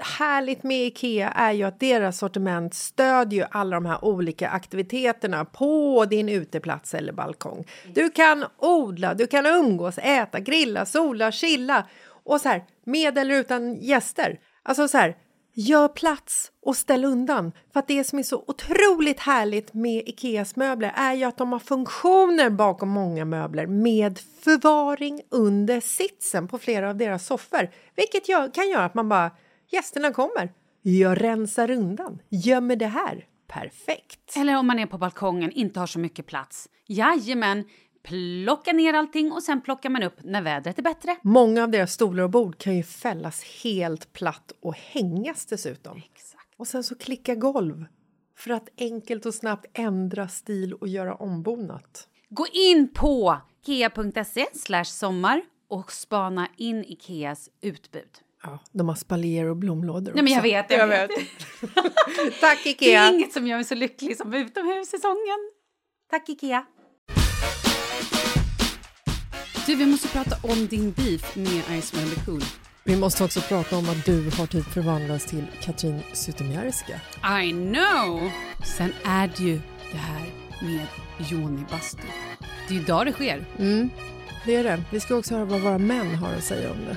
härligt 0.00 0.62
med 0.62 0.86
Ikea 0.86 1.28
är 1.28 1.52
ju 1.52 1.64
att 1.64 1.80
deras 1.80 2.18
sortiment 2.18 2.74
stödjer 2.74 3.48
alla 3.50 3.76
de 3.76 3.86
här 3.86 4.04
olika 4.04 4.48
aktiviteterna 4.48 5.44
på 5.44 6.04
din 6.04 6.28
uteplats 6.28 6.94
eller 6.94 7.12
balkong. 7.12 7.66
Du 7.94 8.10
kan 8.10 8.44
odla, 8.58 9.14
du 9.14 9.26
kan 9.26 9.46
umgås, 9.46 9.98
äta, 9.98 10.40
grilla, 10.40 10.86
sola, 10.86 11.32
chilla 11.32 11.86
och 12.24 12.40
så 12.40 12.48
här 12.48 12.64
med 12.84 13.18
eller 13.18 13.34
utan 13.34 13.74
gäster. 13.74 14.38
Alltså 14.62 14.88
så 14.88 14.98
här, 14.98 15.16
gör 15.54 15.88
plats 15.88 16.52
och 16.62 16.76
ställ 16.76 17.04
undan. 17.04 17.52
För 17.72 17.80
att 17.80 17.88
det 17.88 18.04
som 18.04 18.18
är 18.18 18.22
så 18.22 18.44
otroligt 18.46 19.20
härligt 19.20 19.74
med 19.74 20.08
Ikeas 20.08 20.56
möbler 20.56 20.92
är 20.96 21.14
ju 21.14 21.24
att 21.24 21.36
de 21.38 21.52
har 21.52 21.58
funktioner 21.58 22.50
bakom 22.50 22.88
många 22.88 23.24
möbler 23.24 23.66
med 23.66 24.18
förvaring 24.18 25.20
under 25.30 25.80
sitsen 25.80 26.48
på 26.48 26.58
flera 26.58 26.88
av 26.88 26.96
deras 26.96 27.26
soffor. 27.26 27.70
Vilket 27.96 28.28
gör, 28.28 28.54
kan 28.54 28.68
göra 28.68 28.84
att 28.84 28.94
man 28.94 29.08
bara, 29.08 29.30
gästerna 29.70 30.12
kommer, 30.12 30.52
jag 30.82 31.22
rensar 31.22 31.70
undan, 31.70 32.22
gömmer 32.28 32.76
det 32.76 32.86
här. 32.86 33.26
Perfekt! 33.46 34.36
Eller 34.36 34.56
om 34.56 34.66
man 34.66 34.78
är 34.78 34.86
på 34.86 34.98
balkongen, 34.98 35.50
inte 35.52 35.80
har 35.80 35.86
så 35.86 35.98
mycket 35.98 36.26
plats. 36.26 36.68
Jajamän, 36.86 37.64
plocka 38.02 38.72
ner 38.72 38.94
allting 38.94 39.32
och 39.32 39.42
sen 39.42 39.60
plockar 39.60 39.90
man 39.90 40.02
upp 40.02 40.14
när 40.24 40.42
vädret 40.42 40.78
är 40.78 40.82
bättre. 40.82 41.16
Många 41.22 41.62
av 41.62 41.70
deras 41.70 41.92
stolar 41.92 42.22
och 42.22 42.30
bord 42.30 42.58
kan 42.58 42.76
ju 42.76 42.82
fällas 42.82 43.44
helt 43.62 44.12
platt 44.12 44.52
och 44.62 44.74
hängas 44.74 45.46
dessutom. 45.46 45.96
Exakt. 45.96 46.54
Och 46.56 46.66
sen 46.66 46.84
så 46.84 46.94
klicka 46.94 47.34
golv 47.34 47.84
för 48.36 48.50
att 48.50 48.68
enkelt 48.78 49.26
och 49.26 49.34
snabbt 49.34 49.66
ändra 49.72 50.28
stil 50.28 50.74
och 50.74 50.88
göra 50.88 51.14
ombonat. 51.14 52.08
Gå 52.30 52.46
in 52.52 52.94
på 52.94 53.38
slash 54.54 54.84
sommar 54.84 55.42
och 55.68 55.92
spana 55.92 56.48
in 56.56 56.84
Ikeas 56.84 57.50
utbud. 57.60 58.10
Ja, 58.42 58.58
de 58.72 58.88
har 58.88 58.94
spaljer 58.96 59.46
och 59.46 59.56
blomlådor 59.56 60.12
Nej, 60.14 60.22
men 60.24 60.32
jag 60.32 60.42
vet, 60.42 60.70
jag 60.70 60.86
vet. 60.86 61.10
Tack 62.40 62.58
Det 62.64 62.70
Ikea! 62.70 63.02
är 63.02 63.14
inget 63.14 63.32
som 63.32 63.46
gör 63.46 63.56
mig 63.56 63.64
så 63.64 63.74
lycklig 63.74 64.16
som 64.16 64.34
utomhussäsongen. 64.34 65.38
Tack 66.10 66.28
Ikea. 66.28 66.64
Du, 69.66 69.74
vi 69.74 69.86
måste 69.86 70.08
prata 70.08 70.36
om 70.42 70.66
din 70.66 70.92
beef 70.92 71.36
med 71.36 71.82
Ice 71.82 71.92
Melody 71.94 72.16
Cool. 72.26 72.42
Vi 72.84 72.96
måste 72.96 73.24
också 73.24 73.40
prata 73.40 73.76
om 73.76 73.88
att 73.88 74.04
du 74.04 74.30
har 74.30 74.46
typ 74.46 74.64
förvandlats 74.66 75.26
till 75.26 75.44
Katrin 75.60 76.00
Zytomierska. 76.12 77.00
I 77.42 77.50
know! 77.52 78.30
Sen 78.76 78.92
är 79.04 79.28
det 79.36 79.42
ju 79.44 79.60
det 79.92 79.98
här 79.98 80.22
med 80.62 80.86
Joni 81.30 81.64
Bastu. 81.70 82.02
Det 82.68 82.74
är 82.74 82.78
ju 82.78 82.80
idag 82.82 83.06
det 83.06 83.12
sker. 83.12 83.44
Mm, 83.58 83.90
det 84.46 84.56
är 84.56 84.64
det. 84.64 84.82
Vi 84.90 85.00
ska 85.00 85.14
också 85.14 85.34
höra 85.34 85.44
vad 85.44 85.60
våra 85.60 85.78
män 85.78 86.14
har 86.14 86.34
att 86.34 86.44
säga 86.44 86.70
om 86.70 86.78
det. 86.84 86.96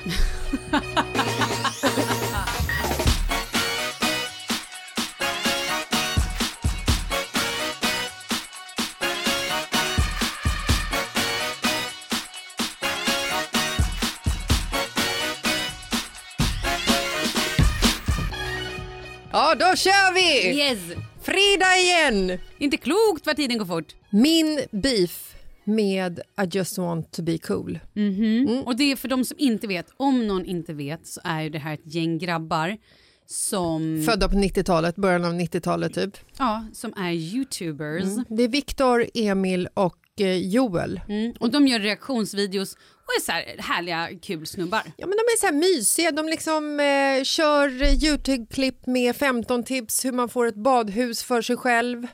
Ja, 19.33 19.55
då 19.55 19.75
kör 19.75 20.13
vi! 20.13 20.59
Yes! 20.59 20.79
Fredag 21.23 21.77
igen! 21.77 22.39
Inte 22.57 22.77
klokt 22.77 23.25
vad 23.25 23.35
tiden 23.35 23.57
går 23.57 23.65
fort. 23.65 23.95
Min 24.09 24.65
beef 24.71 25.30
med 25.63 26.19
I 26.19 26.45
just 26.51 26.77
want 26.77 27.11
to 27.11 27.21
be 27.23 27.37
cool. 27.37 27.79
Mhm. 27.93 28.63
Och 28.65 28.75
det 28.75 28.91
är 28.91 28.95
för 28.95 29.07
de 29.07 29.25
som 29.25 29.37
inte 29.39 29.67
vet, 29.67 29.87
om 29.97 30.27
någon 30.27 30.45
inte 30.45 30.73
vet, 30.73 31.07
så 31.07 31.21
är 31.23 31.41
ju 31.41 31.49
det 31.49 31.59
här 31.59 31.73
ett 31.73 31.93
gäng 31.95 32.17
grabbar 32.17 32.77
som, 33.25 34.03
Födda 34.09 34.29
på 34.29 34.35
90-talet, 34.35 34.95
början 34.95 35.25
av 35.25 35.33
90-talet 35.33 35.93
typ. 35.93 36.17
ja, 36.37 36.65
som 36.73 36.93
är 36.97 37.11
youtubers. 37.11 38.25
Det 38.29 38.43
är 38.43 38.47
Viktor, 38.47 39.05
Emil 39.13 39.67
och 39.73 39.97
eh, 40.19 40.37
Joel. 40.37 41.01
Mm. 41.09 41.33
Och 41.39 41.51
de 41.51 41.67
gör 41.67 41.79
reaktionsvideos 41.79 42.73
och 42.73 43.13
är 43.19 43.21
så 43.25 43.31
här 43.31 43.43
härliga, 43.59 44.09
kul 44.21 44.45
snubbar. 44.47 44.81
Ja, 44.97 45.07
men 45.07 45.17
de 45.17 45.21
är 45.21 45.39
så 45.39 45.45
här 45.45 45.53
mysiga. 45.53 46.11
De 46.11 46.25
liksom 46.27 46.79
eh, 46.79 47.23
kör 47.23 47.83
Youtube-klipp 48.05 48.85
med 48.87 49.15
15 49.15 49.63
tips 49.63 50.05
hur 50.05 50.11
man 50.11 50.29
får 50.29 50.45
ett 50.47 50.55
badhus 50.55 51.23
för 51.23 51.41
sig 51.41 51.57
själv. 51.57 52.07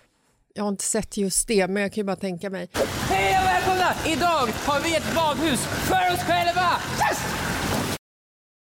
Jag 0.54 0.64
har 0.64 0.70
inte 0.70 0.84
sett 0.84 1.18
just 1.18 1.48
det, 1.48 1.68
men 1.68 1.84
jag 1.84 1.94
kan 1.94 2.02
ju 2.02 2.06
bara 2.06 2.16
tänka 2.16 2.50
mig. 2.50 2.70
Hej 3.10 3.27
välkomna! 3.88 4.12
Idag 4.12 4.54
har 4.66 4.84
vi 4.84 4.96
ett 4.96 5.16
badhus 5.16 5.66
för 5.66 6.14
oss 6.14 6.20
själva! 6.20 6.70
Yes! 7.10 7.20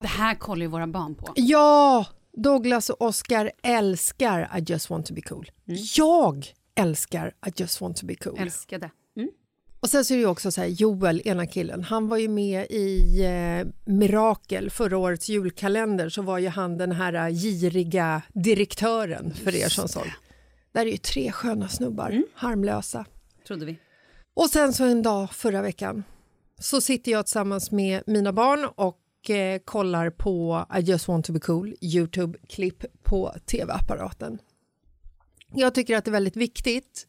Det 0.01 0.07
här 0.07 0.35
kollar 0.35 0.61
ju 0.61 0.67
våra 0.67 0.87
barn 0.87 1.15
på. 1.15 1.33
Ja, 1.35 2.05
Douglas 2.33 2.89
och 2.89 3.01
Oscar 3.01 3.51
älskar 3.63 4.57
I 4.57 4.63
just 4.71 4.89
want 4.89 5.05
to 5.05 5.13
be 5.13 5.21
cool. 5.21 5.51
Jag 5.95 6.45
älskar 6.75 7.33
I 7.47 7.51
just 7.55 7.81
want 7.81 7.97
to 7.97 8.05
be 8.05 8.15
cool. 8.15 8.39
Älskade. 8.39 8.89
Mm. 9.17 9.29
Och 9.79 9.89
sen 9.89 10.05
så 10.05 10.13
är 10.13 10.15
det 10.15 10.21
ju 10.21 10.27
också 10.27 10.51
så 10.51 10.61
här, 10.61 10.67
Joel, 10.67 11.21
ena 11.25 11.45
killen, 11.45 11.83
han 11.83 12.07
var 12.07 12.17
ju 12.17 12.27
med 12.27 12.65
i 12.69 13.23
eh, 13.23 13.67
Mirakel, 13.93 14.69
förra 14.69 14.97
årets 14.97 15.29
julkalender, 15.29 16.09
så 16.09 16.21
var 16.21 16.37
ju 16.37 16.47
han 16.47 16.77
den 16.77 16.91
här 16.91 17.29
giriga 17.29 18.21
direktören 18.33 19.33
för 19.33 19.55
er 19.55 19.69
som 19.69 19.87
såg. 19.87 20.11
Där 20.71 20.85
är 20.85 20.91
ju 20.91 20.97
tre 20.97 21.31
sköna 21.31 21.67
snubbar, 21.67 22.23
harmlösa. 22.33 23.05
Trodde 23.47 23.65
vi. 23.65 23.77
Och 24.37 24.49
sen 24.49 24.73
så 24.73 24.85
en 24.85 25.01
dag 25.01 25.31
förra 25.31 25.61
veckan 25.61 26.03
så 26.59 26.81
sitter 26.81 27.11
jag 27.11 27.25
tillsammans 27.25 27.71
med 27.71 28.03
mina 28.07 28.33
barn 28.33 28.69
och 28.75 29.29
eh, 29.29 29.59
kollar 29.59 30.09
på 30.09 30.65
I 30.77 30.81
just 30.81 31.07
want 31.07 31.25
to 31.25 31.33
be 31.33 31.39
cool, 31.39 31.75
Youtube-klipp 31.81 32.85
på 33.03 33.35
tv-apparaten. 33.45 34.39
Jag 35.53 35.75
tycker 35.75 35.97
att 35.97 36.05
det 36.05 36.09
är 36.09 36.13
väldigt 36.13 36.35
viktigt 36.35 37.07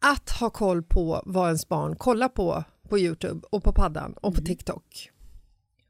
att 0.00 0.30
ha 0.30 0.50
koll 0.50 0.82
på 0.82 1.22
vad 1.26 1.46
ens 1.46 1.68
barn 1.68 1.96
kollar 1.96 2.28
på 2.28 2.64
på 2.88 2.98
Youtube 2.98 3.46
och 3.50 3.64
på 3.64 3.72
paddan 3.72 4.12
och 4.12 4.34
på 4.34 4.40
TikTok. 4.40 5.10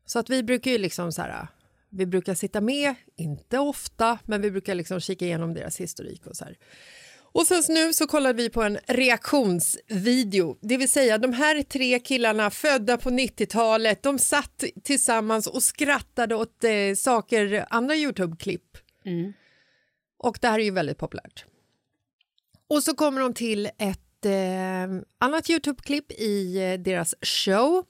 Så 0.06 0.18
att 0.18 0.30
vi 0.30 0.42
brukar 0.42 0.70
ju 0.70 0.78
liksom 0.78 1.12
så 1.12 1.22
här, 1.22 1.46
vi 1.90 2.06
brukar 2.06 2.34
sitta 2.34 2.60
med, 2.60 2.94
inte 3.16 3.58
ofta, 3.58 4.18
men 4.24 4.42
vi 4.42 4.50
brukar 4.50 4.74
liksom 4.74 5.00
kika 5.00 5.24
igenom 5.24 5.54
deras 5.54 5.80
historik 5.80 6.26
och 6.26 6.36
så 6.36 6.44
här. 6.44 6.56
Och 7.36 7.46
sen 7.46 7.62
nu 7.68 7.92
så 7.92 8.06
kollade 8.06 8.42
vi 8.42 8.50
på 8.50 8.62
en 8.62 8.78
reaktionsvideo, 8.86 10.58
det 10.60 10.76
vill 10.76 10.88
säga 10.88 11.18
de 11.18 11.32
här 11.32 11.62
tre 11.62 12.00
killarna 12.00 12.50
födda 12.50 12.96
på 12.96 13.10
90-talet, 13.10 14.02
de 14.02 14.18
satt 14.18 14.64
tillsammans 14.82 15.46
och 15.46 15.62
skrattade 15.62 16.34
åt 16.34 16.64
eh, 16.64 16.94
saker, 16.96 17.66
andra 17.70 17.94
Youtube-klipp. 17.94 18.78
Och 20.18 20.38
det 20.40 20.48
här 20.48 20.58
är 20.58 20.64
ju 20.64 20.70
väldigt 20.70 20.98
populärt. 20.98 21.44
Och 22.68 22.82
så 22.82 22.94
kommer 22.94 23.20
de 23.20 23.34
till 23.34 23.66
ett 23.66 24.24
eh, 24.24 25.02
annat 25.18 25.50
Youtube-klipp 25.50 26.12
i 26.12 26.56
eh, 26.56 26.80
deras 26.80 27.14
show 27.22 27.84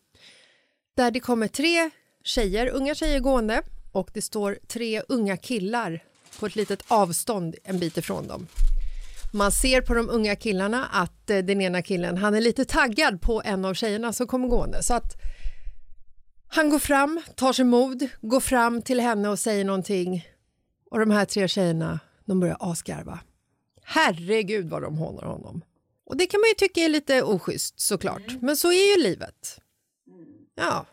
där 0.96 1.10
det 1.10 1.20
kommer 1.20 1.48
tre 1.48 1.90
tjejer, 2.24 2.68
unga 2.68 2.94
tjejer 2.94 3.20
gående 3.20 3.62
och 3.92 4.10
det 4.14 4.22
står 4.22 4.58
tre 4.68 5.02
unga 5.08 5.36
killar 5.36 6.04
på 6.40 6.46
ett 6.46 6.56
litet 6.56 6.84
avstånd 6.88 7.54
en 7.64 7.78
bit 7.78 7.96
ifrån 7.96 8.28
dem. 8.28 8.46
Man 9.36 9.52
ser 9.52 9.80
på 9.80 9.94
de 9.94 10.10
unga 10.10 10.36
killarna 10.36 10.86
att 10.86 11.30
eh, 11.30 11.38
den 11.38 11.60
ena 11.60 11.82
killen 11.82 12.16
han 12.16 12.34
är 12.34 12.40
lite 12.40 12.64
taggad 12.64 13.20
på 13.20 13.42
en 13.44 13.64
av 13.64 13.74
tjejerna 13.74 14.12
som 14.12 14.26
kommer 14.26 14.48
gående. 14.48 14.82
Så 14.82 14.94
att 14.94 15.12
han 16.48 16.70
går 16.70 16.78
fram, 16.78 17.20
tar 17.34 17.52
sig 17.52 17.64
mod, 17.64 18.08
går 18.20 18.40
fram 18.40 18.82
till 18.82 19.00
henne 19.00 19.28
och 19.28 19.38
säger 19.38 19.64
någonting 19.64 20.26
och 20.90 20.98
de 20.98 21.10
här 21.10 21.24
tre 21.24 21.48
tjejerna 21.48 22.00
de 22.24 22.40
börjar 22.40 22.56
asgarva. 22.60 23.18
Herregud 23.82 24.68
vad 24.68 24.82
de 24.82 24.98
hånar 24.98 25.24
honom. 25.24 25.62
Och 26.06 26.16
det 26.16 26.26
kan 26.26 26.40
man 26.40 26.48
ju 26.48 26.54
tycka 26.54 26.80
är 26.80 26.88
lite 26.88 27.22
oschysst 27.22 27.80
såklart, 27.80 28.32
men 28.40 28.56
så 28.56 28.68
är 28.72 28.96
ju 28.96 29.02
livet. 29.02 29.60
Ja, 30.54 30.86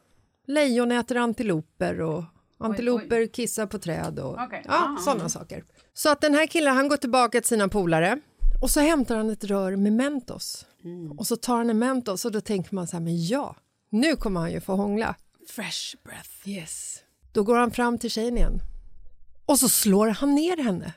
lejon 0.48 0.92
äter 0.92 1.18
antiloper 1.18 2.02
och 2.02 2.24
antiloper 2.60 3.28
kissar 3.28 3.66
på 3.66 3.80
träd 3.80 4.20
och 4.20 4.34
Okej. 4.34 4.64
ja, 4.68 4.98
sådana 5.06 5.30
saker. 5.30 5.64
Så 5.94 6.10
att 6.10 6.22
den 6.22 6.34
här 6.34 6.48
killen 6.48 6.76
han 6.76 6.88
går 6.88 6.98
tillbaka 6.98 7.42
till 7.42 7.48
sina 7.48 7.68
polare 7.68 8.20
och 8.64 8.72
så 8.72 8.80
hämtar 8.80 9.18
han 9.18 9.30
ett 9.30 9.44
rör 9.44 9.76
med 9.76 9.94
Mentos. 9.94 10.66
Och 11.18 11.28
så 11.28 11.36
tar 11.36 11.58
han 11.58 11.70
en 11.70 11.80
Mentos 11.80 12.26
och 12.26 12.32
då 12.32 12.42
tänker 12.42 12.76
man 12.76 12.88
så 12.88 12.98
här, 12.98 13.04
men 13.04 13.26
ja, 13.26 13.56
nu 13.90 14.16
kommer 14.16 14.40
han 14.40 14.52
ju 14.52 14.62
få 14.62 14.76
hångla. 14.76 15.16
Fresh 15.50 15.96
breath. 16.04 16.50
Yes. 16.50 17.00
Då 17.32 17.44
går 17.44 17.58
han 17.58 17.72
fram 17.72 17.98
till 17.98 18.10
tjejen 18.10 18.38
igen 18.38 18.62
och 19.46 19.60
så 19.60 19.70
slår 19.70 20.08
han 20.08 20.36
ner 20.36 20.58
henne. 20.58 20.94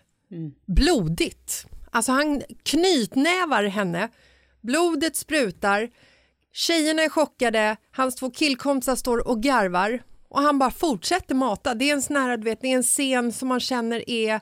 Blodigt. 0.66 1.66
Alltså 1.90 2.12
han 2.12 2.42
knytnävar 2.62 3.64
henne, 3.64 4.08
blodet 4.60 5.16
sprutar, 5.16 5.90
tjejerna 6.52 7.02
är 7.02 7.08
chockade, 7.08 7.76
hans 7.90 8.14
två 8.14 8.30
killkompisar 8.30 8.96
står 8.96 9.28
och 9.28 9.42
garvar 9.42 10.02
och 10.28 10.42
han 10.42 10.58
bara 10.58 10.70
fortsätter 10.70 11.34
mata. 11.34 11.74
Det 11.74 11.90
är 11.90 11.94
en 11.94 12.02
sån 12.02 12.16
här, 12.16 12.38
vet, 12.38 12.60
det 12.60 12.68
är 12.68 12.76
en 12.76 12.82
scen 12.82 13.32
som 13.32 13.48
man 13.48 13.60
känner 13.60 14.10
är, 14.10 14.40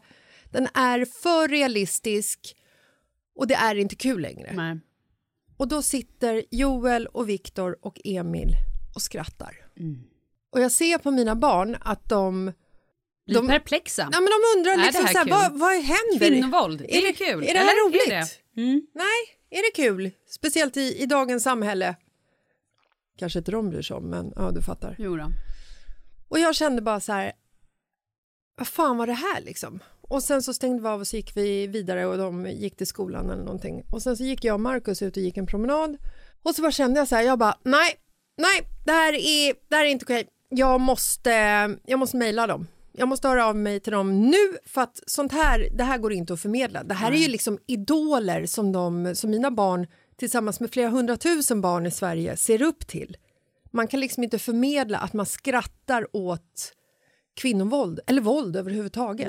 den 0.51 0.69
är 0.75 1.05
för 1.23 1.49
realistisk 1.49 2.57
och 3.37 3.47
det 3.47 3.55
är 3.55 3.75
inte 3.75 3.97
kul 3.97 4.21
längre. 4.21 4.53
Nej. 4.53 4.81
Och 5.57 5.69
då 5.69 5.83
sitter 5.83 6.45
Joel 6.51 7.07
och 7.07 7.29
Viktor 7.29 7.79
och 7.81 8.01
Emil 8.05 8.49
och 8.95 9.03
skrattar. 9.03 9.67
Och 10.53 10.61
jag 10.61 10.73
ser 10.73 10.99
på 10.99 11.11
mina 11.11 11.35
barn 11.37 11.77
att 11.81 12.09
de... 12.09 12.53
Blir 13.27 13.37
De- 13.37 13.49
perplexa. 13.49 14.09
Ja, 14.13 14.21
men 14.21 14.31
de 14.31 14.59
undrar 14.59 14.73
Är 14.73 14.87
liksom 14.87 15.07
så 15.07 15.19
här, 15.19 15.31
vad, 15.31 15.59
vad 15.59 15.73
händer? 15.73 16.19
Kvinnovåld, 16.19 16.81
är, 16.81 17.03
det 17.03 17.13
kul? 17.13 17.45
Är 17.45 17.53
det 17.53 17.59
här 17.59 17.65
Eller 17.65 17.89
roligt? 17.89 18.09
Är 18.09 18.11
det? 18.11 18.61
Mm. 18.63 18.87
Nej, 18.95 19.39
är 19.51 19.63
det 19.63 19.83
kul? 19.83 20.11
Speciellt 20.29 20.77
i, 20.77 21.03
i 21.03 21.07
dagens 21.07 21.43
samhälle. 21.43 21.97
Kanske 23.19 23.39
inte 23.39 23.51
de 23.51 23.71
bryr 23.71 23.83
sig 23.83 23.97
om, 23.97 24.11
men 24.11 24.33
ja, 24.37 24.51
du 24.51 24.63
fattar. 24.63 24.97
Jo 24.99 25.17
då. 25.17 25.31
Och 26.29 26.39
jag 26.39 26.55
kände 26.55 26.83
bara 26.83 27.01
så 27.01 27.13
här, 27.13 27.33
vad 28.57 28.69
fan 28.69 28.97
var 28.97 29.07
det 29.07 29.13
här 29.13 29.41
liksom? 29.41 29.81
Och 30.09 30.23
sen 30.23 30.43
så 30.43 30.55
stängde 30.55 30.83
vi 30.83 30.89
av 30.89 31.01
och 31.01 31.07
så 31.07 31.17
gick 31.17 31.37
vi 31.37 31.67
vidare 31.67 32.07
och 32.07 32.19
de 32.19 32.47
gick 32.47 32.77
till 32.77 32.87
skolan 32.87 33.31
eller 33.31 33.45
någonting. 33.45 33.85
Och 33.91 34.03
sen 34.03 34.17
så 34.17 34.25
gick 34.25 34.45
jag 34.45 34.55
och 34.55 34.61
Markus 34.61 35.03
ut 35.03 35.17
och 35.17 35.23
gick 35.23 35.37
en 35.37 35.47
promenad. 35.47 35.97
Och 36.43 36.55
så 36.55 36.63
bara 36.63 36.73
kände 36.73 37.01
jag 37.01 37.09
så 37.09 37.17
här, 37.17 37.23
jag 37.23 37.39
bara 37.39 37.59
nej, 37.63 37.95
nej, 38.39 38.61
det 38.85 38.93
här 38.93 39.13
är, 39.13 39.55
det 39.69 39.77
här 39.77 39.85
är 39.85 39.89
inte 39.89 40.05
okej. 40.05 40.29
Jag 40.49 40.81
måste, 40.81 41.31
jag 41.87 41.99
måste 41.99 42.17
mejla 42.17 42.47
dem. 42.47 42.67
Jag 42.93 43.09
måste 43.09 43.29
höra 43.29 43.47
av 43.47 43.57
mig 43.57 43.81
till 43.81 43.93
dem 43.93 44.21
nu 44.31 44.59
för 44.67 44.81
att 44.81 45.01
sånt 45.07 45.33
här, 45.33 45.69
det 45.73 45.85
här 45.85 45.99
går 45.99 46.13
inte 46.13 46.33
att 46.33 46.41
förmedla. 46.41 46.85
Det 46.85 46.95
här 46.95 47.13
är 47.13 47.17
ju 47.17 47.29
liksom 47.29 47.59
idoler 47.67 48.47
som, 48.47 48.73
de, 48.73 49.15
som 49.15 49.31
mina 49.31 49.51
barn 49.51 49.87
tillsammans 50.17 50.61
med 50.61 50.71
flera 50.71 50.89
hundratusen 50.89 51.61
barn 51.61 51.87
i 51.87 51.91
Sverige 51.91 52.37
ser 52.37 52.63
upp 52.63 52.87
till. 52.87 53.17
Man 53.71 53.89
kan 53.89 54.01
liksom 54.01 54.25
inte 54.25 54.39
förmedla 54.39 54.99
att 54.99 55.13
man 55.13 55.27
skrattar 55.27 56.17
åt 56.17 56.73
kvinnovåld 57.35 58.01
eller 58.07 58.21
våld 58.21 58.57
överhuvudtaget. 58.57 59.29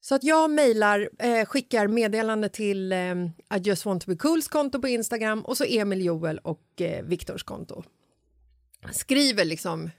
Så 0.00 0.14
att 0.14 0.24
jag 0.24 0.50
mejlar, 0.50 1.10
eh, 1.18 1.44
skickar 1.44 1.86
meddelande 1.86 2.48
till 2.48 2.92
eh, 2.92 3.14
I 3.56 3.58
just 3.62 3.84
want 3.86 4.02
to 4.02 4.10
be 4.10 4.16
cools 4.16 4.48
konto 4.48 4.80
på 4.80 4.88
Instagram 4.88 5.40
och 5.40 5.56
så 5.56 5.64
Emil 5.64 6.04
Joel 6.04 6.38
och 6.38 6.80
eh, 6.80 7.04
Viktors 7.04 7.42
konto. 7.42 7.82
Skriver 8.92 9.44
liksom 9.44 9.90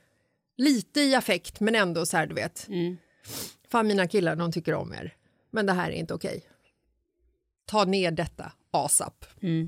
lite 0.58 1.02
i 1.02 1.16
affekt 1.16 1.60
men 1.60 1.76
ändå 1.76 2.06
så 2.06 2.18
här 2.18 2.28
du 2.28 2.36
vet. 2.36 2.68
Fan 3.70 3.88
mina 3.88 4.08
killar 4.08 4.36
de 4.36 4.52
tycker 4.52 4.74
om 4.74 4.94
er. 4.94 5.16
Men 5.52 5.66
det 5.66 5.74
här 5.74 5.92
är 5.92 5.96
inte 5.96 6.14
okej. 6.14 6.42
Ta 7.66 7.86
ner 7.86 8.12
detta 8.12 8.52
ASAP. 8.72 9.26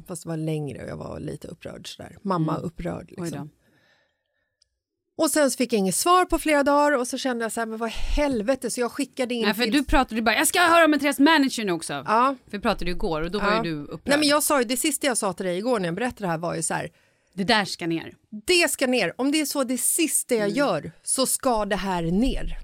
Fast 0.08 0.24
det 0.24 0.30
var 0.30 0.38
längre 0.38 0.84
och 0.84 0.90
jag 0.90 0.98
var 0.98 1.20
lite 1.20 1.48
upprörd 1.48 1.96
sådär. 1.96 2.18
Mamma 2.22 2.58
upprörd 2.58 3.14
Oj 3.18 3.24
liksom. 3.24 3.50
Och 5.22 5.32
sen 5.32 5.52
fick 5.52 5.74
jag 5.74 5.80
inget 5.80 5.96
svar 5.96 6.26
på 6.26 6.40
flera 6.40 6.64
dagar 6.64 6.92
och 6.98 7.08
så 7.08 7.18
kände 7.18 7.46
jag 7.46 7.52
så 7.52 7.62
här, 7.62 7.66
men 7.66 7.78
vad 7.78 7.90
i 7.90 7.94
helvete 7.94 8.72
så 8.72 8.82
jag 8.82 8.92
skickade 8.92 9.34
in 9.34 9.46
Nej, 9.46 9.54
för 9.54 9.64
till... 9.64 9.72
du 9.74 9.84
pratade 9.84 10.16
ju 10.16 10.22
bara, 10.22 10.36
jag 10.36 10.48
ska 10.48 10.60
höra 10.60 10.88
med 10.88 11.00
Therese 11.02 11.20
manager 11.20 11.66
nu 11.66 11.72
också. 11.72 11.94
Ja. 11.94 12.36
För 12.46 12.58
vi 12.58 12.60
pratade 12.60 12.86
ju 12.86 12.92
igår 12.92 13.22
och 13.22 13.32
då 13.32 13.40
var 13.40 13.48
Ja. 13.52 13.66
ju 13.66 13.72
du 13.72 13.82
upprörd. 13.84 14.02
Nej 14.04 14.20
men 14.20 14.28
jag 14.28 14.44
sa 14.44 14.60
ju, 14.60 14.66
det 14.66 14.78
sista 14.78 15.08
jag 15.08 15.18
sa 15.18 15.34
till 15.34 15.46
dig 15.46 15.58
igår 15.58 15.80
när 15.80 15.88
jag 15.88 15.96
berättade 15.96 16.24
det 16.24 16.28
här 16.28 16.38
var 16.38 16.56
ju 16.56 16.64
så 16.64 16.74
här, 16.74 16.90
Det 17.34 17.44
där 17.44 17.66
ska 17.66 17.88
ner. 17.88 18.14
det 18.48 18.72
ska 18.72 18.88
ner. 18.88 19.14
Om 19.18 19.32
det 19.32 19.42
är 19.42 19.46
så 19.46 19.64
det 19.64 19.78
sista 19.78 20.36
jag 20.36 20.50
gör 20.50 20.92
så 21.04 21.26
ska 21.26 21.66
det 21.66 21.76
här 21.76 22.02
ner. 22.04 22.58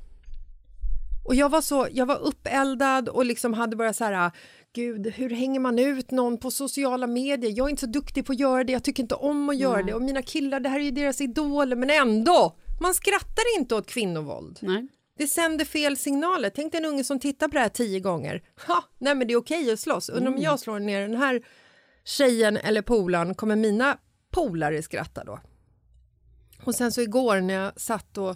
Och 1.28 1.36
jag 1.36 1.50
var 1.50 1.62
så, 1.62 1.88
jag 1.92 2.06
var 2.06 2.20
uppeldad 2.20 3.10
och 3.10 3.26
liksom 3.26 3.54
hade 3.54 3.76
bara 3.76 3.94
så 3.94 4.04
här, 4.06 4.32
gud 4.76 5.08
hur 5.08 5.30
hänger 5.30 5.60
man 5.60 5.80
ut 5.80 6.12
någon 6.12 6.38
på 6.38 6.52
sociala 6.52 7.08
medier? 7.08 7.54
Jag 7.56 7.66
är 7.66 7.70
inte 7.70 7.80
så 7.80 7.88
duktig 7.88 8.26
på 8.26 8.32
att 8.32 8.40
göra 8.40 8.64
det, 8.64 8.74
jag 8.74 8.84
tycker 8.84 9.04
inte 9.04 9.16
om 9.16 9.50
att 9.50 9.58
göra 9.58 9.84
det 9.84 9.94
och 9.94 10.02
mina 10.02 10.22
killar, 10.22 10.60
det 10.60 10.70
här 10.70 10.80
är 10.80 10.84
ju 10.84 10.92
deras 10.92 11.22
idoler 11.22 11.76
men 11.76 11.90
ändå, 11.90 12.58
man 12.82 12.94
skrattar 12.94 13.58
inte 13.58 13.76
åt 13.76 13.88
kvinnovåld. 13.88 14.60
Nej. 14.62 14.88
Det 15.18 15.28
sänder 15.28 15.66
fel 15.66 15.98
signaler. 15.98 16.50
Tänk 16.50 16.72
dig 16.72 16.82
en 16.82 16.86
unge 16.86 17.04
som 17.04 17.20
tittar 17.20 17.48
på 17.48 17.54
det 17.54 17.60
här 17.60 17.70
tio 17.70 18.00
gånger. 18.00 18.44
Ha, 18.68 18.84
nej 18.98 19.16
men 19.16 19.28
det 19.28 19.34
är 19.34 19.38
okej 19.38 19.72
att 19.72 19.80
slåss. 19.80 20.10
Undrar 20.10 20.34
om 20.34 20.42
jag 20.42 20.60
slår 20.60 20.80
ner 20.80 21.02
den 21.02 21.16
här 21.16 21.46
tjejen 22.04 22.58
eller 22.58 22.82
polaren, 22.82 23.36
kommer 23.36 23.56
mina 23.56 23.98
polare 24.32 24.82
skratta 24.82 25.24
då? 25.24 25.40
Och 26.64 26.76
sen 26.76 26.92
så 26.92 27.02
igår 27.02 27.42
när 27.42 27.54
jag 27.54 27.82
satt 27.82 28.18
och 28.18 28.36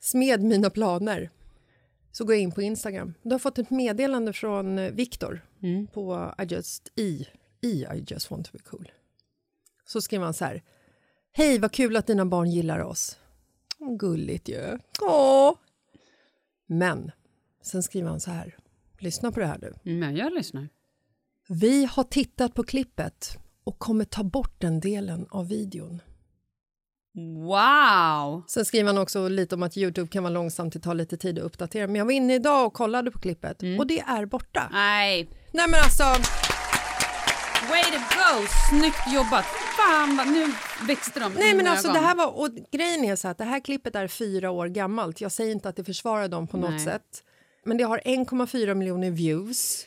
smed 0.00 0.42
mina 0.42 0.70
planer 0.70 1.30
så 2.12 2.24
går 2.24 2.34
jag 2.34 2.42
in 2.42 2.52
på 2.52 2.62
Instagram. 2.62 3.14
Du 3.22 3.30
har 3.30 3.38
fått 3.38 3.58
ett 3.58 3.70
meddelande 3.70 4.32
från 4.32 4.78
eh, 4.78 4.92
Viktor 5.60 5.86
på 5.92 6.34
I 6.42 6.44
just, 6.44 6.92
i, 6.96 7.26
i 7.60 7.84
I 7.94 8.04
just 8.06 8.30
want 8.30 8.46
to 8.46 8.52
be 8.52 8.58
cool. 8.58 8.92
Så 9.84 10.00
skriver 10.00 10.24
han 10.24 10.34
så 10.34 10.44
här. 10.44 10.62
Hej, 11.32 11.58
vad 11.58 11.72
kul 11.72 11.96
att 11.96 12.06
dina 12.06 12.26
barn 12.26 12.50
gillar 12.50 12.80
oss. 12.80 13.18
Gulligt 13.98 14.48
ju. 14.48 14.78
Åh. 15.00 15.54
Men 16.66 17.10
sen 17.62 17.82
skriver 17.82 18.08
han 18.08 18.20
så 18.20 18.30
här. 18.30 18.56
Lyssna 18.98 19.32
på 19.32 19.40
det 19.40 19.46
här 19.46 19.58
nu. 19.58 19.74
Men 19.82 20.16
jag 20.16 20.32
lyssnar. 20.32 20.68
Vi 21.48 21.84
har 21.84 22.04
tittat 22.04 22.54
på 22.54 22.62
klippet 22.62 23.38
och 23.64 23.78
kommer 23.78 24.04
ta 24.04 24.24
bort 24.24 24.60
den 24.60 24.80
delen 24.80 25.26
av 25.30 25.48
videon. 25.48 26.00
Wow! 27.46 28.42
Sen 28.48 28.64
skriver 28.64 28.86
han 28.86 28.98
också 28.98 29.28
lite 29.28 29.54
om 29.54 29.62
att 29.62 29.76
Youtube 29.76 30.08
kan 30.08 30.22
vara 30.22 30.32
långsamt, 30.32 30.72
det 30.72 30.78
tar 30.78 30.94
lite 30.94 31.16
tid 31.16 31.38
att 31.38 31.44
uppdatera. 31.44 31.86
Men 31.86 31.96
jag 31.96 32.04
var 32.04 32.12
inne 32.12 32.34
idag 32.34 32.66
och 32.66 32.72
kollade 32.72 33.10
på 33.10 33.18
klippet 33.18 33.62
och 33.78 33.86
det 33.86 34.00
är 34.00 34.26
borta. 34.26 34.68
Nej. 34.72 35.28
Nej 35.56 35.68
men 35.68 35.80
alltså, 35.80 36.02
Way 37.70 37.82
to 37.82 37.98
go! 37.98 38.46
Snyggt 38.70 39.14
jobbat. 39.14 39.44
Fan 39.76 40.16
vad, 40.16 40.26
nu 40.28 40.52
växte 40.86 41.20
de 41.20 41.32
nej 41.32 41.54
men 41.54 41.66
alltså 41.66 41.88
ögon. 41.88 42.02
det 42.02 42.06
här 42.08 42.14
var, 42.14 42.38
och 42.38 42.48
grejen 42.72 43.04
är 43.04 43.16
så 43.16 43.28
att 43.28 43.38
det 43.38 43.44
här 43.44 43.60
klippet 43.60 43.94
är 43.96 44.08
fyra 44.08 44.50
år 44.50 44.66
gammalt. 44.66 45.20
Jag 45.20 45.32
säger 45.32 45.52
inte 45.52 45.68
att 45.68 45.76
det 45.76 45.84
försvarar 45.84 46.28
dem 46.28 46.46
på 46.46 46.56
något 46.56 46.70
Nej. 46.70 46.80
sätt. 46.80 47.22
Men 47.64 47.76
det 47.76 47.84
har 47.84 47.98
1,4 48.04 48.74
miljoner 48.74 49.10
views. 49.10 49.86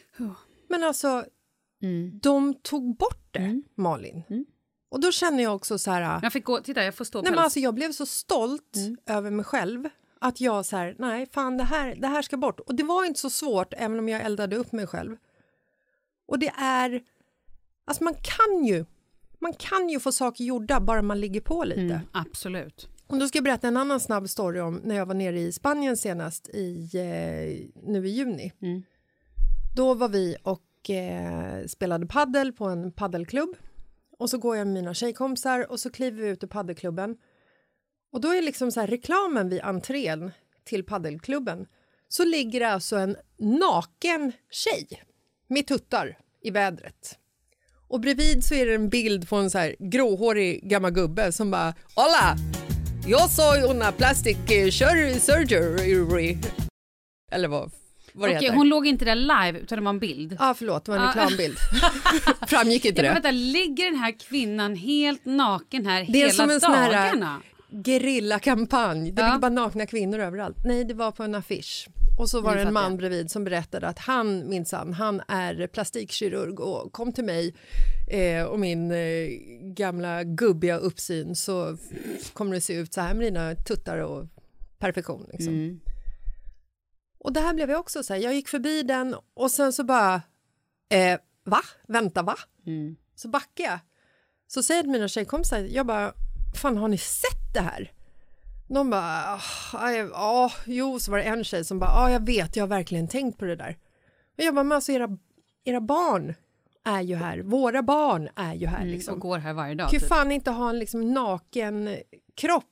Men 0.69 0.83
alltså, 0.83 1.25
de 2.21 2.53
tog 2.53 2.97
bort 2.97 3.27
det, 3.31 3.61
Malin. 3.75 4.23
Och 4.91 4.99
då 4.99 5.11
känner 5.11 5.43
jag 5.43 5.55
också 5.55 5.77
så 5.79 5.91
här... 5.91 6.19
Jag 6.23 6.33
fick 6.33 6.45
gå, 6.45 6.59
titta 6.61 6.83
jag 6.83 6.95
får 6.95 7.05
stå 7.05 7.21
Nej, 7.21 7.31
men 7.31 7.39
alltså, 7.39 7.59
jag 7.59 7.73
blev 7.73 7.91
så 7.91 8.05
stolt 8.05 8.75
Mm. 8.75 8.97
över 9.05 9.31
mig 9.31 9.45
själv 9.45 9.89
att 10.21 10.41
jag 10.41 10.65
så 10.65 10.77
här, 10.77 10.95
nej 10.99 11.27
fan 11.33 11.57
det 11.57 11.63
här, 11.63 11.95
det 11.95 12.07
här 12.07 12.21
ska 12.21 12.37
bort. 12.37 12.59
Och 12.59 12.75
det 12.75 12.83
var 12.83 13.05
inte 13.05 13.19
så 13.19 13.29
svårt 13.29 13.73
även 13.77 13.99
om 13.99 14.09
jag 14.09 14.21
eldade 14.21 14.55
upp 14.55 14.71
mig 14.71 14.87
själv. 14.87 15.17
Och 16.29 16.39
det 16.39 16.51
är, 16.57 17.01
alltså 17.85 18.03
man 18.03 18.13
kan 18.13 18.65
ju, 18.65 18.85
man 19.39 19.53
kan 19.53 19.89
ju 19.89 19.99
få 19.99 20.11
saker 20.11 20.43
gjorda 20.43 20.79
bara 20.79 21.01
man 21.01 21.19
ligger 21.19 21.41
på 21.41 21.63
lite. 21.63 21.81
Mm, 21.81 21.99
absolut. 22.11 22.89
Och 23.07 23.19
då 23.19 23.27
ska 23.27 23.37
jag 23.37 23.43
berätta 23.43 23.67
en 23.67 23.77
annan 23.77 23.99
snabb 23.99 24.29
story 24.29 24.59
om 24.59 24.81
när 24.83 24.95
jag 24.95 25.05
var 25.05 25.13
nere 25.13 25.39
i 25.39 25.51
Spanien 25.51 25.97
senast 25.97 26.49
i, 26.49 26.89
eh, 26.93 27.81
nu 27.83 28.07
i 28.07 28.09
juni. 28.09 28.53
Mm. 28.61 28.83
Då 29.75 29.93
var 29.93 30.09
vi 30.09 30.35
och 30.43 30.89
eh, 30.89 31.65
spelade 31.67 32.05
paddel 32.05 32.53
på 32.53 32.65
en 32.65 32.91
paddelklubb. 32.91 33.55
Och 34.17 34.29
så 34.29 34.37
går 34.37 34.57
jag 34.57 34.67
med 34.67 34.73
mina 34.73 34.93
tjejkompisar 34.93 35.71
och 35.71 35.79
så 35.79 35.89
kliver 35.89 36.21
vi 36.21 36.29
ut 36.29 36.43
ur 36.43 36.47
paddelklubben. 36.47 37.17
Och 38.11 38.21
då 38.21 38.29
är 38.29 38.41
liksom 38.41 38.71
så 38.71 38.79
här 38.79 38.87
reklamen 38.87 39.49
vid 39.49 39.61
entrén 39.61 40.31
till 40.63 40.85
paddelklubben 40.85 41.67
så 42.07 42.25
ligger 42.25 42.59
det 42.59 42.69
alltså 42.69 42.95
en 42.95 43.15
naken 43.37 44.31
tjej 44.51 45.08
med 45.49 45.67
tuttar 45.67 46.17
i 46.43 46.51
vädret. 46.51 47.17
Och 47.87 47.99
bredvid 47.99 48.43
så 48.43 48.55
är 48.55 48.65
det 48.65 48.75
en 48.75 48.89
bild 48.89 49.29
på 49.29 49.35
en 49.35 49.49
så 49.49 49.57
här 49.57 49.75
gråhårig 49.79 50.69
gammal 50.69 50.91
gubbe 50.91 51.31
som 51.31 51.51
bara 51.51 51.73
Hola! 51.95 52.35
Jag 53.07 53.29
soy 53.29 53.61
una 53.63 53.91
plastic 53.91 54.37
eh, 54.37 54.65
sur- 54.65 55.19
surgery. 55.19 56.37
Eller 57.31 57.47
vad, 57.47 57.71
vad 58.13 58.29
det 58.29 58.37
Okej, 58.37 58.49
hon 58.49 58.69
låg 58.69 58.87
inte 58.87 59.05
där 59.05 59.15
live 59.15 59.59
utan 59.59 59.77
det 59.77 59.83
var 59.83 59.89
en 59.89 59.99
bild. 59.99 60.35
Ja, 60.39 60.53
förlåt, 60.57 60.85
det 60.85 60.91
var 60.91 60.97
en 60.99 61.03
Ah. 61.05 61.09
reklambild. 61.09 61.57
Framgick 62.47 62.85
inte 62.85 63.01
Ja, 63.01 63.07
det? 63.07 63.13
vänta, 63.13 63.31
ligger 63.31 63.85
den 63.85 63.95
här 63.95 64.19
kvinnan 64.19 64.75
helt 64.75 65.25
naken 65.25 65.85
här 65.85 66.03
Det 66.03 66.11
är 66.11 66.21
hela 66.21 66.29
som 66.31 66.49
en 66.49 66.61
sån 66.61 66.73
här 66.73 66.93
dagarna? 66.93 67.41
gerillakampanj. 67.85 69.11
Det 69.11 69.21
Ja. 69.21 69.27
ligger 69.27 69.39
bara 69.39 69.49
nakna 69.49 69.85
kvinnor 69.85 70.19
överallt. 70.19 70.57
Nej, 70.65 70.83
det 70.83 70.93
var 70.93 71.11
på 71.11 71.23
en 71.23 71.35
affisch. 71.35 71.87
Och 72.19 72.29
så 72.29 72.41
var 72.41 72.55
det 72.55 72.61
en 72.61 72.73
man 72.73 72.97
bredvid 72.97 73.31
som 73.31 73.43
berättade 73.43 73.87
att 73.87 73.99
han 73.99 74.49
minsann, 74.49 74.93
han 74.93 75.21
är 75.27 75.67
plastikkirurg 75.67 76.59
och 76.59 76.91
kom 76.93 77.13
till 77.13 77.23
mig 77.23 77.55
eh, 78.07 78.43
och 78.43 78.59
min 78.59 78.91
eh, 78.91 79.27
gamla 79.61 80.23
gubbiga 80.23 80.77
uppsyn 80.77 81.35
så 81.35 81.77
kommer 82.33 82.55
det 82.55 82.61
se 82.61 82.73
ut 82.73 82.93
så 82.93 83.01
här 83.01 83.13
med 83.13 83.25
dina 83.25 83.55
tuttar 83.55 83.97
och 83.97 84.27
perfektion. 84.77 85.25
Liksom. 85.31 85.53
Mm. 85.53 85.79
Och 87.19 87.33
det 87.33 87.39
här 87.39 87.53
blev 87.53 87.69
jag 87.69 87.79
också 87.79 88.03
så 88.03 88.13
här, 88.13 88.21
jag 88.21 88.33
gick 88.33 88.47
förbi 88.47 88.83
den 88.83 89.15
och 89.33 89.51
sen 89.51 89.73
så 89.73 89.83
bara, 89.83 90.21
eh, 90.89 91.19
va? 91.43 91.61
Vänta, 91.87 92.21
va? 92.21 92.35
Mm. 92.65 92.95
Så 93.15 93.27
backar 93.27 93.63
jag. 93.63 93.79
Så 94.47 94.63
säger 94.63 94.83
mina 94.83 95.07
tjejkompisar, 95.07 95.59
jag 95.59 95.85
bara, 95.85 96.13
fan 96.61 96.77
har 96.77 96.87
ni 96.87 96.97
sett 96.97 97.53
det 97.53 97.61
här? 97.61 97.91
De 98.69 98.89
bara, 98.89 99.39
"Ah, 99.73 99.91
ja, 99.91 100.51
jo, 100.65 100.99
så 100.99 101.11
var 101.11 101.17
det 101.17 101.23
en 101.23 101.43
tjej 101.43 101.65
som 101.65 101.79
bara, 101.79 101.89
ja 101.89 102.11
jag 102.11 102.25
vet, 102.25 102.55
jag 102.55 102.63
har 102.63 102.67
verkligen 102.67 103.07
tänkt 103.07 103.37
på 103.39 103.45
det 103.45 103.55
där. 103.55 103.77
Och 104.37 104.43
jag 104.43 104.55
bara, 104.55 104.63
men 104.63 104.75
alltså 104.75 104.91
era, 104.91 105.17
era 105.63 105.81
barn 105.81 106.33
är 106.85 107.01
ju 107.01 107.15
här, 107.15 107.39
våra 107.39 107.83
barn 107.83 108.29
är 108.35 108.53
ju 108.53 108.67
här 108.67 108.77
Mm, 108.81 108.89
liksom. 108.89 109.13
och 109.13 109.19
går 109.19 109.37
här 109.37 109.53
varje 109.53 109.75
dag. 109.75 109.89
kan 109.89 109.99
Typ. 109.99 110.09
fan 110.09 110.31
inte 110.31 110.51
ha 110.51 110.69
en 110.69 110.79
liksom 110.79 111.13
naken 111.13 111.97
kropp 112.35 112.63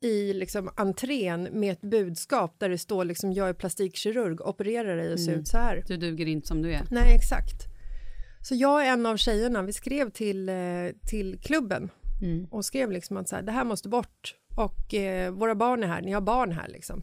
i 0.00 0.32
liksom 0.32 0.70
entrén 0.76 1.42
med 1.52 1.72
ett 1.72 1.80
budskap 1.80 2.54
där 2.58 2.68
det 2.68 2.78
står 2.78 3.04
liksom 3.04 3.32
jag 3.32 3.48
är 3.48 3.52
plastikkirurg, 3.52 4.40
opererar 4.40 4.96
dig 4.96 5.12
och 5.12 5.20
ser 5.20 5.28
Mm. 5.28 5.40
ut 5.40 5.48
så 5.48 5.58
här. 5.58 5.84
Du 5.86 5.96
duger 5.96 6.26
inte 6.26 6.48
som 6.48 6.62
du 6.62 6.72
är. 6.72 6.82
Nej, 6.90 7.14
exakt. 7.16 7.62
Så 8.48 8.54
jag 8.54 8.86
är 8.86 8.92
en 8.92 9.06
av 9.06 9.16
tjejerna, 9.16 9.62
vi 9.62 9.72
skrev 9.72 10.10
till, 10.10 10.48
eh, 10.48 10.54
till 11.08 11.38
klubben 11.42 11.90
Mm. 12.22 12.46
och 12.50 12.64
skrev 12.64 12.90
liksom 12.92 13.16
att 13.16 13.28
så 13.28 13.36
här, 13.36 13.42
det 13.42 13.52
här 13.52 13.64
måste 13.64 13.88
bort 13.88 14.34
och 14.58 14.94
eh, 14.94 15.30
våra 15.30 15.54
barn 15.54 15.82
är 15.82 15.86
här, 15.86 16.02
ni 16.02 16.12
har 16.12 16.20
barn 16.20 16.52
här 16.52 16.68
liksom. 16.68 17.02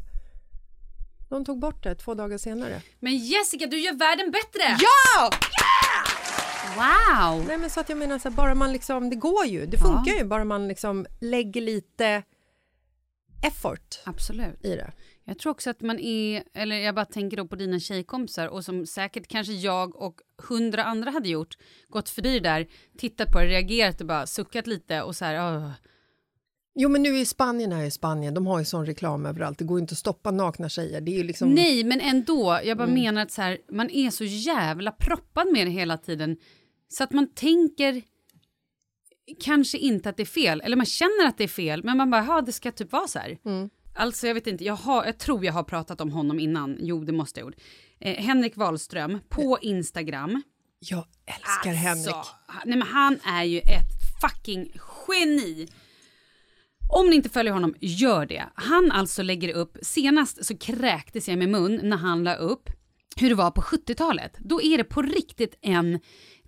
De 1.30 1.46
tog 1.46 1.60
bort 1.60 1.84
det 1.84 1.96
två 1.96 2.14
dagar 2.14 2.38
senare. 2.38 2.82
Men 3.00 3.18
Jessica, 3.18 3.68
du 3.68 3.80
gör 3.80 3.94
världen 3.94 4.32
bättre! 4.32 4.78
Ja! 4.80 5.32
Wow! 6.76 7.46
Nej 7.48 7.58
men 7.58 7.70
så 7.70 7.80
att 7.80 7.90
jag 7.90 7.98
menar 7.98 8.20
så 8.20 8.30
här, 8.30 8.36
bara 8.36 8.56
man 8.56 8.74
liksom, 8.74 9.10
det 9.10 9.16
går 9.16 9.46
ju, 9.46 9.66
det 9.66 9.78
funkar 9.78 10.14
ju 10.14 10.24
bara 10.24 10.44
man 10.44 10.68
liksom 10.68 11.06
lägger 11.22 11.62
lite 11.62 12.24
effort 13.44 14.02
Absolut. 14.04 14.66
i 14.66 14.76
det. 14.76 14.92
Jag 15.24 15.40
tror 15.40 15.52
också 15.52 15.70
att 15.70 15.82
man 15.82 16.00
är, 16.00 16.44
eller 16.54 16.76
jag 16.76 16.96
bara 16.96 17.06
tänker 17.06 17.38
då 17.38 17.48
på 17.48 17.56
dina 17.56 17.80
tjejkompisar 17.80 18.48
och 18.48 18.66
som 18.66 18.86
säkert 18.86 19.28
kanske 19.28 19.54
jag 19.54 19.96
och 19.96 20.22
hundra 20.38 20.84
andra 20.84 21.12
hade 21.12 21.30
gjort, 21.30 21.58
gått 21.88 22.10
förbi 22.10 22.40
det 22.40 22.50
där, 22.50 22.68
tittat 22.98 23.32
på 23.32 23.40
det, 23.40 23.46
reagerat 23.46 24.02
och 24.02 24.08
bara 24.08 24.28
suckat 24.28 24.68
lite 24.68 25.02
och 25.02 25.16
så 25.16 25.26
här, 25.26 25.56
åh. 25.56 25.72
Jo 26.78 26.90
men 26.90 27.04
nu 27.04 27.10
är 27.14 27.20
ju 27.20 27.26
Spanien 27.26 27.72
här 27.72 27.84
i 27.84 27.92
Spanien, 27.92 28.34
de 28.34 28.48
har 28.48 28.60
ju 28.60 28.66
sån 28.66 28.86
reklam 28.86 29.26
överallt, 29.26 29.58
det 29.60 29.66
går 29.66 29.78
ju 29.80 29.82
inte 29.82 29.92
att 29.92 29.98
stoppa 29.98 30.32
nakna 30.32 30.70
tjejer, 30.70 31.02
det 31.02 31.20
är 31.20 31.24
liksom... 31.24 31.50
Nej, 31.54 31.84
men 31.84 32.02
ändå, 32.02 32.44
jag 32.52 32.66
Mm. 32.68 32.78
bara 32.78 32.88
menar 32.88 33.22
att 33.22 33.32
så 33.32 33.42
här, 33.42 33.58
man 33.72 33.90
är 33.90 34.10
så 34.10 34.24
jävla 34.24 34.92
proppad 34.92 35.48
med 35.52 35.68
det 35.68 35.72
hela 35.72 35.98
tiden 35.98 36.38
så 36.88 37.04
att 37.04 37.12
man 37.12 37.28
tänker 37.34 38.02
kanske 39.40 39.78
inte 39.78 40.10
att 40.10 40.18
det 40.18 40.24
är 40.24 40.26
fel, 40.26 40.62
eller 40.62 40.76
man 40.78 40.86
känner 40.86 41.26
att 41.28 41.38
det 41.38 41.44
är 41.44 41.48
fel, 41.48 41.84
men 41.84 41.98
man 41.98 42.12
bara, 42.12 42.26
ja 42.26 42.42
det 42.42 42.52
ska 42.52 42.72
typ 42.72 42.92
vara 42.92 43.08
så 43.08 43.20
här. 43.20 43.38
Mm. 43.46 43.70
Alltså 43.96 44.28
jag 44.28 44.34
vet 44.34 44.48
inte, 44.48 44.64
jag, 44.64 44.76
har, 44.76 45.06
jag 45.06 45.18
tror 45.18 45.46
jag 45.46 45.54
har 45.54 45.64
pratat 45.64 46.02
om 46.02 46.12
honom 46.12 46.40
innan, 46.40 46.78
jo 46.80 47.04
det 47.04 47.12
måste 47.12 47.40
jag 47.40 47.48
gjort. 47.48 47.56
Eh, 48.00 48.16
Henrik 48.24 48.58
Wahlström 48.58 49.20
på 49.30 49.58
Instagram. 49.62 50.42
Jag 50.80 51.06
älskar 51.26 51.74
Henrik. 51.74 52.08
Alltså, 52.08 52.32
han- 52.48 52.62
nej 52.66 52.78
men 52.78 52.88
han 52.88 53.20
är 53.26 53.44
ju 53.44 53.60
ett 53.60 53.92
fucking 54.22 54.72
geni. 55.08 55.68
Om 56.90 57.10
ni 57.10 57.16
inte 57.16 57.30
följer 57.30 57.54
honom, 57.54 57.76
gör 57.80 58.26
det. 58.26 58.44
Han 58.56 58.92
alltså 58.92 59.24
lägger 59.24 59.54
upp, 59.54 59.78
senast 59.82 60.46
så 60.46 60.58
kräktes 60.58 61.28
jag 61.28 61.38
med 61.38 61.50
mun 61.50 61.80
när 61.84 61.98
han 61.98 62.24
la 62.24 62.36
upp 62.36 62.70
hur 63.16 63.30
det 63.30 63.36
var 63.36 63.52
på 63.52 63.62
70-talet. 63.62 64.38
Då 64.40 64.62
är 64.62 64.78
det 64.78 64.84
på 64.84 65.02
riktigt 65.02 65.58
en 65.62 66.00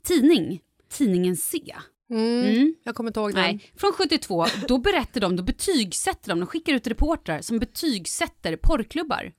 tidning, 0.04 0.62
tidningen 0.90 1.38
C. 1.38 1.76
Mm. 2.10 2.76
Jag 2.84 2.96
kommer 2.96 3.10
inte 3.10 3.20
ihåg 3.20 3.34
den. 3.34 3.44
Nej, 3.44 3.72
från 3.76 3.94
72, 3.94 4.46
då 4.68 4.78
berättar 4.78 5.22
de, 5.22 5.36
då 5.36 5.44
betygsätter 5.44 6.30
de, 6.30 6.40
de 6.40 6.46
skickar 6.46 6.74
ut 6.74 6.88
reportrar 6.88 7.42
som 7.42 7.60
betygsätter 7.60 8.56
porrklubbar. 8.56 9.32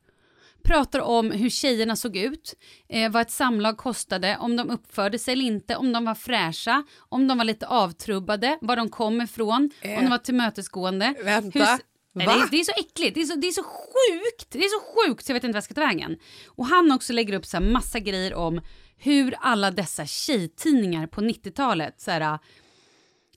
Pratar 0.68 1.00
om 1.00 1.30
hur 1.30 1.50
tjejerna 1.50 1.96
såg 1.96 2.16
ut, 2.16 2.54
eh, 2.88 3.10
vad 3.10 3.22
ett 3.22 3.30
samlag 3.30 3.76
kostade, 3.76 4.36
om 4.40 4.56
de 4.56 4.70
uppförde 4.70 5.18
sig 5.18 5.32
eller 5.32 5.44
inte, 5.44 5.76
om 5.76 5.92
de 5.92 6.04
var 6.04 6.14
fräscha, 6.14 6.84
om 6.98 7.28
de 7.28 7.38
var 7.38 7.44
lite 7.44 7.66
avtrubbade, 7.66 8.58
var 8.60 8.76
de 8.76 8.88
kom 8.88 9.20
ifrån, 9.20 9.70
om 9.84 10.04
de 10.04 10.10
var 10.10 10.18
tillmötesgående. 10.18 11.14
Eh, 11.18 11.24
Vänta, 11.24 11.58
Hur, 11.58 11.64
va? 11.64 11.78
det, 12.14 12.24
är, 12.24 12.50
det 12.50 12.60
är 12.60 12.64
så 12.64 12.72
äckligt, 12.76 13.14
det 13.14 13.20
är 13.20 13.24
så, 13.24 13.34
det 13.34 13.46
är 13.46 13.52
så 13.52 13.62
sjukt, 13.62 14.50
det 14.50 14.58
är 14.58 14.68
så 14.68 15.08
sjukt 15.08 15.26
så 15.26 15.30
jag 15.30 15.34
vet 15.34 15.44
inte 15.44 15.52
vad 15.52 15.56
jag 15.56 15.64
ska 15.64 15.74
ta 15.74 15.80
vägen. 15.80 16.16
Och 16.46 16.66
han 16.66 16.92
också 16.92 17.12
lägger 17.12 17.34
upp 17.34 17.46
så 17.46 17.56
här 17.56 17.64
massa 17.64 17.98
grejer 17.98 18.34
om 18.34 18.60
hur 18.96 19.34
alla 19.40 19.70
dessa 19.70 20.06
tjejtidningar 20.06 21.06
på 21.06 21.20
90-talet 21.20 22.00
så 22.00 22.10
här, 22.10 22.38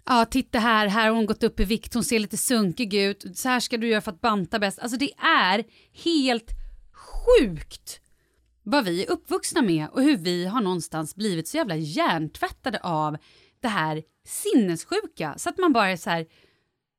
Ja, 0.05 0.25
titta 0.25 0.59
här, 0.59 0.87
här 0.87 1.07
har 1.07 1.15
hon 1.15 1.25
gått 1.25 1.43
upp 1.43 1.59
i 1.59 1.63
vikt, 1.63 1.93
hon 1.93 2.03
ser 2.03 2.19
lite 2.19 2.37
sunkig 2.37 2.93
ut, 2.93 3.37
så 3.37 3.49
här 3.49 3.59
ska 3.59 3.77
du 3.77 3.87
göra 3.87 4.01
för 4.01 4.11
att 4.11 4.21
banta 4.21 4.59
bäst. 4.59 4.79
Alltså 4.79 4.97
det 4.97 5.11
är 5.17 5.63
helt 6.03 6.60
sjukt 7.25 8.01
vad 8.63 8.85
vi 8.85 9.03
är 9.05 9.09
uppvuxna 9.11 9.61
med 9.61 9.87
och 9.91 10.01
hur 10.03 10.17
vi 10.17 10.45
har 10.45 10.61
någonstans 10.61 11.15
blivit 11.15 11.47
så 11.47 11.57
jävla 11.57 11.75
hjärntvättade 11.75 12.79
av 12.83 13.17
det 13.59 13.67
här 13.67 14.03
sinnessjuka 14.27 15.33
så 15.37 15.49
att 15.49 15.57
man 15.57 15.73
bara 15.73 15.89
är 15.89 15.97
så 15.97 16.09
här, 16.09 16.25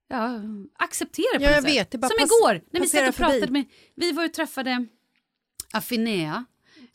ja, 0.08 0.40
accepterar 0.78 1.38
på 1.38 1.44
Ja, 1.44 1.50
jag 1.50 1.62
vet, 1.62 1.90
det 1.90 1.98
bara 1.98 2.08
Som 2.08 2.16
pass- 2.18 2.30
igår 2.40 2.60
när 2.70 2.80
vi 2.80 2.86
satt 2.88 3.08
och 3.08 3.14
pratade 3.14 3.40
förbi. 3.40 3.52
med, 3.52 3.64
vi 3.94 4.12
var 4.12 4.24
och 4.24 4.32
träffade 4.32 4.86
Affinea. 5.72 6.44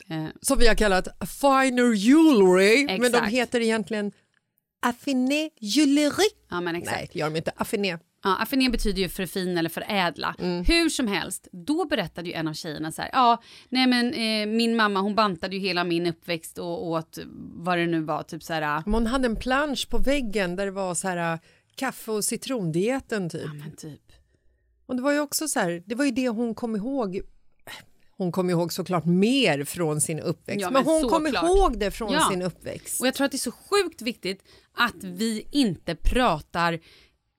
Eh, 0.09 0.25
Som 0.41 0.59
vi 0.59 0.67
har 0.67 0.75
kallat 0.75 1.07
finer 1.41 1.93
jewelry, 1.93 2.85
men 2.85 2.99
de 3.01 3.05
Exakt. 3.07 3.31
heter 3.31 3.59
egentligen 3.61 4.11
affiné 4.81 5.49
jewelry. 5.59 6.27
ja 6.49 6.61
men 6.61 6.75
exakt. 6.75 6.97
Nej, 6.97 7.09
gör 7.13 7.29
de 7.29 7.35
inte. 7.37 7.51
Affiné. 7.55 7.97
Ja, 8.27 8.37
affiné 8.37 8.69
betyder 8.69 9.01
ju 9.01 9.09
förfina 9.09 9.59
eller 9.59 9.69
förädla. 9.69 10.35
Hur 10.67 10.89
som 10.89 11.07
helst, 11.07 11.47
då 11.51 11.85
berättade 11.85 12.27
ju 12.27 12.33
en 12.33 12.47
av 12.47 12.53
tjejerna 12.53 12.91
så 12.91 13.01
här, 13.01 13.09
ja, 13.13 13.41
nej 13.69 13.87
men 13.87 14.13
eh, 14.13 14.55
min 14.57 14.75
mamma 14.75 14.99
hon 15.01 15.15
bantade 15.15 15.55
ju 15.55 15.61
hela 15.61 15.83
min 15.83 16.07
uppväxt 16.07 16.57
och 16.57 16.87
åt 16.87 17.17
vad 17.55 17.77
det 17.77 17.85
nu 17.87 18.01
var, 18.01 18.23
typ 18.23 18.43
så 18.43 18.53
här, 18.53 18.61
ja 18.61 18.83
Men 18.85 18.93
Hon 18.93 19.07
hade 19.07 19.25
en 19.25 19.35
plansch 19.35 19.89
på 19.89 19.97
väggen 19.97 20.55
där 20.55 20.65
det 20.65 20.71
var 20.71 20.95
så 20.95 21.07
här 21.07 21.33
äh, 21.33 21.39
kaffe 21.75 22.11
och 22.11 22.23
citrondieten 22.23 23.29
typ. 23.29 23.47
men 23.53 23.75
typ. 23.75 24.01
Och 24.85 24.95
det 24.95 25.01
var 25.01 25.11
ju 25.11 25.19
också 25.19 25.47
så 25.47 25.59
här, 25.59 25.83
det 25.85 25.95
var 25.95 26.05
ju 26.05 26.11
det 26.11 26.29
hon 26.29 26.55
kom 26.55 26.75
ihåg. 26.75 27.21
Hon 28.17 28.31
kom 28.31 28.49
ihåg 28.49 28.73
såklart 28.73 29.05
mer 29.05 29.63
från 29.63 30.01
sin 30.01 30.19
uppväxt, 30.19 30.61
Ja, 30.61 30.69
men, 30.71 30.83
men 30.83 30.93
hon 30.93 31.09
kom 31.09 31.25
såklart. 31.25 31.43
ihåg 31.43 31.79
det 31.79 31.91
från 31.91 32.13
Ja. 32.13 32.27
sin 32.31 32.41
uppväxt. 32.41 33.01
Och 33.01 33.07
jag 33.07 33.13
tror 33.13 33.25
att 33.25 33.31
det 33.31 33.35
är 33.35 33.39
så 33.39 33.51
sjukt 33.51 34.01
viktigt 34.01 34.43
att 34.73 35.03
vi 35.03 35.47
inte 35.51 35.95
pratar 35.95 36.79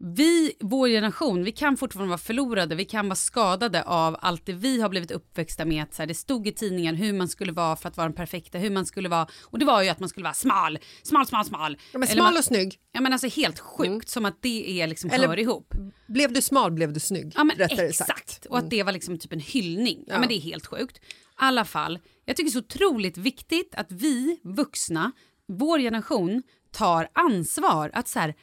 vi, 0.01 0.53
vår 0.61 0.89
generation, 0.89 1.45
vi 1.45 1.53
kan 1.53 1.77
fortfarande 1.77 2.09
vara 2.09 2.19
förlorade, 2.19 2.75
vi 2.75 2.85
kan 2.85 3.09
vara 3.09 3.17
skadade 3.17 3.83
av 3.83 4.17
allt 4.21 4.47
det 4.47 4.53
vi 4.53 4.81
har 4.81 4.89
blivit 4.89 5.11
uppväxta 5.11 5.65
med. 5.65 5.83
Att 5.83 5.95
så 5.95 6.03
här, 6.03 6.07
det 6.07 6.15
stod 6.15 6.47
i 6.49 6.53
tidningen 6.53 6.97
hur 6.97 7.13
man 7.13 7.29
skulle 7.29 7.53
vara 7.53 7.77
för 7.77 7.89
att 7.89 7.97
vara 7.97 8.09
den 8.09 8.15
perfekta, 8.17 8.59
hur 8.59 8.71
man 8.71 8.87
skulle 8.87 9.09
vara. 9.09 9.29
Och 9.45 9.59
det 9.59 9.65
var 9.65 9.83
ju 9.83 9.89
att 9.89 10.01
man 10.01 10.09
skulle 10.09 10.25
vara 10.25 10.35
smal, 10.35 10.79
smal, 11.03 11.27
smal, 11.27 11.45
smal. 11.45 11.79
Ja, 11.93 11.99
men 11.99 12.09
smal 12.09 12.25
man, 12.25 12.37
och 12.37 12.45
snygg. 12.45 12.79
Ja 12.93 13.01
men 13.01 13.13
alltså 13.13 13.29
helt 13.29 13.59
sjukt, 13.59 14.09
som 14.09 14.25
att 14.25 14.43
det 14.43 14.81
är 14.81 14.87
liksom 14.87 15.11
Eller- 15.11 15.29
hör 15.29 15.39
ihop. 15.39 15.75
Blev 16.09 16.33
du 16.33 16.43
smal 16.43 16.73
blev 16.73 16.93
du 16.93 17.01
snygg. 17.01 17.33
Ja 17.37 17.45
men 17.45 17.57
rättare 17.57 17.87
exakt, 17.87 18.31
sagt. 18.31 18.47
och 18.47 18.59
att 18.59 18.71
det 18.71 18.83
var 18.83 18.93
liksom 18.93 19.19
typ 19.19 19.33
en 19.33 19.41
hyllning. 19.41 20.05
Ja. 20.07 20.15
Ja. 20.15 20.21
men 20.21 20.29
det 20.29 20.35
är 20.35 20.41
helt 20.41 20.67
sjukt. 20.67 20.97
I 20.99 21.01
alla 21.37 21.65
fall, 21.65 21.99
jag 22.25 22.37
tycker 22.37 22.51
det 22.51 22.59
är 22.59 22.61
så 22.61 22.87
otroligt 22.87 23.19
viktigt 23.19 23.75
att 23.75 23.93
vi 23.93 24.41
vuxna, 24.45 25.13
vår 25.49 25.79
generation, 25.79 26.43
tar 26.73 27.09
ansvar 27.13 27.91
att 27.95 28.09
så 28.09 28.19
här, 28.19 28.35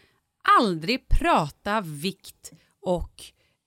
aldrig 0.59 1.07
prata 1.09 1.81
vikt 1.81 2.51
och 2.81 3.23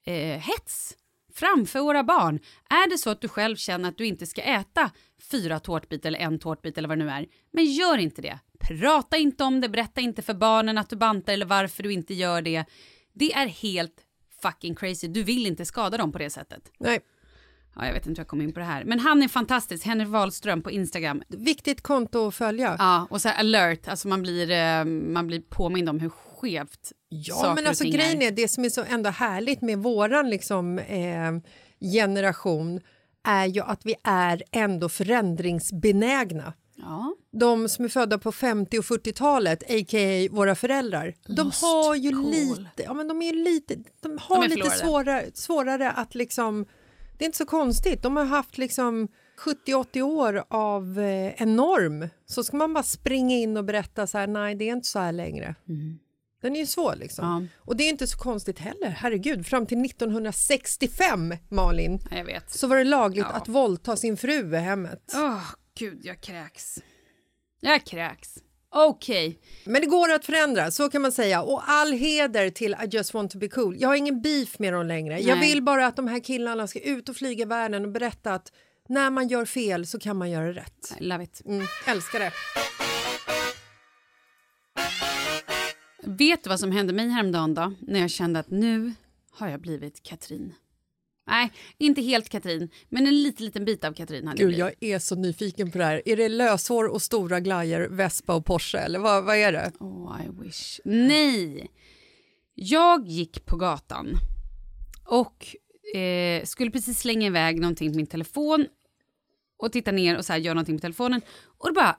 eh, 0.06 0.38
hets 0.38 0.96
framför 1.34 1.80
våra 1.80 2.04
barn. 2.04 2.40
Är 2.70 2.90
det 2.90 2.98
så 2.98 3.10
att 3.10 3.20
du 3.20 3.28
själv 3.28 3.56
känner 3.56 3.88
att 3.88 3.98
du 3.98 4.06
inte 4.06 4.26
ska 4.26 4.42
äta 4.42 4.90
fyra 5.30 5.60
tårtbitar 5.60 6.08
eller 6.08 6.18
en 6.18 6.38
tårtbit 6.38 6.78
eller 6.78 6.88
vad 6.88 6.98
det 6.98 7.04
nu 7.04 7.10
är, 7.10 7.26
men 7.52 7.64
gör 7.64 7.98
inte 7.98 8.22
det. 8.22 8.38
Prata 8.60 9.16
inte 9.16 9.44
om 9.44 9.60
det, 9.60 9.68
berätta 9.68 10.00
inte 10.00 10.22
för 10.22 10.34
barnen 10.34 10.78
att 10.78 10.90
du 10.90 10.96
bantar 10.96 11.32
eller 11.32 11.46
varför 11.46 11.82
du 11.82 11.92
inte 11.92 12.14
gör 12.14 12.42
det. 12.42 12.64
Det 13.12 13.32
är 13.32 13.46
helt 13.46 14.04
fucking 14.42 14.74
crazy. 14.74 15.08
Du 15.08 15.22
vill 15.22 15.46
inte 15.46 15.64
skada 15.64 15.96
dem 15.96 16.12
på 16.12 16.18
det 16.18 16.30
sättet. 16.30 16.72
Nej. 16.78 17.00
Ja, 17.78 17.86
jag 17.86 17.92
vet 17.92 18.06
inte 18.06 18.18
hur 18.18 18.24
jag 18.24 18.28
kom 18.28 18.40
in 18.40 18.52
på 18.52 18.60
det 18.60 18.66
här. 18.66 18.84
Men 18.84 18.98
han 18.98 19.22
är 19.22 19.28
fantastisk, 19.28 19.86
Henrik 19.86 20.08
Wahlström 20.08 20.62
på 20.62 20.70
Instagram. 20.70 21.22
Viktigt 21.28 21.82
konto 21.82 22.28
att 22.28 22.34
följa. 22.34 22.76
Ja, 22.78 23.06
och 23.10 23.20
så 23.20 23.28
alert, 23.28 23.88
alltså 23.88 24.08
man 24.08 24.22
blir, 24.22 24.50
eh, 24.50 24.84
man 24.84 25.26
blir 25.26 25.40
påmind 25.40 25.88
om 25.88 26.00
hur 26.00 26.08
skevt 26.08 26.92
Ja, 27.08 27.34
saker 27.34 27.54
men 27.54 27.64
och 27.64 27.68
alltså 27.68 27.84
ting 27.84 27.92
grejen 27.92 28.22
är, 28.22 28.30
det 28.30 28.48
som 28.48 28.64
är 28.64 28.68
så 28.70 28.84
ändå 28.88 29.10
härligt 29.10 29.62
med 29.62 29.78
våran 29.78 30.30
liksom, 30.30 30.78
eh, 30.78 31.32
generation 31.80 32.80
är 33.24 33.46
ju 33.46 33.60
att 33.60 33.86
vi 33.86 33.94
är 34.04 34.42
ändå 34.52 34.88
förändringsbenägna. 34.88 36.52
Ja. 36.76 37.14
De 37.32 37.68
som 37.68 37.84
är 37.84 37.88
födda 37.88 38.18
på 38.18 38.32
50 38.32 38.78
och 38.78 38.84
40-talet, 38.84 39.62
a.k.a. 39.62 40.28
våra 40.30 40.54
föräldrar, 40.54 41.14
de 41.26 41.50
har 41.62 41.94
ju 41.94 42.10
cool. 42.10 42.30
lite, 42.30 42.82
ja 42.82 42.94
men 42.94 43.08
de 43.08 43.22
är 43.22 43.32
lite, 43.32 43.76
de 44.00 44.18
har 44.20 44.36
De 44.36 44.52
är 44.52 44.56
lite 44.56 44.70
svårare, 44.70 45.24
svårare 45.34 45.90
att 45.90 46.14
liksom, 46.14 46.66
det 47.18 47.24
är 47.24 47.26
inte 47.26 47.38
så 47.38 47.46
konstigt, 47.46 48.02
de 48.02 48.16
har 48.16 48.24
haft 48.24 48.58
liksom 48.58 49.08
70-80 49.66 50.02
år 50.02 50.44
av 50.48 50.98
eh, 51.00 51.42
en 51.42 51.56
norm, 51.56 52.08
så 52.26 52.44
ska 52.44 52.56
man 52.56 52.74
bara 52.74 52.84
springa 52.84 53.36
in 53.36 53.56
och 53.56 53.64
berätta 53.64 54.06
så 54.06 54.18
här, 54.18 54.26
nej 54.26 54.54
det 54.54 54.68
är 54.68 54.72
inte 54.72 54.88
så 54.88 54.98
här 54.98 55.12
längre. 55.12 55.54
Den 56.42 56.56
är 56.56 56.60
ju 56.60 56.66
svår 56.66 56.94
liksom. 56.96 57.48
Ja. 57.50 57.58
Och 57.64 57.76
det 57.76 57.84
är 57.84 57.88
inte 57.88 58.06
så 58.06 58.18
konstigt 58.18 58.58
heller, 58.58 58.88
herregud, 58.90 59.46
fram 59.46 59.66
till 59.66 59.84
1965, 59.84 61.34
Malin, 61.48 62.00
Ja, 62.10 62.40
så 62.48 62.66
var 62.66 62.76
det 62.76 62.84
lagligt 62.84 63.26
Ja. 63.30 63.36
att 63.36 63.48
våldta 63.48 63.96
sin 63.96 64.16
fru 64.16 64.54
i 64.54 64.58
hemmet. 64.58 65.12
Åh, 65.14 65.42
gud, 65.78 66.00
jag 66.02 66.20
kräks. 66.20 66.78
Jag 67.60 67.84
kräks. 67.84 68.38
Okej. 68.74 69.38
Men 69.64 69.80
det 69.80 69.86
går 69.86 70.12
att 70.12 70.24
förändra, 70.24 70.70
så 70.70 70.88
kan 70.88 71.02
man 71.02 71.12
säga. 71.12 71.42
Och 71.42 71.62
all 71.66 71.92
heder 71.92 72.50
till 72.50 72.76
I 72.84 72.86
just 72.90 73.14
want 73.14 73.30
to 73.30 73.38
be 73.38 73.48
cool. 73.48 73.76
Jag 73.78 73.88
har 73.88 73.96
ingen 73.96 74.22
beef 74.22 74.58
med 74.58 74.72
dem 74.72 74.86
längre. 74.86 75.20
Jag 75.20 75.38
Nej. 75.38 75.48
vill 75.48 75.62
bara 75.62 75.86
att 75.86 75.96
de 75.96 76.08
här 76.08 76.20
killarna 76.20 76.66
ska 76.66 76.80
ut 76.80 77.08
och 77.08 77.16
flyga 77.16 77.46
världen 77.46 77.84
och 77.84 77.90
berätta 77.90 78.34
att 78.34 78.52
när 78.88 79.10
man 79.10 79.28
gör 79.28 79.44
fel 79.44 79.86
så 79.86 79.98
kan 79.98 80.16
man 80.16 80.30
göra 80.30 80.52
rätt. 80.52 80.94
I 81.00 81.04
love 81.04 81.24
it. 81.24 81.42
Mm, 81.46 81.66
älskar 81.86 82.18
det. 82.18 82.32
Vet 86.02 86.44
du 86.44 86.50
vad 86.50 86.60
som 86.60 86.72
hände 86.72 86.92
mig 86.92 87.08
häromdagen 87.08 87.54
då? 87.54 87.72
När 87.80 88.00
jag 88.00 88.10
kände 88.10 88.40
att 88.40 88.50
nu 88.50 88.94
har 89.30 89.48
jag 89.48 89.60
blivit 89.60 90.02
Katrin. 90.02 90.54
Nej, 91.28 91.52
inte 91.78 92.02
helt 92.02 92.28
Katrin, 92.28 92.70
men 92.88 93.06
en 93.06 93.22
liten, 93.22 93.46
liten 93.46 93.64
bit 93.64 93.84
av 93.84 93.92
Katrin 93.92 94.28
hade 94.28 94.42
Gud, 94.42 94.58
jag 94.58 94.72
är 94.80 94.98
så 94.98 95.14
nyfiken 95.14 95.70
på 95.70 95.78
det 95.78 95.84
här. 95.84 96.02
Är 96.04 96.16
det 96.16 96.28
löshår 96.28 96.88
och 96.88 97.02
stora 97.02 97.40
glajjor, 97.40 97.88
Vespa 97.90 98.34
och 98.34 98.46
Porsche 98.46 98.78
eller 98.78 98.98
vad, 98.98 99.24
vad 99.24 99.36
är 99.36 99.52
det? 99.52 99.72
Oh, 99.80 100.20
I 100.24 100.44
wish. 100.44 100.80
Nej! 100.84 101.70
Jag 102.54 103.06
gick 103.06 103.46
på 103.46 103.56
gatan 103.56 104.14
och 105.04 105.56
eh, 105.96 106.44
skulle 106.44 106.70
precis 106.70 106.98
slänga 106.98 107.26
iväg 107.26 107.60
någonting 107.60 107.92
på 107.92 107.96
min 107.96 108.06
telefon 108.06 108.66
och 109.58 109.72
titta 109.72 109.92
ner 109.92 110.18
och 110.18 110.24
så 110.24 110.32
här, 110.32 110.40
göra 110.40 110.54
någonting 110.54 110.76
på 110.76 110.80
telefonen. 110.80 111.20
Och 111.58 111.68
då 111.68 111.74
bara 111.74 111.96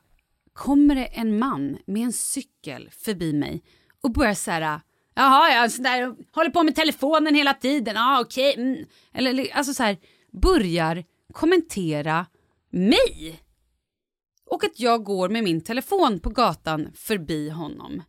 kommer 0.53 0.95
det 0.95 1.05
en 1.05 1.39
man 1.39 1.77
med 1.85 2.03
en 2.03 2.13
cykel 2.13 2.89
förbi 2.91 3.33
mig 3.33 3.63
och 4.01 4.11
börjar 4.11 4.33
så 4.33 4.51
här 4.51 4.81
Jaha, 5.19 5.53
jag 5.53 5.71
så 5.71 5.81
där, 5.81 6.15
håller 6.31 6.49
på 6.49 6.63
med 6.63 6.75
telefonen 6.75 7.35
hela 7.35 7.53
tiden. 7.53 7.95
Ja, 7.95 8.21
okej. 8.21 8.53
Mm. 8.53 8.85
Eller 9.13 9.53
alltså 9.53 9.73
så 9.73 9.83
här, 9.83 9.97
börjar 10.31 11.03
kommentera 11.33 12.25
mig. 12.69 13.39
Och 14.45 14.63
att 14.63 14.79
jag 14.79 15.03
går 15.03 15.29
med 15.29 15.43
min 15.43 15.61
telefon 15.61 16.19
på 16.19 16.29
gatan 16.29 16.91
förbi 16.95 17.49
honom. 17.49 18.03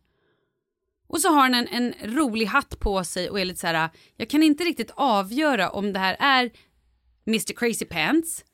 Och 1.07 1.21
så 1.21 1.29
har 1.29 1.41
han 1.41 1.53
en, 1.53 1.67
en 1.67 1.93
rolig 2.03 2.45
hatt 2.45 2.79
på 2.79 3.03
sig 3.03 3.29
och 3.29 3.39
är 3.39 3.45
lite 3.45 3.59
så 3.59 3.67
här, 3.67 3.89
jag 4.17 4.29
kan 4.29 4.43
inte 4.43 4.63
riktigt 4.63 4.91
avgöra 4.95 5.69
om 5.69 5.93
det 5.93 5.99
här 5.99 6.15
är 6.19 6.51
Mr 7.27 7.53
Crazy 7.53 7.85
Pants 7.85 8.45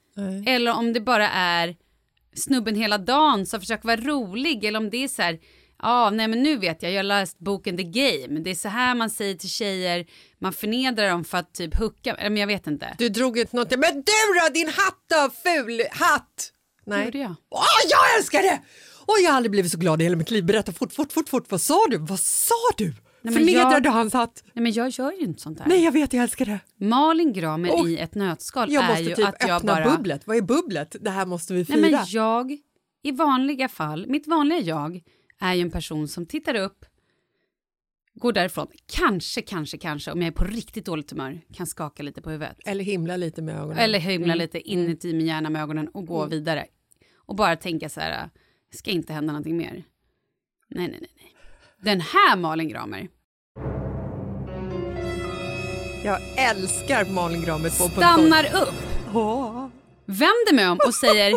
eller 0.46 0.74
om 0.74 0.94
det 0.94 1.02
bara 1.02 1.30
är 1.30 1.76
snubben 2.36 2.76
hela 2.76 2.98
dagen 2.98 3.46
som 3.46 3.60
försöker 3.60 3.88
vara 3.88 4.02
rolig 4.02 4.66
eller 4.66 4.80
om 4.80 4.90
det 4.90 5.04
är 5.04 5.08
så 5.08 5.22
här, 5.22 5.40
ja 5.82 6.10
nej 6.10 6.28
men 6.28 6.44
nu 6.44 6.58
vet 6.58 6.84
jag, 6.84 6.92
jag 6.92 6.98
har 7.00 7.04
läst 7.04 7.40
boken 7.40 7.78
The 7.78 7.84
Game, 7.84 8.40
det 8.40 8.50
är 8.50 8.56
så 8.56 8.70
här 8.70 8.96
man 8.96 9.10
säger 9.10 9.36
till 9.36 9.50
tjejer, 9.50 10.06
man 10.40 10.54
förnedrar 10.54 11.10
dem 11.10 11.24
för 11.24 11.38
att 11.38 11.54
typ 11.54 11.80
hucka, 11.80 12.16
men 12.22 12.38
jag 12.38 12.48
vet 12.48 12.68
inte. 12.68 12.96
Du 12.98 13.10
drog 13.10 13.40
ut 13.40 13.54
något. 13.54 13.72
Men 13.72 13.94
du 13.96 14.40
då, 14.42 14.54
din 14.54 14.68
hatt 14.68 15.04
då, 15.10 15.30
ful 15.44 15.82
hatt! 15.92 16.52
Nej. 16.86 17.06
Gjorde 17.06 17.18
jag? 17.18 17.36
Åh, 17.50 17.64
jag 17.90 18.18
älskar 18.18 18.42
det! 18.42 18.62
Åh, 19.08 19.16
jag 19.24 19.30
har 19.32 19.38
aldrig 19.38 19.52
blivit 19.52 19.72
så 19.72 19.78
glad 19.78 20.02
i 20.02 20.04
hela 20.04 20.16
mitt 20.16 20.32
liv. 20.32 20.46
Berätta 20.46 20.72
fort, 20.72 20.94
fort, 20.94 21.12
fort, 21.12 21.30
fort. 21.30 21.46
Vad 21.50 21.62
sa 21.62 21.88
du? 21.90 21.98
Vad 21.98 22.20
sa 22.20 22.54
du? 22.78 22.94
men 23.22 23.34
Förnedrar 23.34 23.72
jag- 23.72 23.84
du 23.84 23.90
hans 23.90 24.14
hatt? 24.14 24.44
Nej 24.54 24.64
men 24.64 24.72
jag 24.72 24.90
gör 24.90 25.12
ju 25.12 25.20
inte 25.20 25.42
sånt 25.42 25.60
här. 25.60 25.68
Nej, 25.68 25.84
jag 25.84 25.92
vet, 25.92 26.14
jag 26.14 26.24
älskar 26.24 26.46
det. 26.46 26.60
Malin 26.86 27.34
Gramer 27.34 27.70
Åh, 27.74 27.90
i 27.90 27.98
ett 27.98 28.16
nötskal 28.16 28.74
Jag 28.74 28.84
är 28.84 28.88
måste 28.88 29.04
ju 29.04 29.16
typ 29.16 29.28
att 29.28 29.36
jag 29.40 29.50
öppna 29.58 29.76
bara... 29.76 29.96
bubblet. 29.96 30.28
Vad 30.28 30.38
är 30.38 30.42
bubblet? 30.42 30.96
Det 31.02 31.10
här 31.10 31.26
måste 31.26 31.54
vi 31.54 31.66
fira. 31.66 31.78
Nej, 31.78 31.92
men 31.92 32.06
jag, 32.08 32.58
i 33.04 33.12
vanliga 33.12 33.70
fall, 33.70 34.06
mitt 34.08 34.28
vanliga 34.28 34.60
jag 34.60 35.02
är 35.40 35.54
ju 35.54 35.62
en 35.62 35.72
person 35.72 36.08
som 36.08 36.26
tittar 36.26 36.56
upp, 36.56 36.86
går 38.14 38.34
därifrån, 38.34 38.68
kanske, 38.86 39.42
kanske, 39.42 39.78
kanske, 39.78 40.12
om 40.12 40.22
jag 40.22 40.28
är 40.28 40.32
på 40.32 40.44
riktigt 40.44 40.86
dåligt 40.86 41.12
humör, 41.12 41.42
kan 41.54 41.68
skaka 41.68 42.04
lite 42.04 42.22
på 42.22 42.30
huvudet. 42.30 42.58
Eller 42.66 42.84
himla 42.84 43.18
lite 43.18 43.42
med 43.42 43.56
ögonen. 43.56 43.78
Eller 43.78 44.00
hymla 44.00 44.26
Mm. 44.34 44.38
lite 44.38 44.60
inuti 44.60 45.14
min 45.14 45.28
hjärna 45.28 45.50
med 45.50 45.62
ögonen 45.62 45.88
och 45.88 46.06
gå 46.06 46.26
vidare. 46.26 46.66
Och 47.16 47.36
bara 47.36 47.56
tänka 47.56 47.90
så 47.90 48.00
här, 48.00 48.30
ska 48.74 48.92
inte 48.92 49.14
hända 49.14 49.34
någonting 49.34 49.58
mer. 49.58 49.72
Nej, 50.70 50.88
nej, 50.88 50.88
nej. 50.90 51.10
nej. 51.16 51.34
Den 51.82 52.02
här 52.02 52.38
Malin 52.38 52.70
Gramer 52.70 53.08
Jag 56.04 56.20
älskar 56.38 57.14
Malin 57.14 57.42
Gramer 57.42 57.70
2.0. 57.70 57.90
stannar 57.90 58.46
upp, 58.46 58.76
vänder 60.06 60.54
mig 60.56 60.68
om 60.70 60.78
och 60.88 60.94
säger, 60.94 61.34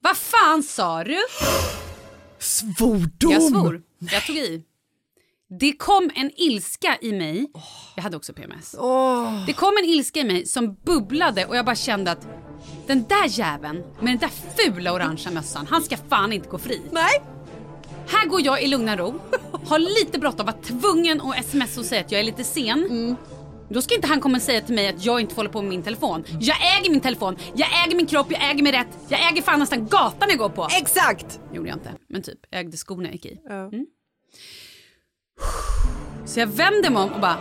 vad 0.00 0.16
fan 0.16 0.62
sa 0.62 1.04
du? 1.04 1.18
Svordom! 2.42 3.32
Jag 3.32 3.42
svor. 3.42 3.82
Jag 3.98 4.26
tog 4.26 4.36
i. 4.36 4.64
Det 5.60 5.72
kom 5.72 6.10
en 6.14 6.30
ilska 6.36 6.98
i 7.00 7.12
mig. 7.12 7.46
Jag 7.96 8.02
hade 8.02 8.16
också 8.16 8.32
PMS. 8.32 8.74
Åh. 8.78 9.46
Det 9.46 9.52
kom 9.52 9.76
en 9.82 9.84
ilska 9.84 10.20
i 10.20 10.24
mig 10.24 10.46
som 10.46 10.74
bubblade 10.74 11.44
och 11.46 11.56
jag 11.56 11.64
bara 11.64 11.76
kände 11.76 12.10
att 12.10 12.26
den 12.86 13.04
där 13.08 13.38
jäveln 13.38 13.82
med 14.00 14.12
den 14.12 14.18
där 14.18 14.30
fula 14.56 14.92
orangea 14.92 15.32
mössan, 15.32 15.66
han 15.70 15.82
ska 15.82 15.96
fan 15.96 16.32
inte 16.32 16.48
gå 16.48 16.58
fri. 16.58 16.80
Nej! 16.90 17.22
Här 18.08 18.26
går 18.26 18.40
jag 18.40 18.62
i 18.62 18.66
lugn 18.66 18.88
och 18.88 18.98
ro, 18.98 19.20
har 19.66 19.78
lite 19.78 20.18
bråttom, 20.18 20.46
var 20.46 20.62
tvungen 20.62 21.20
att 21.20 21.46
smsa 21.46 21.80
och 21.80 21.86
säga 21.86 22.00
att 22.00 22.12
jag 22.12 22.20
är 22.20 22.24
lite 22.24 22.44
sen. 22.44 23.16
Då 23.72 23.82
ska 23.82 23.94
inte 23.94 24.06
han 24.08 24.20
komma 24.20 24.36
och 24.36 24.42
säga 24.42 24.60
till 24.60 24.74
mig 24.74 24.88
att 24.88 25.04
jag 25.04 25.20
inte 25.20 25.34
får 25.34 25.42
hålla 25.42 25.50
på 25.50 25.62
med 25.62 25.68
min 25.68 25.82
telefon. 25.82 26.24
Jag 26.40 26.56
äger 26.78 26.90
min 26.90 27.00
telefon, 27.00 27.36
jag 27.54 27.68
äger 27.84 27.96
min 27.96 28.06
kropp, 28.06 28.26
jag 28.30 28.50
äger 28.50 28.62
mig 28.62 28.72
rätt. 28.72 28.98
Jag 29.08 29.28
äger 29.30 29.42
fan 29.42 29.58
nästan 29.58 29.86
gatan 29.86 30.28
jag 30.28 30.38
går 30.38 30.48
på. 30.48 30.68
Exakt! 30.76 31.40
gjorde 31.52 31.68
jag 31.68 31.76
inte, 31.76 31.92
men 32.08 32.22
typ. 32.22 32.38
Jag 32.50 32.60
ägde 32.60 32.76
skorna 32.76 33.04
jag 33.04 33.12
gick 33.12 33.26
i. 33.26 33.40
Ja. 33.44 33.70
Så 36.26 36.40
jag 36.40 36.46
vänder 36.46 36.90
mig 36.90 37.02
om 37.02 37.12
och 37.12 37.20
bara, 37.20 37.36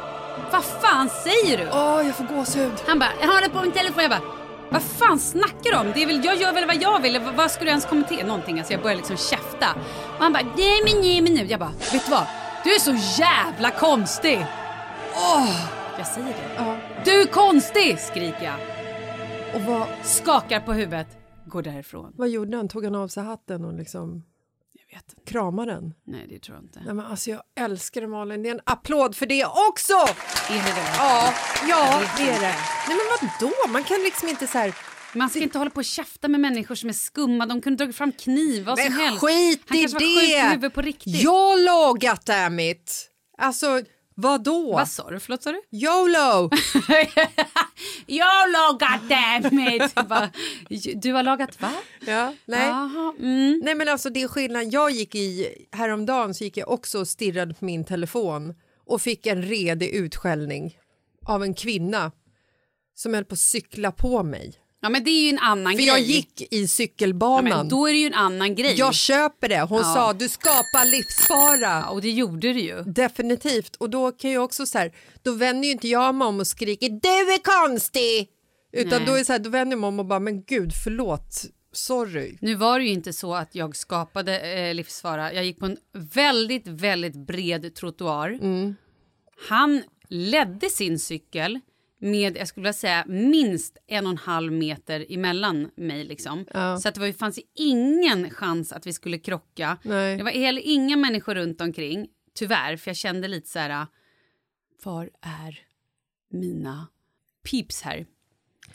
vad 0.51 0.63
fan 0.63 1.09
säger 1.09 1.57
du? 1.57 1.63
Åh, 1.63 2.01
jag 2.05 2.15
får 2.15 2.23
gåshud. 2.23 2.71
Han 2.87 2.99
bara, 2.99 3.09
jag 3.21 3.27
håller 3.27 3.49
på 3.49 3.61
min 3.61 3.71
telefon. 3.71 4.01
Jag 4.03 4.11
bara, 4.11 4.21
vad 4.69 4.81
fan 4.81 5.19
snackar 5.19 5.71
du 5.71 5.77
om? 5.77 5.91
Det 5.93 6.03
är 6.03 6.07
väl, 6.07 6.25
jag 6.25 6.35
gör 6.35 6.53
väl 6.53 6.67
vad 6.67 6.81
jag 6.81 7.01
vill. 7.01 7.19
Vad, 7.35 7.51
ska 7.51 7.63
du 7.63 7.69
ens 7.69 7.85
kommentera? 7.85 8.27
Någonting. 8.27 8.57
Alltså 8.57 8.73
jag 8.73 8.81
börjar 8.81 8.97
liksom 8.97 9.17
käfta. 9.17 9.67
Och 10.17 10.23
han 10.23 10.33
bara, 10.33 10.43
nej 10.57 10.81
men 10.85 11.01
nej 11.01 11.21
men 11.21 11.33
nu. 11.33 11.45
Jag 11.45 11.59
bara, 11.59 11.73
vet 11.91 12.05
du 12.05 12.11
vad? 12.11 12.25
Du 12.63 12.75
är 12.75 12.79
så 12.79 13.21
jävla 13.21 13.71
konstig. 13.71 14.45
Åh, 15.15 15.80
jag 16.01 16.07
säger 16.07 16.27
det. 16.27 16.53
Ja. 16.57 16.77
Du 17.05 17.21
är 17.21 17.25
konstig, 17.25 17.99
skriker 17.99 18.43
jag. 18.43 18.55
Och 19.55 19.61
vad, 19.61 19.87
Skakar 20.03 20.59
på 20.59 20.73
huvudet, 20.73 21.07
går 21.45 21.61
därifrån. 21.61 22.13
vad 22.17 22.29
gjorde 22.29 22.57
han? 22.57 22.67
Tog 22.69 22.83
han 22.83 22.95
av 22.95 23.07
sig 23.07 23.23
hatten 23.23 23.65
och 23.65 23.73
liksom... 23.73 24.23
vet 24.93 25.03
inte. 25.09 25.31
Krama 25.31 25.65
den. 25.65 25.93
Nej, 26.03 26.25
det 26.29 26.39
tror 26.39 26.57
jag 26.57 26.63
inte. 26.65 26.81
Nej, 26.85 26.93
men 26.93 27.05
alltså, 27.05 27.29
jag 27.29 27.41
älskar 27.55 28.01
det 28.01 28.07
Malin. 28.07 28.43
Det 28.43 28.49
är 28.49 28.53
en 28.53 28.61
applåd 28.63 29.15
för 29.15 29.25
det 29.25 29.45
också! 29.45 29.93
Är 30.53 30.65
det 30.65 30.73
det? 30.81 30.91
Ja, 30.97 31.33
ja 31.69 32.01
det 32.17 32.23
är 32.23 32.39
det. 32.39 32.55
Nej 32.87 32.97
men 32.97 33.29
vadå? 33.39 33.53
Man 33.73 33.83
kan 33.83 33.97
liksom 34.03 34.29
inte 34.29 34.47
så 34.47 34.57
här... 34.57 34.75
Man 35.15 35.29
ska 35.29 35.39
inte 35.39 35.57
hålla 35.57 35.71
på 35.71 35.77
och 35.77 35.85
käfta 35.85 36.27
med 36.27 36.39
människor 36.39 36.75
som 36.75 36.89
är 36.89 36.93
skumma. 36.93 37.45
De 37.45 37.61
kunde 37.61 37.77
dragit 37.77 37.95
fram 37.95 38.11
kniv, 38.11 38.65
vad 38.65 38.79
som 38.79 38.93
Men 38.93 39.01
helst. 39.01 39.19
skit 39.21 39.61
Han 39.67 39.77
i 39.77 39.81
kanske 39.81 39.95
var 39.95 39.99
sjuk 39.99 40.23
i 40.29 40.33
det! 40.33 40.49
huvudet 40.49 40.73
på 40.73 40.81
riktigt. 40.81 41.23
YOLO 41.23 41.93
goddammit! 41.93 43.07
Alltså 43.37 43.81
vadå? 44.15 44.73
Vad 44.73 44.87
sa 44.87 45.09
du? 45.09 45.19
Förlåt, 45.19 45.43
sa 45.43 45.51
du? 45.51 45.61
YOLO! 45.71 46.49
YOLO 48.07 48.77
goddammit! 48.79 49.95
Du 51.01 51.13
har 51.13 51.23
lagat 51.23 51.61
va? 51.61 51.73
ja, 52.07 52.33
nej. 52.45 52.67
Jaha, 52.67 53.13
mm. 53.19 53.59
nej 53.63 53.75
men 53.75 53.89
alltså 53.89 54.09
det 54.09 54.21
är 54.21 54.27
skillnad. 54.27 54.73
Jag 54.73 54.91
gick 54.91 55.15
i, 55.15 55.55
häromdagen 55.71 56.33
så 56.33 56.43
gick 56.43 56.57
jag 56.57 56.69
också 56.69 56.99
och 56.99 57.07
stirrade 57.07 57.53
på 57.53 57.65
min 57.65 57.85
telefon 57.85 58.53
och 58.85 59.01
fick 59.01 59.25
en 59.25 59.41
redig 59.41 59.89
utskällning 59.89 60.77
av 61.25 61.43
en 61.43 61.53
kvinna 61.53 62.11
som 62.95 63.13
höll 63.13 63.25
på 63.25 63.33
att 63.33 63.39
cykla 63.39 63.91
på 63.91 64.23
mig. 64.23 64.53
Ja 64.83 64.89
men 64.89 65.03
det 65.03 65.09
är 65.11 65.23
ju 65.23 65.29
en 65.29 65.39
annan 65.39 65.71
För 65.73 65.77
grej. 65.77 65.87
jag 65.87 65.99
gick 65.99 66.41
i 66.53 66.61
ja, 66.61 66.67
cykelbanan. 66.67 67.43
men 67.57 67.69
då 67.69 67.87
är 67.87 67.93
det 67.93 67.99
ju 67.99 68.07
en 68.07 68.13
annan 68.13 68.55
grej. 68.55 68.73
Jag 68.77 68.93
köper 68.95 69.49
det. 69.49 69.61
Hon 69.61 69.77
Ja. 69.77 69.83
sa 69.83 70.13
du 70.13 70.29
skapar 70.29 70.85
livsfara. 70.91 71.89
Och 71.89 72.01
det 72.01 72.09
gjorde 72.11 72.53
du 72.53 72.59
ju. 72.59 72.81
Definitivt. 72.83 73.75
Och 73.75 73.89
då 73.89 74.11
kan 74.11 74.31
jag 74.31 74.43
också 74.43 74.65
så 74.65 74.77
här, 74.77 74.91
då 75.23 75.31
vänder 75.31 75.65
ju 75.65 75.71
inte 75.71 75.87
jag 75.87 76.15
mig 76.15 76.27
om 76.27 76.39
och 76.39 76.47
skriker 76.47 76.89
du 76.89 77.33
är 77.33 77.67
konstig. 77.67 78.27
Utan 78.73 79.01
Nej. 79.01 79.07
då, 79.07 79.13
är 79.19 79.23
så 79.23 79.31
här, 79.31 79.39
då 79.39 79.49
vänder 79.49 79.73
jag 79.75 79.79
mig 79.81 79.87
om 79.87 79.99
och 79.99 80.05
bara 80.05 80.19
men 80.19 80.43
gud 80.43 80.71
förlåt, 80.83 81.41
sorry. 81.73 82.37
Nu 82.41 82.55
var 82.55 82.79
det 82.79 82.85
ju 82.85 82.91
inte 82.91 83.13
så 83.13 83.33
att 83.35 83.55
jag 83.55 83.75
skapade 83.75 84.39
eh, 84.39 84.73
livsfara. 84.75 85.33
Jag 85.33 85.45
gick 85.45 85.59
på 85.59 85.65
en 85.65 85.77
väldigt, 85.93 86.67
väldigt 86.67 87.27
bred 87.27 87.75
trottoar. 87.75 88.29
Mm. 88.29 88.75
Han 89.49 89.83
ledde 90.09 90.69
sin 90.69 90.99
cykel 90.99 91.59
med, 92.01 92.37
jag 92.37 92.47
skulle 92.47 92.61
vilja 92.61 92.73
säga, 92.73 93.05
minst 93.07 93.77
en 93.87 94.05
och 94.05 94.11
en 94.11 94.17
halv 94.17 94.51
meter 94.51 95.05
emellan 95.09 95.71
mig. 95.75 96.03
Liksom. 96.03 96.45
Ja. 96.53 96.77
Så 96.77 96.89
att 96.89 96.95
det 96.95 97.01
var, 97.01 97.11
fanns 97.11 97.39
ingen 97.55 98.29
chans 98.29 98.73
att 98.73 98.87
vi 98.87 98.93
skulle 98.93 99.17
krocka. 99.17 99.77
Nej. 99.83 100.17
Det 100.17 100.23
var 100.23 100.31
heller 100.31 100.61
inga 100.65 100.97
människor 100.97 101.35
runt 101.35 101.61
omkring, 101.61 102.07
tyvärr, 102.35 102.77
för 102.77 102.89
jag 102.89 102.97
kände 102.97 103.27
lite 103.27 103.49
så 103.49 103.59
här... 103.59 103.87
Var 104.83 105.09
är 105.21 105.59
mina 106.31 106.87
peeps 107.51 107.81
här? 107.81 108.05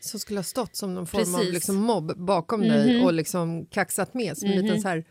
Som 0.01 0.21
skulle 0.21 0.39
ha 0.39 0.45
stått 0.45 0.77
som 0.77 0.95
någon 0.95 1.07
form 1.07 1.35
av 1.35 1.39
Precis. 1.39 1.55
liksom 1.55 1.77
mobb 1.77 2.13
bakom 2.17 2.61
dig 2.61 3.05
och 3.05 3.13
liksom 3.13 3.67
kaxat 3.67 4.15
med 4.15 4.39
som 4.39 4.51
en 4.51 4.63
liten 4.63 4.81
så 4.81 4.89
här 4.89 5.05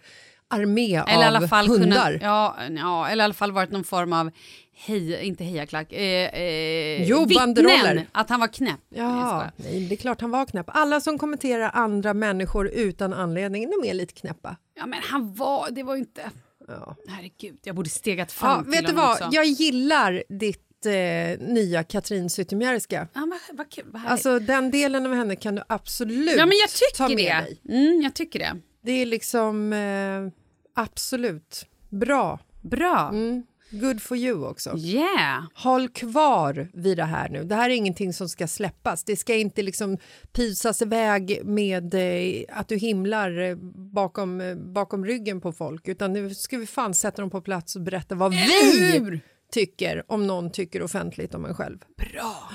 armé 0.48 0.96
Eller 0.96 1.36
av 1.36 1.68
hundar. 1.68 2.12
Kunnat, 2.12 2.22
ja, 2.22 2.58
ja, 2.70 3.08
eller 3.08 3.24
i 3.24 3.26
alla 3.26 3.34
fall 3.34 3.52
varit 3.52 3.72
någon 3.72 3.84
form 3.84 4.14
av 4.14 4.32
heja, 4.76 5.22
inte 5.22 5.44
hejaklack, 5.44 5.94
eh, 5.94 6.02
eh, 6.40 7.04
Jo, 7.10 7.26
vittnen 7.26 8.02
att 8.12 8.30
han 8.30 8.40
var 8.40 8.48
knäpp. 8.48 8.80
Ja, 8.90 9.52
nej, 9.58 9.86
det 9.86 9.96
är 9.96 9.98
klart 9.98 10.22
han 10.22 10.32
var 10.32 10.46
knäpp. 10.46 10.66
Alla 10.70 11.02
som 11.02 11.18
kommenterar 11.18 11.72
andra 11.74 12.14
människor 12.14 12.68
utan 12.68 13.14
anledning, 13.14 13.70
de 13.82 13.90
är 13.90 13.94
lite 13.94 14.14
knäppa. 14.14 14.58
ja, 14.76 14.86
men 14.86 15.00
han 15.04 15.34
var, 15.34 15.72
det 15.72 15.84
var 15.84 15.96
inte... 15.96 16.32
Ja. 16.68 16.96
Herregud, 17.08 17.60
jag 17.64 17.76
borde 17.76 17.90
stegat 17.90 18.34
Ja, 18.42 18.48
fram 18.48 18.64
till 18.64 18.72
vet 18.72 18.88
du 18.88 18.94
vad, 18.94 19.12
också. 19.12 19.30
jag 19.32 19.46
gillar 19.46 20.24
ditt 20.30 20.86
eh, 20.86 21.40
nya 21.48 21.84
Katrin 21.84 22.30
Zytomierska. 22.30 23.08
Ja, 23.14 23.28
vad, 23.48 23.58
vad 23.58 23.72
kul, 23.72 23.86
vad. 23.88 24.06
Alltså 24.06 24.40
den 24.40 24.72
delen 24.72 25.06
av 25.06 25.14
henne 25.14 25.36
kan 25.36 25.56
du 25.56 25.62
absolut 25.70 26.38
ja, 26.38 26.46
men 26.46 26.58
jag 26.58 26.70
ta 26.98 27.08
tycker 27.08 27.24
med 27.24 27.44
det. 27.44 27.70
dig. 27.70 27.86
Mm, 27.88 28.02
jag 28.02 28.14
tycker 28.14 28.40
det. 28.40 28.56
Det 28.82 28.92
är 28.92 29.06
liksom 29.06 29.74
eh, 29.74 30.42
absolut 30.84 31.66
bra. 31.90 32.40
Bra. 32.62 33.10
Mm. 33.10 33.44
Good 33.70 34.02
for 34.02 34.18
you 34.18 34.48
också. 34.48 34.78
Yeah. 34.78 35.44
Håll 35.54 35.90
kvar 35.90 36.70
vid 36.74 36.98
det 36.98 37.04
här 37.04 37.30
nu. 37.30 37.44
Det 37.44 37.56
här 37.56 37.70
är 37.70 37.74
ingenting 37.74 38.14
som 38.14 38.30
ska 38.30 38.48
släppas. 38.48 39.04
Det 39.04 39.16
ska 39.16 39.36
inte 39.36 39.62
liksom 39.62 39.98
pysas 40.32 40.82
iväg 40.82 41.42
med 41.46 41.94
eh, 41.94 42.44
att 42.50 42.68
du 42.68 42.78
himlar 42.78 43.40
eh, 43.40 43.56
bakom, 43.94 44.42
eh, 44.42 44.56
bakom 44.56 45.06
ryggen 45.06 45.42
på 45.42 45.52
folk. 45.52 45.88
Utan 45.88 46.14
nu 46.14 46.36
ska 46.36 46.58
vi 46.58 46.68
fan 46.68 46.94
sätta 46.94 47.22
dem 47.22 47.30
på 47.30 47.42
plats 47.42 47.76
och 47.76 47.82
berätta 47.82 48.16
vad 48.16 48.32
vi 48.32 49.22
tycker 49.52 50.12
om 50.12 50.28
någon 50.28 50.52
tycker 50.52 50.82
offentligt 50.82 51.36
om 51.36 51.46
en 51.46 51.56
själv. 51.56 51.78
Bra. 51.98 52.50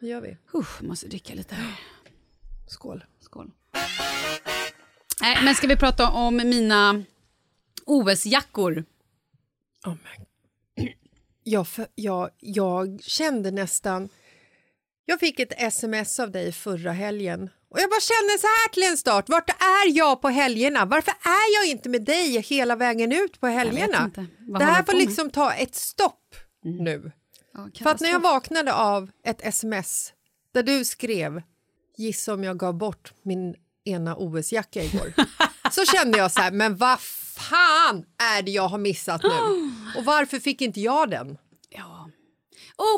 Det 0.00 0.06
gör 0.06 0.20
vi. 0.20 0.36
Usch, 0.54 0.82
måste 0.82 1.08
dricka 1.08 1.34
lite 1.34 1.54
här. 1.54 1.80
Skål. 2.68 3.04
Skål. 3.20 3.50
Nej, 5.20 5.38
men 5.44 5.54
ska 5.54 5.66
vi 5.66 5.76
prata 5.76 6.10
om 6.10 6.36
mina 6.36 7.04
OS-jackor? 7.86 8.84
Oh 9.86 9.94
my. 9.94 10.26
Jag, 11.48 11.66
jag, 11.94 12.30
jag 12.40 13.02
kände 13.02 13.50
nästan... 13.50 14.08
Jag 15.04 15.20
fick 15.20 15.40
ett 15.40 15.52
sms 15.56 16.20
av 16.20 16.30
dig 16.30 16.52
förra 16.52 16.92
helgen 16.92 17.50
och 17.70 17.80
jag 17.80 17.90
bara 17.90 18.00
kände 18.00 18.38
så 18.38 18.46
här 18.46 18.68
till 18.68 18.82
en 18.82 18.96
start. 18.96 19.28
Vart 19.28 19.50
är 19.50 19.96
jag 19.96 20.22
på 20.22 20.28
helgerna? 20.28 20.84
Varför 20.84 21.10
är 21.10 21.54
jag 21.54 21.70
inte 21.70 21.88
med 21.88 22.04
dig 22.04 22.40
hela 22.40 22.76
vägen 22.76 23.12
ut 23.12 23.40
på 23.40 23.46
helgerna? 23.46 24.10
Det 24.58 24.64
här 24.64 24.82
får 24.82 24.92
med? 24.92 25.00
Mm. 25.00 25.06
liksom 25.06 25.30
ta 25.30 25.52
ett 25.52 25.74
stopp 25.74 26.34
nu. 26.62 27.12
Ja, 27.52 27.68
För 27.82 27.90
att 27.90 28.00
när 28.00 28.08
jag 28.08 28.20
vaknade 28.20 28.74
av 28.74 29.10
ett 29.24 29.46
sms 29.46 30.12
där 30.54 30.62
du 30.62 30.84
skrev 30.84 31.42
gissa 31.96 32.34
om 32.34 32.44
jag 32.44 32.58
gav 32.58 32.74
bort 32.74 33.12
min 33.22 33.54
ena 33.84 34.16
OS-jacka 34.16 34.82
igår. 34.82 35.12
så 35.70 35.84
kände 35.84 36.18
jag 36.18 36.32
så 36.32 36.40
här, 36.40 36.50
men 36.50 36.76
vad 36.76 36.98
fan 37.38 38.04
är 38.18 38.42
det 38.42 38.50
jag 38.50 38.68
har 38.68 38.78
missat 38.78 39.22
nu? 39.22 39.28
Och 39.98 40.04
varför 40.04 40.38
fick 40.38 40.60
inte 40.62 40.80
jag 40.80 41.10
den? 41.10 41.38
Ja. 41.70 42.10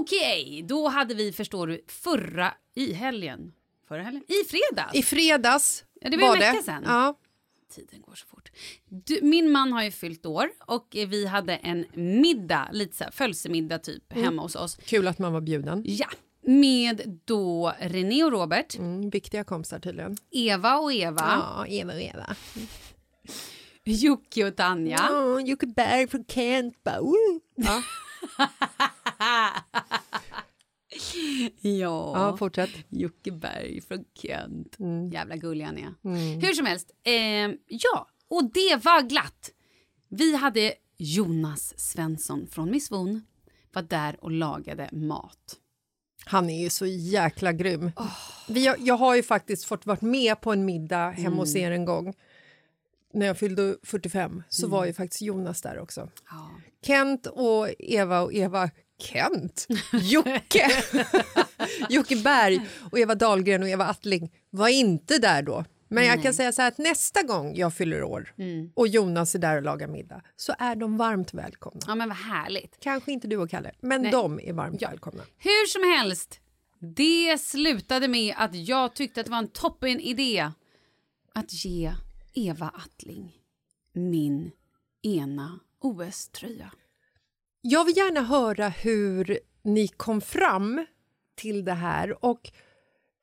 Okej, 0.00 0.64
då 0.68 0.88
hade 0.88 1.14
vi, 1.14 1.32
förstår 1.32 1.66
du, 1.66 1.84
förra 1.88 2.54
i 2.74 2.92
helgen. 2.92 3.52
Förra 3.88 4.02
helgen? 4.02 4.22
I 4.28 4.44
fredags. 4.48 4.94
I 4.94 5.02
fredags 5.02 5.84
Ja, 6.00 6.10
det 6.10 6.16
var 6.16 6.32
en 6.32 6.38
vecka 6.38 6.62
sedan. 6.62 6.82
Ja. 6.86 7.18
Tiden 7.74 8.02
går 8.02 8.14
så 8.14 8.26
fort. 8.26 8.50
Du, 8.88 9.18
min 9.22 9.50
man 9.52 9.72
har 9.72 9.82
ju 9.82 9.90
fyllt 9.90 10.26
år 10.26 10.50
och 10.66 10.96
eh, 10.96 11.08
vi 11.08 11.26
hade 11.26 11.56
en 11.56 11.84
middag, 11.94 12.68
lite 12.72 12.96
så 12.96 13.04
här 13.04 13.10
födelsemiddag 13.10 13.78
typ, 13.78 14.12
hemma 14.12 14.42
hos 14.42 14.56
oss. 14.56 14.76
Kul 14.84 15.08
att 15.08 15.18
man 15.18 15.32
var 15.32 15.40
bjuden. 15.40 15.82
Ja, 15.86 16.06
med 16.42 17.20
då 17.24 17.72
René 17.80 18.24
och 18.24 18.32
Robert, 18.32 18.74
Mm, 18.78 19.10
viktiga 19.10 19.44
kompisar 19.44 19.78
tydligen. 19.78 20.16
Eva 20.30 20.76
och 20.78 20.92
Eva, 20.92 21.22
Ja, 21.56 21.66
Eva 21.66 21.92
och 21.94 22.00
Eva. 22.00 22.36
Jocke 23.90 24.46
och 24.48 24.56
Tanja. 24.56 24.96
Ja, 25.10 25.40
Jocke 25.40 25.66
Berg 25.66 26.08
från 26.08 26.24
Kent. 26.24 26.84
bara. 26.84 27.00
Ja. 27.54 27.82
Ja. 31.60 32.12
ja, 32.14 32.36
fortsätt. 32.36 32.70
Jocke 32.88 33.32
Berg 33.32 33.80
från 33.80 34.04
Kent. 34.14 34.78
Mm. 34.78 35.08
Jävla 35.10 35.36
gullig 35.36 35.64
han 35.64 35.78
är. 35.78 35.94
Hur 36.46 36.52
som 36.52 36.66
helst. 36.66 36.90
Eh, 37.04 37.12
ja, 37.66 38.08
och 38.28 38.44
det 38.52 38.84
var 38.84 39.02
glatt. 39.02 39.50
Vi 40.08 40.36
hade 40.36 40.74
Jonas 40.96 41.80
Svensson 41.80 42.46
från 42.46 42.70
Miss 42.70 42.90
Von 42.90 43.22
var 43.72 43.82
där 43.82 44.24
och 44.24 44.30
lagade 44.30 44.88
mat. 44.92 45.56
Han 46.24 46.50
är 46.50 46.62
ju 46.62 46.70
så 46.70 46.86
jäkla 46.86 47.52
grym. 47.52 47.90
Vi, 48.48 48.66
har- 48.66 48.76
jag 48.80 48.94
har 48.94 49.14
ju 49.16 49.22
faktiskt 49.22 49.64
fått 49.64 49.86
vara 49.86 49.98
med 50.00 50.40
på 50.40 50.52
en 50.52 50.64
middag 50.64 51.10
hemma 51.10 51.36
hos 51.36 51.56
er 51.56 51.70
en 51.70 51.84
gång. 51.84 52.14
När 53.12 53.26
jag 53.26 53.38
fyllde 53.38 53.76
45 53.82 54.42
så 54.48 54.68
var 54.68 54.84
ju 54.86 54.92
faktiskt 54.92 55.22
Jonas 55.22 55.62
där 55.62 55.78
också. 55.78 56.08
Ja. 56.30 56.50
Kent 56.82 57.26
och 57.26 57.68
Eva 57.78 58.20
och 58.20 58.32
Eva... 58.34 58.70
Kent? 59.02 59.66
Jocke! 59.92 60.70
Jocke 61.88 62.16
Berg 62.16 62.68
och 62.92 62.98
Eva 62.98 63.14
Dahlgren 63.14 63.62
och 63.62 63.68
Eva 63.68 63.84
Attling 63.84 64.32
var 64.50 64.68
inte 64.68 65.18
där 65.18 65.42
då. 65.42 65.64
Men 65.88 66.04
jag 66.04 66.22
kan 66.22 66.34
säga 66.34 66.52
så 66.52 66.62
här 66.62 66.68
att 66.68 66.78
nästa 66.78 67.22
gång 67.22 67.54
jag 67.56 67.74
fyller 67.74 68.02
år 68.02 68.34
och 68.74 68.88
Jonas 68.88 69.34
är 69.34 69.38
där 69.38 69.56
och 69.56 69.62
lagar 69.62 69.88
middag 69.88 70.22
så 70.36 70.54
är 70.58 70.76
de 70.76 70.96
varmt 70.96 71.34
välkomna. 71.34 71.80
ja, 71.86 71.94
men 71.94 72.08
vad 72.08 72.18
härligt. 72.18 72.76
Kanske 72.80 73.12
inte 73.12 73.28
du 73.28 73.36
och 73.36 73.50
Kalle, 73.50 73.72
men 73.80 74.02
Nej. 74.02 74.12
de 74.12 74.40
är 74.40 74.52
varmt 74.52 74.82
välkomna. 74.82 75.22
Hur 75.38 75.66
som 75.66 75.98
helst, 75.98 76.40
det 76.96 77.38
slutade 77.40 78.08
med 78.08 78.34
att 78.38 78.54
jag 78.54 78.94
tyckte 78.94 79.20
att 79.20 79.26
det 79.26 79.30
var 79.30 79.38
en 79.38 79.48
toppen 79.48 80.00
idé 80.00 80.50
att 81.34 81.64
ge 81.64 81.92
Eva 82.34 82.68
Attling 82.68 83.38
min 83.98 84.50
ena 85.02 85.60
OS-tröja. 85.80 86.72
Jag 87.60 87.84
vill 87.84 87.96
gärna 87.96 88.20
höra 88.22 88.68
hur 88.68 89.38
ni 89.62 89.88
kom 89.88 90.20
fram 90.20 90.86
till 91.34 91.64
det 91.64 91.72
här. 91.72 92.24
Och 92.24 92.52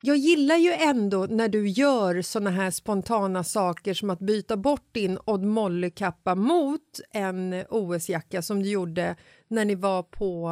jag 0.02 0.16
gillar 0.16 0.56
ju 0.56 0.72
ändå 0.72 1.26
när 1.30 1.48
du 1.48 1.68
gör 1.68 2.22
såna 2.22 2.50
här 2.50 2.70
spontana 2.70 3.44
saker 3.44 3.94
som 3.94 4.10
att 4.10 4.18
byta 4.18 4.56
bort 4.56 4.88
din 4.92 5.18
Odd 5.24 5.44
Molly-kappa 5.44 6.34
mot 6.34 7.00
en 7.10 7.64
OS-jacka 7.70 8.42
som 8.42 8.62
du 8.62 8.68
gjorde 8.70 9.16
när 9.48 9.64
ni 9.64 9.74
var 9.74 10.02
på 10.02 10.50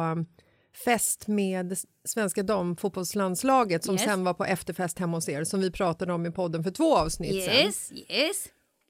fest 0.83 1.27
med 1.27 1.77
svenska 2.05 2.43
damfotbollslandslaget 2.43 3.83
som 3.83 3.95
Yes. 3.95 4.03
sen 4.03 4.23
var 4.23 4.33
på 4.33 4.45
efterfest 4.45 4.99
hemma 4.99 5.17
hos 5.17 5.29
er 5.29 5.43
som 5.43 5.61
vi 5.61 5.71
pratade 5.71 6.13
om 6.13 6.25
i 6.25 6.31
podden 6.31 6.63
för 6.63 6.71
två 6.71 6.97
avsnitt 6.97 7.45
sen. 7.45 7.53
Yes, 7.53 7.91
yes. 8.09 8.47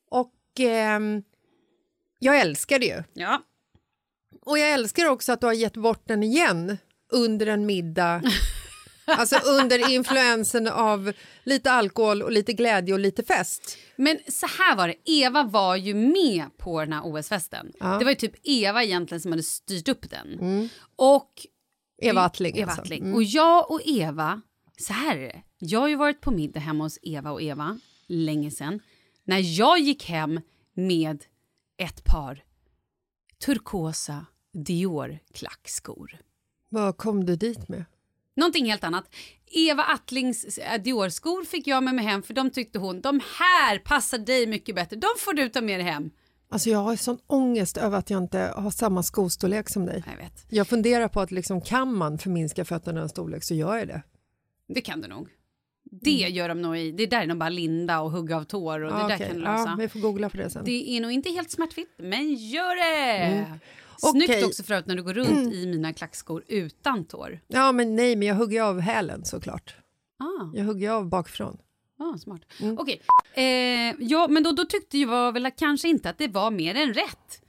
Och 0.10 0.34
ehm, 0.60 1.24
jag 2.20 2.40
älskar 2.40 2.80
det 2.80 2.86
ju. 2.86 3.04
Ja. 3.14 3.42
Och 4.42 4.60
jag 4.60 4.72
älskar 4.72 5.06
också 5.06 5.32
att 5.32 5.42
du 5.42 5.48
har 5.48 5.54
gett 5.54 5.78
bort 5.78 6.04
den 6.08 6.24
igen 6.24 6.78
under 7.12 7.48
en 7.48 7.66
middag. 7.66 8.22
alltså 9.06 9.40
under 9.46 9.92
influensen 9.92 10.68
av 10.68 11.12
lite 11.44 11.72
alkohol 11.72 12.22
och 12.22 12.32
lite 12.32 12.54
glädje 12.54 12.94
och 12.94 13.00
lite 13.00 13.24
fest. 13.24 13.78
Men 13.96 14.20
så 14.28 14.48
här 14.48 14.76
var 14.76 14.88
det, 14.88 14.96
Eva 15.12 15.44
var 15.44 15.76
ju 15.76 15.94
med 15.94 16.58
på 16.58 16.80
den 16.80 16.94
här 16.94 17.02
OS-festen. 17.06 17.72
Det 17.80 18.04
var 18.06 18.10
ju 18.12 18.16
typ 18.16 18.36
Eva 18.44 18.84
egentligen 18.84 19.22
som 19.22 19.32
hade 19.32 19.44
styrt 19.44 19.88
upp 19.88 20.10
den. 20.10 20.70
Och 20.96 21.32
Eva 21.98 22.22
Attling. 22.22 22.58
Eva 22.58 22.72
alltså. 22.72 22.82
Attling. 22.82 23.14
Och 23.14 23.24
jag 23.24 23.72
och 23.72 23.82
Eva, 23.86 24.42
så 24.78 24.94
här 24.94 25.18
är 25.18 25.28
det. 25.28 25.42
Jag 25.58 25.80
har 25.80 25.88
ju 25.88 25.96
varit 25.96 26.22
på 26.22 26.32
middag 26.32 26.60
hemma 26.60 26.84
hos 26.84 27.00
Eva 27.02 27.32
och 27.32 27.42
Eva 27.42 27.80
länge 28.08 28.52
sedan. 28.52 28.80
När 29.24 29.60
jag 29.60 29.80
gick 29.80 30.10
hem 30.10 30.40
med 30.74 31.26
ett 31.78 32.04
par 32.04 32.44
turkosa 33.46 34.26
Dior-klackskor. 34.54 36.18
Vad 36.70 36.98
kom 36.98 37.26
du 37.26 37.36
dit 37.36 37.70
med? 37.70 37.86
Någonting 38.36 38.66
helt 38.66 38.84
annat. 38.84 39.16
Eva 39.46 39.84
Attlings 39.84 40.58
äh, 40.58 40.82
Dior-skor 40.82 41.44
fick 41.44 41.68
jag 41.68 41.84
med 41.84 41.96
mig 41.96 42.06
hem 42.06 42.24
för 42.24 42.34
de 42.34 42.50
tyckte 42.50 42.80
hon, 42.80 43.02
de 43.02 43.22
här 43.40 43.80
passar 43.80 44.18
dig 44.18 44.48
mycket 44.48 44.76
bättre. 44.76 44.96
De 44.96 45.08
får 45.18 45.34
du 45.34 45.50
ta 45.50 45.62
med 45.62 45.80
dig 45.80 45.88
hem. 45.88 46.12
Alltså 46.50 46.70
jag 46.70 46.80
har 46.80 46.96
sån 46.96 47.18
ångest 47.28 47.78
över 47.78 47.98
att 47.98 48.10
jag 48.10 48.24
inte 48.24 48.54
har 48.56 48.72
samma 48.72 49.04
skostorlek 49.04 49.70
som 49.70 49.86
dig. 49.86 50.04
Jag 50.12 50.18
vet. 50.18 50.46
Jag 50.50 50.68
funderar 50.68 51.08
på 51.08 51.22
att 51.22 51.32
liksom, 51.32 51.62
kan 51.62 51.94
man 51.98 52.18
förminska 52.18 52.66
fötterna 52.66 53.02
en 53.02 53.10
storlek 53.10 53.44
så 53.44 53.54
gör 53.54 53.78
jag 53.78 53.88
det. 53.88 54.02
Det 54.68 54.82
kan 54.82 55.02
du 55.02 55.08
nog. 55.08 55.30
Det 55.92 56.22
Mm. 56.24 56.34
gör 56.36 56.50
de 56.50 56.62
nog 56.62 56.78
i, 56.78 56.92
det 56.92 57.04
är 57.04 57.08
där 57.08 57.22
är 57.22 57.28
de 57.28 57.40
bara 57.40 57.50
linda 57.50 58.00
och 58.00 58.12
hugga 58.12 58.38
av 58.38 58.44
tår 58.44 58.80
och 58.84 58.92
det 58.92 58.98
där 58.98 59.06
okej. 59.06 59.18
kan 59.28 59.36
du 59.36 59.42
lösa. 59.42 59.70
Ja, 59.70 59.76
vi 59.80 59.90
får 59.90 60.00
googla 60.00 60.30
på 60.30 60.38
det 60.38 60.50
sen. 60.50 60.66
Det 60.66 60.90
är 60.98 61.02
nog 61.02 61.12
inte 61.12 61.30
helt 61.30 61.52
smärtfritt, 61.52 61.90
men 61.98 62.34
gör 62.34 62.76
det! 62.76 63.24
Mm. 63.26 63.60
Snyggt 63.98 64.30
Okej. 64.30 64.46
också 64.46 64.64
förut 64.64 64.86
när 64.88 64.96
du 64.96 65.04
går 65.04 65.14
runt 65.14 65.54
i 65.54 65.66
mina 65.68 65.94
klackskor 65.94 66.44
utan 66.48 67.06
tår. 67.06 67.40
Ja, 67.48 67.72
men 67.72 67.96
nej, 67.96 68.16
men 68.16 68.28
jag 68.28 68.36
hugger 68.36 68.62
av 68.64 68.80
hälen 68.80 69.26
såklart. 69.26 69.76
Ah, 70.20 70.52
Jag 70.54 70.64
hugger 70.66 70.92
av 70.92 71.06
bakifrån. 71.10 71.58
Ah 72.00 72.18
smart. 72.18 72.42
Mm. 72.62 72.78
Okej, 72.80 73.02
eh, 73.34 73.96
ja, 74.00 74.28
men 74.28 74.44
då, 74.44 74.52
då 74.52 74.66
tyckte 74.66 74.98
jag 74.98 75.32
väl 75.34 75.52
kanske 75.58 75.88
inte 75.88 76.10
att 76.10 76.18
det 76.18 76.28
var 76.28 76.52
mer 76.52 76.76
än 76.76 76.94
rätt. 76.94 77.42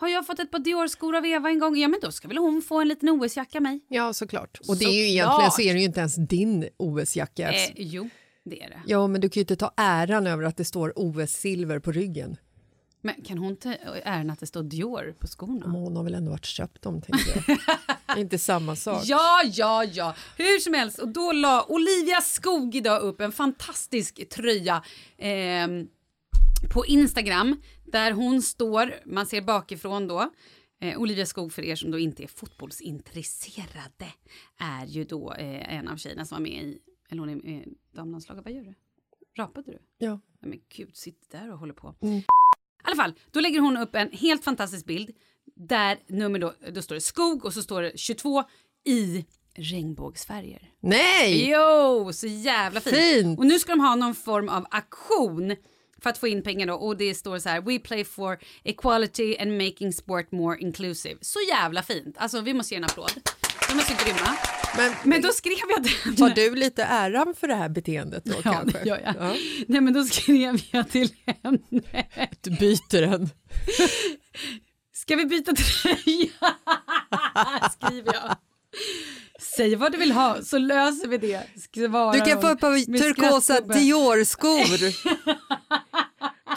Har 0.00 0.08
jag 0.08 0.26
fått 0.26 0.38
ett 0.38 0.50
par 0.50 0.58
Dior-skor 0.58 1.16
av 1.16 1.26
Eva 1.26 1.50
en 1.50 1.58
gång, 1.58 1.76
ja 1.76 1.88
men 1.88 2.00
då 2.02 2.12
ska 2.12 2.28
väl 2.28 2.38
hon 2.38 2.62
få 2.62 2.80
en 2.80 2.88
liten 2.88 3.08
OS-jacka 3.08 3.58
av 3.58 3.62
mig. 3.62 3.80
Ja, 3.88 4.12
såklart. 4.12 4.58
Och 4.68 4.76
det 4.76 4.84
är 4.84 4.88
ju 4.88 5.18
Såklart. 5.20 5.40
egentligen 5.40 5.50
så 5.50 5.62
är 5.62 5.74
det 5.74 5.78
ju 5.80 5.84
inte 5.86 6.00
ens 6.00 6.16
din 6.16 6.68
OS-jacka. 6.76 7.52
Eh, 7.52 7.70
jo, 7.76 8.08
det 8.44 8.62
är 8.62 8.68
det. 8.68 8.80
Ja, 8.86 9.06
men 9.06 9.20
du 9.20 9.28
kan 9.28 9.40
ju 9.40 9.42
inte 9.42 9.56
ta 9.56 9.72
äran 9.76 10.26
över 10.26 10.44
att 10.44 10.56
det 10.56 10.64
står 10.64 10.92
OS-silver 10.96 11.78
på 11.78 11.92
ryggen. 11.92 12.36
Men 13.00 13.22
kan 13.22 13.38
hon 13.38 13.56
ta 13.56 13.74
äran 14.04 14.30
att 14.30 14.40
det 14.40 14.46
står 14.46 14.62
Dior 14.62 15.14
på 15.18 15.26
skorna? 15.26 15.66
Men 15.66 15.76
hon 15.76 15.96
har 15.96 16.04
väl 16.04 16.14
ändå 16.14 16.30
varit 16.30 16.44
köpt 16.44 16.82
dem, 16.82 17.02
tänker 17.02 17.44
jag. 17.46 18.18
Inte 18.18 18.38
samma 18.38 18.76
sak. 18.76 19.02
Ja, 19.04 19.42
ja, 19.44 19.84
ja. 19.84 20.14
Hur 20.36 20.58
som 20.58 20.74
helst, 20.74 20.98
och 20.98 21.08
då 21.08 21.32
la 21.32 21.64
Olivia 21.68 22.20
Skog 22.20 22.74
idag 22.74 23.02
upp 23.02 23.20
en 23.20 23.32
fantastisk 23.32 24.28
tröja 24.28 24.84
ehm, 25.18 25.88
på 26.72 26.86
Instagram 26.86 27.60
där 27.84 28.12
hon 28.12 28.42
står, 28.42 28.94
man 29.04 29.26
ser 29.26 29.42
bakifrån 29.42 30.08
då, 30.08 30.30
eh, 30.80 30.98
Olivia 31.00 31.26
Skog 31.26 31.52
för 31.52 31.62
er 31.62 31.76
som 31.76 31.90
då 31.90 31.98
inte 31.98 32.22
är 32.22 32.26
fotbollsintresserade 32.26 34.12
är 34.58 34.86
ju 34.86 35.04
då 35.04 35.32
eh, 35.32 35.74
en 35.74 35.88
av 35.88 35.96
tjejerna 35.96 36.24
som 36.24 36.36
var 36.36 36.42
med 36.42 36.62
i, 36.62 36.78
eller 37.10 37.20
hon 37.20 37.28
är 37.30 37.36
med 37.36 37.66
i 37.66 37.74
damlandslaget. 37.92 38.44
Vad 38.44 38.54
gör 38.54 38.64
du? 38.64 38.74
Rapade 39.36 39.70
du? 39.72 39.78
Ja. 39.98 40.20
Nej, 40.40 40.50
men 40.50 40.60
gud, 40.68 40.96
sitt 40.96 41.30
där 41.30 41.52
och 41.52 41.58
håller 41.58 41.74
på. 41.74 41.94
I 42.80 42.86
alla 42.86 42.96
fall, 42.96 43.14
då 43.30 43.40
lägger 43.40 43.60
hon 43.60 43.76
upp 43.76 43.94
en 43.94 44.10
helt 44.12 44.44
fantastisk 44.44 44.86
bild 44.86 45.10
där 45.56 45.98
nummer 46.06 46.38
då, 46.38 46.54
då 46.72 46.82
står 46.82 46.94
det 46.94 47.00
skog 47.00 47.44
och 47.44 47.54
så 47.54 47.62
står 47.62 47.82
det 47.82 47.98
22 47.98 48.44
i 48.86 49.24
regnbågsfärger. 49.54 50.70
Nej! 50.80 51.50
Jo, 51.50 52.12
så 52.12 52.26
jävla 52.26 52.80
fint. 52.80 52.96
Fint. 52.96 53.38
Och 53.38 53.46
nu 53.46 53.58
ska 53.58 53.72
de 53.72 53.80
ha 53.80 53.94
någon 53.94 54.14
form 54.14 54.48
av 54.48 54.66
aktion 54.70 55.56
för 56.02 56.10
att 56.10 56.18
få 56.18 56.28
in 56.28 56.42
pengar 56.42 56.66
då 56.66 56.74
och 56.74 56.96
det 56.96 57.14
står 57.14 57.38
så 57.38 57.48
här 57.48 57.60
We 57.60 57.78
play 57.78 58.04
for 58.04 58.38
equality 58.64 59.36
and 59.36 59.58
making 59.58 59.92
sport 59.92 60.32
more 60.32 60.60
inclusive. 60.60 61.18
Så 61.20 61.38
jävla 61.48 61.82
fint. 61.82 62.16
Alltså 62.18 62.40
vi 62.40 62.54
måste 62.54 62.74
ge 62.74 62.78
en 62.78 62.84
applåd. 62.84 63.12
De 63.70 63.78
är 63.78 63.82
så 63.82 64.04
grymma. 64.04 64.36
Men, 64.76 64.92
Men 65.04 65.22
då 65.22 65.32
skrev 65.32 65.52
jag 65.68 65.82
den. 65.82 66.22
har 66.28 66.34
du 66.34 66.54
lite 66.54 66.84
äran 66.84 67.34
för 67.40 67.48
det 67.48 67.54
här 67.54 67.68
beteendet 67.68 68.24
då 68.24 68.34
Ja, 68.44 68.52
kanske? 68.52 68.84
gör 68.84 69.00
jag. 69.04 69.14
Ja. 69.18 69.34
Nej 69.68 69.80
men 69.80 69.92
då 69.92 70.04
skrev 70.04 70.60
jag 70.70 70.90
till 70.90 71.12
henne. 71.26 71.58
Du 72.40 72.50
byter 72.50 73.00
den. 73.00 73.30
Ska 74.94 75.16
vi 75.16 75.24
byta 75.24 75.52
tröja? 75.52 75.96
Skriver 77.72 78.14
jag. 78.14 78.36
Säg 79.56 79.74
vad 79.76 79.92
du 79.92 79.98
vill 79.98 80.12
ha 80.12 80.42
så 80.42 80.58
löser 80.58 81.08
vi 81.08 81.18
det. 81.18 81.42
Du 81.74 82.20
kan 82.20 82.40
få 82.40 82.48
ett 82.48 82.60
par 82.60 82.98
turkosa. 82.98 83.60
Dior-skor. 83.60 84.94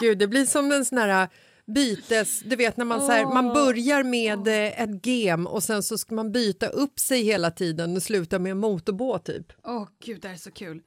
Gud, 0.00 0.18
det 0.18 0.26
blir 0.26 0.46
som 0.46 0.72
en 0.72 0.84
sån 0.84 0.98
här 0.98 1.28
bytes... 1.66 2.40
Du 2.40 2.56
vet 2.56 2.76
när 2.76 2.84
man, 2.84 3.00
så 3.00 3.12
här, 3.12 3.24
man 3.24 3.54
börjar 3.54 4.02
med 4.02 4.48
eh, 4.48 4.82
ett 4.82 5.06
gem 5.06 5.46
och 5.46 5.62
sen 5.62 5.82
så 5.82 5.98
ska 5.98 6.14
man 6.14 6.32
byta 6.32 6.66
upp 6.66 7.00
sig 7.00 7.22
hela 7.22 7.50
tiden 7.50 7.96
och 7.96 8.02
sluta 8.02 8.38
med 8.38 8.50
en 8.50 8.58
motorbåt 8.58 9.24
typ. 9.24 9.52
Åh 9.64 9.88
gud, 10.04 10.20
det 10.20 10.28
här 10.28 10.34
är 10.34 10.38
så 10.38 10.50
kul. 10.50 10.82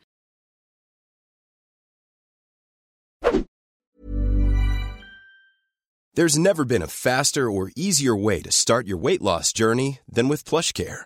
There's 6.17 6.39
never 6.39 6.63
been 6.63 6.81
a 6.81 6.87
faster 6.87 7.41
or 7.41 7.69
easier 7.75 8.15
way 8.15 8.41
to 8.41 8.51
start 8.51 8.87
your 8.87 8.97
weight 8.97 9.21
loss 9.21 9.53
journey 9.53 9.99
than 10.15 10.29
with 10.29 10.49
PlushCare. 10.49 11.05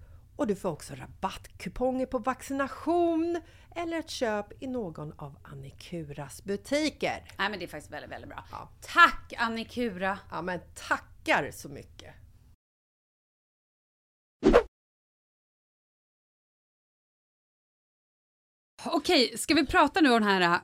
och 0.41 0.47
du 0.47 0.55
får 0.55 0.69
också 0.69 0.93
rabattkuponger 0.95 2.05
på 2.05 2.19
vaccination 2.19 3.41
eller 3.75 3.99
ett 3.99 4.09
köp 4.09 4.63
i 4.63 4.67
någon 4.67 5.13
av 5.19 5.37
Annikuras 5.43 6.43
butiker. 6.43 7.23
Nej 7.37 7.49
men 7.49 7.59
det 7.59 7.65
är 7.65 7.67
faktiskt 7.67 7.93
väldigt, 7.93 8.11
väldigt 8.11 8.29
bra. 8.29 8.43
Ja. 8.51 8.69
Tack 8.81 9.33
Annikura! 9.37 10.19
Ja 10.31 10.41
men 10.41 10.59
tackar 10.75 11.51
så 11.51 11.69
mycket! 11.69 12.13
Okej, 18.85 19.37
ska 19.37 19.53
vi 19.53 19.65
prata 19.65 20.01
nu 20.01 20.09
om 20.09 20.13
den 20.13 20.23
här 20.23 20.41
äh, 20.41 20.59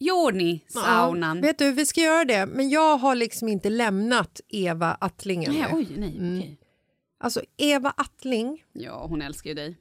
Jorni-saunan? 0.00 1.36
Ja, 1.36 1.42
vet 1.42 1.58
du, 1.58 1.72
vi 1.72 1.86
ska 1.86 2.00
göra 2.00 2.24
det, 2.24 2.46
men 2.46 2.68
jag 2.70 2.96
har 2.96 3.14
liksom 3.14 3.48
inte 3.48 3.70
lämnat 3.70 4.40
Eva 4.48 4.94
Attling 5.00 5.44
ännu. 5.44 5.58
nej, 5.58 5.68
oj, 5.72 5.86
nej, 5.96 6.16
Mm. 6.18 6.38
okej. 6.38 6.58
Alltså 7.18 7.42
Eva 7.56 7.90
Attling, 7.96 8.64
Ja, 8.72 9.06
hon 9.06 9.22
älskar 9.22 9.50
ju 9.50 9.54
dig. 9.54 9.76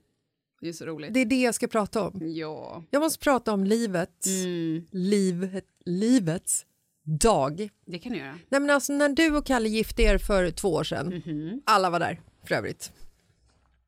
Det 0.61 0.69
är 0.69 0.73
så 0.73 0.85
roligt. 0.85 1.13
det 1.13 1.19
är 1.19 1.25
det 1.25 1.41
jag 1.41 1.55
ska 1.55 1.67
prata 1.67 2.07
om. 2.07 2.19
Ja. 2.35 2.83
Jag 2.89 2.99
måste 2.99 3.19
prata 3.23 3.53
om 3.53 3.63
livet, 3.63 4.25
Mm, 4.25 4.85
livet 4.91 5.65
livets 5.85 6.65
dag. 7.03 7.69
det 7.85 7.99
kan 7.99 8.11
du 8.11 8.17
göra. 8.17 8.39
Nej, 8.49 8.61
men 8.61 8.69
alltså, 8.69 8.93
när 8.93 9.09
du 9.09 9.37
och 9.37 9.45
Kalle 9.45 9.69
gifte 9.69 10.01
er 10.03 10.17
för 10.17 10.51
två 10.51 10.69
år 10.73 10.83
sedan, 10.83 11.21
Mhm. 11.25 11.61
alla 11.65 11.89
var 11.89 11.99
där 11.99 12.21
för 12.47 12.55
övrigt. 12.55 12.91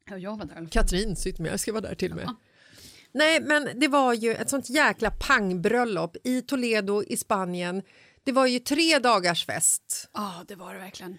Ja, 0.10 0.18
jag 0.18 0.38
var 0.38 0.46
där. 0.46 0.68
Katrin 0.72 1.16
Zytomierska 1.16 1.58
ska 1.58 1.72
vara 1.72 1.82
där 1.82 1.96
till 1.96 2.12
och 2.12 2.18
med. 2.18 2.36
Nej, 3.12 3.42
men 3.42 3.70
det 3.80 3.88
var 3.88 4.14
ju 4.14 4.34
ett 4.36 4.50
sånt 4.50 4.70
jäkla 4.70 5.12
pangbröllop 5.12 6.18
i 6.24 6.42
Toledo 6.42 7.04
i 7.04 7.18
Spanien. 7.18 7.82
Det 8.24 8.32
var 8.32 8.46
ju 8.48 8.60
tre 8.60 9.00
dagars 9.00 9.46
fest. 9.46 10.10
Ja, 10.14 10.44
det 10.48 10.56
var 10.56 10.74
det 10.74 10.80
verkligen. 10.80 11.18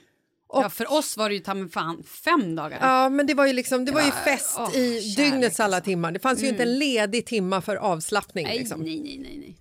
Och- 0.53 0.63
ja, 0.65 0.71
för 0.71 0.93
oss 0.93 1.17
var 1.17 1.29
det 1.29 1.35
ju 1.35 1.41
ta 1.41 1.69
fan 1.69 2.03
fem 2.03 2.57
dagar. 2.57 2.79
Ja, 2.81 3.09
men 3.09 3.27
det 3.27 3.35
var 3.35 3.47
ju, 3.47 3.53
liksom, 3.53 3.85
det 3.85 3.93
var 3.93 4.03
ju 4.03 4.11
fest 4.11 4.57
åh, 4.59 4.77
i 4.77 5.15
dygnets 5.17 5.61
alla 5.61 5.77
alltså. 5.77 5.89
timmar. 5.91 6.13
Det 6.13 6.19
fanns 6.19 6.43
ju 6.43 6.49
inte 6.49 6.63
en 6.63 6.79
ledig 6.79 7.27
timma 7.27 7.61
för 7.61 7.77
avslappning. 7.77 8.47
nej, 8.47 8.59
Liksom. 8.59 8.81
nej, 8.81 9.01
nej, 9.01 9.19
nej, 9.19 9.39
nej. 9.39 9.57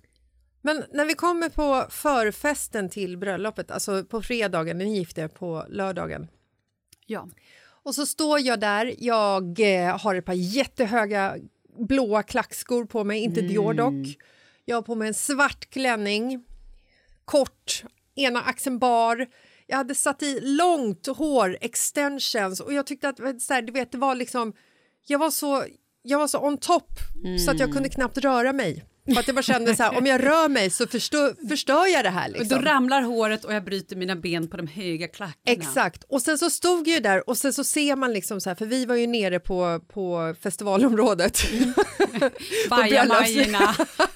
Men 0.62 0.84
när 0.92 1.04
vi 1.04 1.14
kommer 1.14 1.48
på 1.48 1.86
förfesten 1.90 2.88
till 2.88 3.18
bröllopet, 3.18 3.70
alltså 3.70 4.04
på 4.04 4.22
fredagen, 4.22 4.78
ni 4.78 4.96
gifte 4.98 5.20
er 5.20 5.28
på 5.28 5.66
lördagen. 5.68 6.28
Ja. 7.06 7.28
Och 7.82 7.94
så 7.94 8.06
står 8.06 8.40
jag 8.40 8.60
där, 8.60 8.94
jag 8.98 9.60
eh, 9.60 9.98
har 9.98 10.14
ett 10.14 10.24
par 10.24 10.32
jättehöga 10.32 11.36
blåa 11.88 12.22
klackskor 12.22 12.84
på 12.84 13.04
mig, 13.04 13.20
inte 13.20 13.40
Dior 13.40 13.74
dock. 13.74 14.18
Jag 14.64 14.76
har 14.76 14.82
på 14.82 14.94
mig 14.94 15.08
en 15.08 15.14
svart 15.14 15.70
klänning, 15.70 16.44
kort, 17.24 17.84
ena 18.14 18.40
axeln 18.42 18.78
bar. 18.78 19.26
Jag 19.70 19.76
hade 19.76 19.94
satt 19.94 20.22
i 20.22 20.40
långt 20.40 21.06
hår, 21.06 21.58
extensions 21.60 22.60
och 22.60 22.72
jag 22.72 22.86
tyckte 22.86 23.08
att 23.08 23.42
så 23.42 23.54
här, 23.54 23.62
du 23.62 23.72
vet, 23.72 23.92
det 23.92 23.98
var 23.98 24.14
liksom... 24.14 24.52
Jag 25.06 25.18
var 25.18 25.30
så, 25.30 25.64
jag 26.02 26.18
var 26.18 26.28
så 26.28 26.46
on 26.46 26.58
top 26.58 26.88
så 27.44 27.50
att 27.50 27.60
jag 27.60 27.72
kunde 27.72 27.88
knappt 27.88 28.18
röra 28.18 28.52
mig. 28.52 28.84
För 29.14 29.20
att 29.20 29.26
jag 29.28 29.36
bara 29.36 29.42
kände 29.42 29.76
så 29.76 29.82
här, 29.82 29.98
om 29.98 30.06
jag 30.06 30.24
rör 30.26 30.48
mig 30.48 30.70
så 30.70 30.86
förstör, 30.86 31.48
förstör 31.48 31.86
jag 31.86 32.04
det 32.04 32.10
här. 32.10 32.30
Och 32.30 32.38
Liksom. 32.38 32.58
då 32.62 32.70
ramlar 32.70 33.02
håret 33.02 33.44
och 33.44 33.54
jag 33.54 33.64
bryter 33.64 33.96
mina 33.96 34.16
ben 34.16 34.48
på 34.48 34.56
de 34.56 34.66
höga 34.66 35.08
klackarna. 35.08 35.36
Exakt. 35.44 36.04
Och 36.08 36.22
sen 36.22 36.38
så 36.38 36.50
stod 36.50 36.88
jag 36.88 36.94
ju 36.94 37.00
där 37.00 37.28
och 37.28 37.38
sen 37.38 37.52
så 37.52 37.64
ser 37.64 37.96
man 37.96 38.12
liksom 38.12 38.40
så 38.40 38.50
här, 38.50 38.54
för 38.54 38.66
vi 38.66 38.84
var 38.86 38.94
ju 38.94 39.06
nere 39.06 39.40
på, 39.40 39.80
på 39.92 40.34
festivalområdet. 40.42 41.38
Bajamajorna 42.70 43.74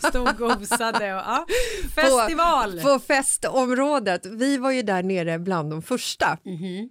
stod 0.09 0.29
och 0.29 0.37
gosade. 0.39 1.15
Och, 1.15 1.21
ja. 1.21 1.47
Festival! 1.95 2.81
På, 2.81 2.89
på 2.89 2.99
festområdet. 2.99 4.27
Vi 4.27 4.57
var 4.57 4.71
ju 4.71 4.83
där 4.83 5.03
nere 5.03 5.39
bland 5.39 5.71
de 5.71 5.83
första. 5.83 6.39
Mhm. 6.45 6.89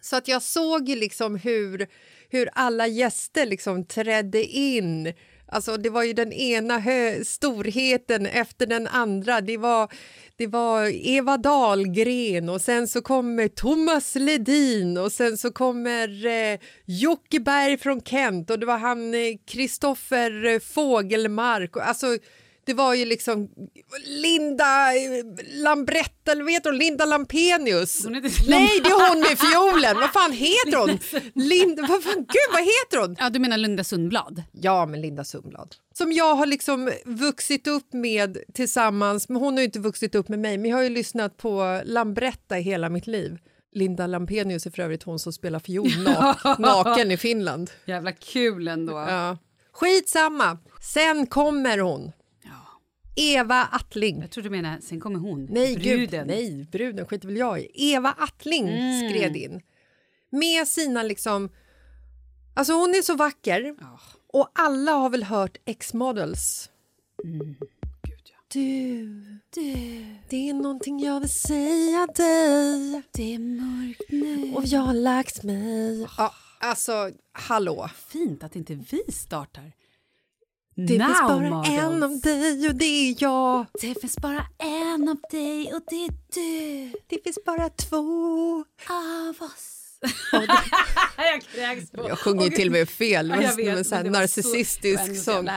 Så 0.00 0.16
att 0.16 0.28
jag 0.28 0.42
såg 0.42 0.88
ju 0.88 0.96
liksom 0.96 1.36
hur, 1.36 1.86
hur 2.30 2.48
alla 2.52 2.86
gäster 2.86 3.46
liksom 3.46 3.84
trädde 3.86 4.44
in. 4.44 5.12
Alltså 5.52 5.76
det 5.76 5.90
var 5.90 6.02
ju 6.02 6.12
den 6.12 6.32
ena 6.32 6.78
hö- 6.78 7.24
storheten 7.24 8.26
efter 8.26 8.66
den 8.66 8.86
andra. 8.86 9.40
Det 9.40 9.56
var, 9.56 9.92
det 10.36 10.46
var 10.46 11.06
Eva 11.08 11.36
Dahlgren 11.36 12.48
och 12.48 12.60
sen 12.60 12.88
så 12.88 13.02
kommer 13.02 13.48
Thomas 13.48 14.14
Ledin 14.14 14.98
och 14.98 15.12
sen 15.12 15.38
så 15.38 15.50
kommer 15.52 16.26
eh, 16.26 16.58
Jocke 16.84 17.40
Berg 17.40 17.78
från 17.78 18.00
Kent 18.00 18.50
och 18.50 18.58
det 18.58 18.66
var 18.66 18.78
han 18.78 19.14
eh, 19.14 19.20
Kristoffer 19.46 20.44
eh, 20.44 20.60
Fågelmark. 20.60 21.76
Och, 21.76 21.88
alltså, 21.88 22.06
det 22.66 22.74
var 22.74 22.94
ju 22.94 23.04
liksom 23.04 23.48
Linda 24.06 24.88
Lambretta, 25.52 26.32
eller 26.32 26.44
vet 26.44 26.64
du, 26.64 26.72
Linda 26.72 27.04
Lampenius. 27.04 28.04
Hon 28.04 28.14
heter 28.14 28.50
Nej, 28.50 28.80
det 28.84 28.88
är 28.88 29.08
hon 29.10 29.20
med 29.20 29.38
fiolen. 29.38 29.96
Vad 30.00 30.10
fan 30.12 30.32
heter 30.32 30.76
hon? 30.78 30.98
Linda, 31.34 31.82
vad 31.88 32.02
fan, 32.02 32.14
gud, 32.16 32.48
vad 32.52 32.60
heter 32.60 33.00
hon? 33.00 33.16
Ja, 33.18 33.30
du 33.30 33.38
menar 33.38 33.56
Linda 33.58 33.84
Sundblad? 33.84 34.42
Ja, 34.52 34.86
men 34.86 35.00
Linda 35.00 35.24
Sundblad. 35.24 35.74
Som 35.94 36.12
jag 36.12 36.34
har 36.34 36.46
liksom 36.46 36.92
vuxit 37.04 37.66
upp 37.66 37.92
med 37.92 38.38
tillsammans, 38.54 39.28
men 39.28 39.36
hon 39.42 39.56
har 39.56 39.64
inte 39.64 39.78
vuxit 39.80 40.14
upp 40.14 40.28
med 40.28 40.38
mig, 40.38 40.58
men 40.58 40.70
jag 40.70 40.76
har 40.76 40.84
ju 40.84 40.88
lyssnat 40.90 41.36
på 41.36 41.80
Lambretta 41.84 42.58
i 42.58 42.62
hela 42.62 42.88
mitt 42.88 43.06
liv. 43.06 43.38
Linda 43.72 44.06
Lampenius 44.06 44.66
är 44.66 44.70
för 44.70 44.82
övrigt 44.82 45.02
hon 45.02 45.18
som 45.18 45.32
spelar 45.32 45.58
fiol 45.58 45.86
na- 45.88 46.60
naken 46.60 47.10
i 47.10 47.16
Finland. 47.16 47.70
Jävla 47.84 48.12
kul 48.12 48.68
ändå. 48.68 48.92
Ja. 48.92 49.38
Skitsamma. 49.72 50.58
Sen 50.94 51.26
kommer 51.26 51.78
hon. 51.78 52.12
Eva 53.16 53.62
Attling. 53.72 54.20
Jag 54.20 54.30
tror 54.30 54.44
du 54.44 54.50
menar, 54.50 54.78
sen 54.80 55.00
kommer 55.00 55.18
hon, 55.18 55.46
Nej, 55.50 55.76
bruden. 55.76 55.98
Gud, 56.08 56.26
nej, 56.26 56.66
bruden 56.72 57.06
skiter 57.06 57.28
väl 57.28 57.36
jag 57.36 57.60
i. 57.60 57.70
Eva 57.74 58.14
Attling 58.18 58.68
Mm. 58.68 59.10
skred 59.10 59.36
in. 59.36 59.60
Med 60.30 60.68
sina 60.68 61.02
liksom... 61.02 61.48
Alltså 62.54 62.72
hon 62.72 62.90
är 62.90 63.02
så 63.02 63.14
vacker. 63.16 63.74
Och 64.26 64.50
alla 64.54 64.92
har 64.92 65.10
väl 65.10 65.22
hört 65.24 65.56
X-Models. 65.64 66.70
Mm. 67.24 67.56
Du, 68.52 69.04
du, 69.54 70.04
det 70.28 70.48
är 70.50 70.54
någonting 70.54 71.00
jag 71.00 71.20
vill 71.20 71.28
säga 71.32 72.06
dig. 72.16 73.02
Det 73.12 73.34
är 73.34 73.38
mörkt 73.38 74.02
nu. 74.10 74.54
Och 74.54 74.64
jag 74.66 74.80
har 74.80 74.94
lagt 74.94 75.42
mig. 75.42 76.06
Ja, 76.18 76.34
alltså, 76.60 77.10
hallå. 77.32 77.90
Fint 78.08 78.44
att 78.44 78.56
inte 78.56 78.74
vi 78.74 79.12
startar. 79.12 79.72
Det 80.74 80.98
Now, 80.98 81.06
finns 81.06 81.20
bara 81.20 81.50
models. 81.50 81.78
en 81.78 82.02
av 82.02 82.20
dig 82.20 82.68
och 82.68 82.74
det 82.74 82.84
är 82.84 83.14
jag. 83.18 83.66
Det 83.80 84.00
finns 84.00 84.16
bara 84.18 84.46
en 84.58 85.08
av 85.08 85.16
dig 85.30 85.72
och 85.74 85.80
det 85.90 86.04
är 86.04 86.10
du 86.34 86.92
Det 87.08 87.22
finns 87.24 87.38
bara 87.46 87.68
två. 87.68 88.64
av 88.90 89.36
oss. 89.46 89.76
jag 91.16 91.42
kräks 91.42 91.90
på. 91.90 92.08
Jag 92.08 92.18
sjunger 92.18 92.44
ju 92.44 92.50
till 92.50 92.68
och 92.68 92.72
med 92.72 92.88
fel. 92.88 93.28
Det 93.28 93.34
Ja, 93.34 93.50
var 93.56 93.60
en 93.64 93.76
vet, 93.76 93.86
sån 93.86 93.98
här 93.98 94.04
narcissistisk 94.04 95.06
så, 95.06 95.14
så 95.14 95.20
sång. 95.32 95.48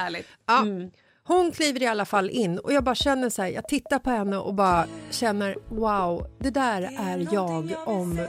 Ja. 0.45 0.61
Mm. 0.61 0.91
Hon 1.25 1.51
kliver 1.51 1.81
i 1.81 1.87
alla 1.87 2.05
fall 2.05 2.29
in 2.29 2.59
och 2.59 2.73
jag 2.73 2.83
bara 2.83 2.95
känner 2.95 3.29
så 3.29 3.41
här, 3.41 3.49
jag 3.49 3.67
tittar 3.67 3.99
på 3.99 4.09
henne 4.09 4.37
och 4.37 4.53
bara 4.53 4.87
känner 5.11 5.57
wow, 5.69 6.27
det 6.39 6.49
där 6.49 6.81
är 6.99 7.27
jag 7.33 7.71
om 7.85 8.19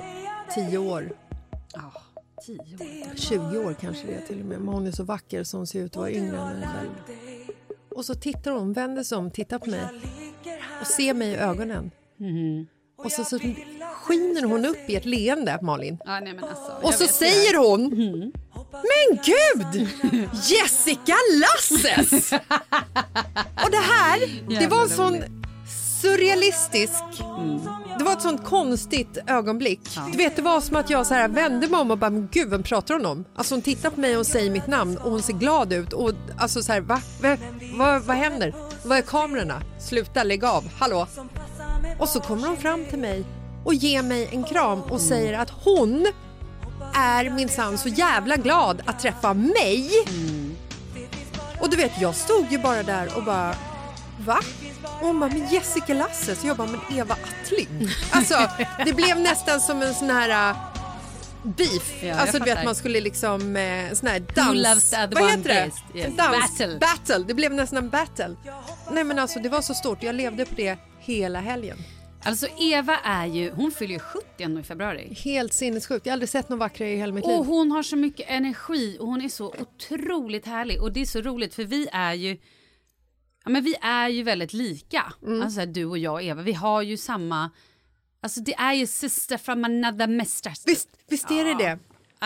10 0.55 0.79
år. 0.79 1.13
Ja, 1.75 1.81
tio 1.81 1.89
år. 1.89 2.04
20 3.15 3.59
år 3.59 3.77
kanske 3.81 4.07
det 4.07 4.15
är 4.15 4.21
till 4.27 4.41
och 4.41 4.47
med. 4.47 4.59
Men 4.61 4.75
hon 4.75 4.87
är 4.87 4.93
så 4.93 5.05
vacker 5.05 5.45
så 5.45 5.57
hon 5.57 5.67
ser 5.67 5.81
ut 5.81 5.93
att 5.93 5.97
vara 5.97 6.11
yngre 6.11 6.39
än 6.39 6.61
själv. 6.61 6.91
Och 7.95 8.05
så 8.05 8.15
tittar 8.15 8.51
hon, 8.51 8.73
vänder 8.73 9.03
sig 9.03 9.19
om, 9.19 9.31
tittar 9.31 9.59
på 9.59 9.71
mig 9.71 9.81
och 10.81 10.87
ser 10.87 11.15
mig 11.15 11.29
i 11.29 11.37
ögonen. 11.37 11.91
Mhm. 12.17 12.67
Och 12.97 13.13
så, 13.13 13.25
så 13.25 13.39
skiner 13.95 14.43
hon 14.43 14.65
upp 14.65 14.91
i 14.91 14.97
ett 14.97 15.05
leende, 15.05 15.59
Malin. 15.63 15.99
Ja, 16.05 16.21
nej, 16.21 16.35
men 16.35 16.45
alltså, 16.45 16.73
Och 16.83 16.95
så 16.95 17.07
säger 17.07 17.59
hon 17.59 17.89
Men 18.73 19.19
gud! 19.25 19.89
Jessica 20.33 21.15
Lasses! 21.41 22.33
Och 23.65 23.71
det 23.71 23.77
här, 23.77 24.43
det 24.61 24.67
var 24.67 24.83
en 24.83 24.89
sån 24.89 25.44
surrealistisk... 26.05 27.03
Det 27.99 28.05
var 28.05 28.13
ett 28.13 28.23
sånt 28.23 28.45
konstigt 28.45 29.19
ögonblick. 29.27 29.81
Du 30.13 30.19
vet, 30.19 30.37
det 30.37 30.43
var 30.43 30.61
som 30.61 30.77
att 30.77 30.91
jag 30.91 31.07
så 31.07 31.15
här 31.15 31.29
vände 31.29 31.69
mig 31.69 31.81
om 31.81 31.91
och 31.91 31.99
bara, 31.99 32.11
men 32.11 32.29
gud, 32.33 32.51
vem 32.51 32.63
pratar 32.63 32.95
hon 32.95 33.07
om? 33.07 33.25
Alltså 33.35 33.55
hon 33.55 33.63
tittar 33.63 33.91
på 33.91 34.01
mig 34.01 34.17
och 34.17 34.27
säger 34.27 34.51
mitt 34.51 34.67
namn 34.67 34.97
och 34.97 35.11
hon 35.11 35.23
ser 35.23 35.33
glad 35.33 35.73
ut 35.73 35.93
och 35.93 36.13
alltså 36.39 36.63
så 36.63 36.73
här, 36.73 36.81
va? 36.81 37.01
va? 37.23 37.37
Vad, 37.75 38.03
vad 38.03 38.17
händer? 38.17 38.55
Vad 38.85 38.99
är 38.99 39.03
kamerorna? 39.03 39.63
Sluta, 39.81 40.23
lägg 40.23 40.45
av, 40.45 40.65
hallå? 40.79 41.07
Och 41.99 42.09
så 42.09 42.21
kommer 42.21 42.49
hon 42.49 42.57
fram 42.57 42.85
till 42.85 42.99
mig 42.99 43.25
och 43.65 43.75
ger 43.75 44.03
mig 44.03 44.29
en 44.33 44.45
kram 44.45 44.83
och 44.83 45.01
säger 45.01 45.39
att 45.39 45.51
hon 45.51 46.07
är 46.95 47.31
minsann 47.31 47.79
så 47.79 47.89
jävla 47.89 48.37
glad 48.37 48.83
att 48.87 49.01
träffa 49.01 49.35
mig. 49.35 49.91
Och 51.61 51.71
du 51.71 51.77
vet, 51.77 52.01
jag 52.01 52.15
stod 52.15 52.47
ju 52.51 52.59
bara 52.59 52.83
där 52.83 53.17
och 53.17 53.25
bara, 53.25 53.55
va? 54.19 54.39
Och 54.83 55.07
hon 55.07 55.21
bara, 55.21 55.31
men 55.31 55.49
Jessica 55.49 55.95
Lasse. 55.95 56.37
Så 56.37 56.47
jag 56.47 56.57
bara, 56.57 56.69
men 56.69 56.99
Eva 56.99 57.15
Attling. 57.15 57.89
Alltså, 58.11 58.49
det 58.85 58.93
blev 58.93 59.21
nästan 59.21 59.61
som 59.61 59.83
en 59.83 59.95
sån 59.95 60.11
här 60.11 60.51
uh, 60.51 60.57
beef. 61.45 62.03
Ja, 62.03 62.15
alltså 62.15 62.39
du 62.39 62.45
vet, 62.45 62.65
man 62.65 62.75
skulle 62.75 63.01
liksom, 63.01 63.57
eh, 63.57 63.93
sån 63.93 64.09
här 64.09 64.21
dans. 64.21 64.95
Vad 65.13 65.31
heter 65.31 65.49
det? 65.49 65.99
Yes. 65.99 66.17
Dans. 66.17 66.59
Battle. 66.59 66.79
battle. 66.79 67.25
Det 67.27 67.35
blev 67.35 67.55
nästan 67.55 67.79
en 67.79 67.91
battle. 67.91 68.37
Nej 68.93 69.05
men 69.05 69.19
alltså, 69.19 69.39
det 69.39 69.49
var 69.49 69.63
så 69.63 69.75
stort. 69.75 70.03
Jag 70.03 70.15
levde 70.15 70.45
på 70.45 70.55
det 70.55 70.79
hela 70.99 71.41
helgen. 71.41 71.79
Alltså 72.27 72.47
Eva 72.59 72.97
är 73.05 73.27
ju, 73.27 73.51
hon 73.51 73.71
fyller 73.71 73.95
ju 73.95 73.99
70 73.99 74.49
nu 74.49 74.61
i 74.61 74.63
februari. 74.63 75.15
Helt 75.25 75.53
sinnessjukt. 75.53 76.07
Jag 76.07 76.11
har 76.11 76.15
aldrig 76.15 76.29
sett 76.29 76.49
någon 76.49 76.59
vackrare 76.59 76.91
i 76.91 76.97
hela 76.97 77.13
mitt 77.13 77.27
liv. 77.27 77.39
Och 77.39 77.47
hon 77.47 77.71
har 77.71 77.83
så 77.83 77.97
mycket 77.97 78.31
energi 78.31 78.97
och 79.01 79.07
hon 79.07 79.21
är 79.21 79.29
så 79.29 79.55
otroligt 79.59 80.47
härlig. 80.47 80.83
Och 80.83 80.93
det 80.93 81.01
är 81.01 81.07
så 81.07 81.21
roligt 81.21 81.55
för 81.55 81.65
vi 81.65 81.89
är 81.93 82.15
ju, 82.15 82.39
ja 83.45 83.51
men 83.51 83.65
vi 83.65 83.75
är 83.83 84.09
ju 84.09 84.23
väldigt 84.23 84.53
lika. 84.53 85.13
Mm. 85.23 85.43
Alltså 85.43 85.61
här, 85.61 85.67
du 85.67 85.85
och 85.85 85.99
jag 85.99 86.13
och 86.15 86.23
Eva, 86.23 86.43
vi 86.43 86.53
har 86.53 86.83
ju 86.83 86.97
samma, 86.97 87.51
alltså 88.23 88.41
det 88.41 88.55
är 88.55 88.73
ju 88.73 88.87
sister 88.87 89.39
from 89.39 89.65
another 89.65 90.07
mister. 90.07 90.53
Visst, 90.67 90.89
visst 91.11 91.31
är 91.31 91.45
det 91.45 91.51
Ja. 91.51 91.59
det? 91.59 91.79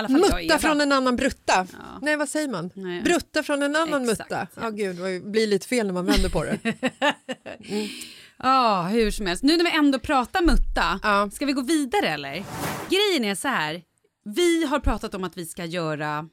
Mutta 0.08 0.58
från 0.58 0.80
en 0.80 0.92
annan 0.92 1.16
brutta. 1.16 1.66
Nej, 2.02 2.16
vad 2.16 2.28
säger 2.28 2.48
man? 2.48 2.70
Nej. 2.74 3.02
Brutta 3.02 3.42
från 3.42 3.62
en 3.62 3.76
annan 3.76 4.02
Exakt, 4.02 4.18
mutta. 4.30 4.46
Ja, 4.60 4.70
gud, 4.70 4.96
det 4.96 5.20
blir 5.20 5.46
lite 5.46 5.66
fel 5.68 5.86
när 5.86 5.94
man 5.94 6.06
vänder 6.06 6.28
på 6.28 6.44
det. 6.44 6.58
Ja, 8.42 8.82
hur 8.82 9.10
som 9.10 9.26
helst. 9.26 9.42
Nu 9.42 9.56
när 9.56 9.64
vi 9.64 9.70
ändå 9.76 9.98
pratar 9.98 10.42
mutta, 10.42 11.00
Ja. 11.02 11.30
ska 11.32 11.46
vi 11.46 11.52
gå 11.52 11.62
vidare 11.62 12.08
eller? 12.08 12.44
Grejen 12.90 13.24
är 13.24 13.34
så 13.34 13.48
här, 13.48 13.82
vi 14.24 14.64
har 14.64 14.80
pratat 14.80 15.14
om 15.14 15.24
att 15.24 15.36
vi 15.36 15.46
ska 15.46 15.64
göra 15.64 16.28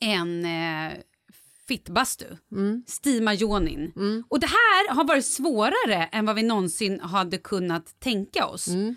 en 0.00 0.44
eh, 0.44 0.92
fittbastu, 1.76 2.24
Mm. 2.52 2.84
stima 2.86 3.34
yonin. 3.34 3.92
Och 4.28 4.40
det 4.40 4.46
här 4.46 4.94
har 4.94 5.04
varit 5.04 5.24
svårare 5.24 6.08
än 6.12 6.26
vad 6.26 6.36
vi 6.36 6.42
någonsin 6.42 7.00
hade 7.00 7.38
kunnat 7.38 8.00
tänka 8.00 8.46
oss. 8.46 8.68
Mm. 8.68 8.94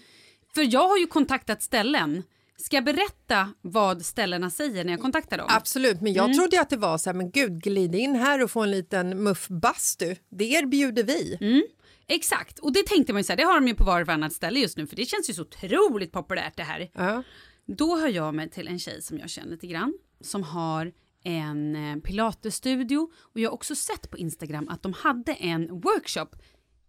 För 0.55 0.73
jag 0.73 0.87
har 0.87 0.97
ju 0.97 1.07
kontaktat 1.07 1.63
ställen. 1.63 2.23
Ska 2.57 2.75
jag 2.77 2.85
berätta 2.85 3.49
vad 3.61 4.05
ställena 4.05 4.49
säger 4.49 4.83
när 4.83 4.91
jag 4.93 5.01
kontaktar 5.01 5.37
dem? 5.37 5.47
Absolut, 5.49 6.01
men 6.01 6.13
jag 6.13 6.25
Mm. 6.25 6.37
trodde 6.37 6.61
att 6.61 6.69
det 6.69 6.77
var 6.77 6.97
så 6.97 7.09
här, 7.09 7.17
men 7.17 7.31
gud, 7.31 7.63
glid 7.63 7.95
in 7.95 8.15
här 8.15 8.43
och 8.43 8.51
få 8.51 8.61
en 8.63 8.71
liten 8.71 9.23
muffbastu. 9.23 10.15
Det 10.29 10.45
erbjuder 10.45 11.03
vi. 11.03 11.37
Mm. 11.41 11.63
Exakt, 12.07 12.59
och 12.59 12.73
det 12.73 12.83
tänkte 12.87 13.13
man 13.13 13.19
ju 13.19 13.23
så 13.23 13.31
här, 13.31 13.37
det 13.37 13.43
har 13.43 13.53
de 13.55 13.67
ju 13.67 13.75
på 13.75 13.83
var 13.83 14.01
och 14.01 14.07
varannat 14.07 14.33
ställe 14.33 14.59
just 14.59 14.77
nu 14.77 14.87
för 14.87 14.95
det 14.95 15.05
känns 15.05 15.29
ju 15.29 15.33
så 15.33 15.41
otroligt 15.41 16.11
populärt 16.11 16.57
det 16.57 16.63
här. 16.63 16.89
Ja. 16.93 17.23
Då 17.67 17.97
hör 17.97 18.07
jag 18.09 18.33
mig 18.35 18.49
till 18.49 18.67
en 18.67 18.79
tjej 18.79 19.01
som 19.01 19.17
jag 19.19 19.29
känner 19.29 19.51
lite 19.51 19.67
grann 19.67 19.93
som 20.21 20.43
har 20.43 20.91
en 21.25 21.75
eh, 21.75 22.01
pilatesstudio 22.01 23.09
och 23.21 23.39
jag 23.39 23.49
har 23.49 23.53
också 23.53 23.75
sett 23.75 24.11
på 24.11 24.17
Instagram 24.17 24.69
att 24.69 24.83
de 24.83 24.93
hade 24.93 25.33
en 25.33 25.79
workshop 25.79 26.29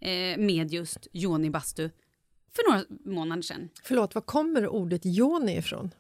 eh, 0.00 0.38
med 0.38 0.72
just 0.72 1.06
Joni 1.12 1.50
Bastu 1.50 1.90
för 2.56 2.70
några 2.70 2.84
månader 3.04 3.42
sedan. 3.42 3.68
Förlåt, 3.82 4.14
var 4.14 4.22
kommer 4.22 4.68
ordet 4.68 5.06
yoni 5.06 5.56
ifrån? 5.56 5.90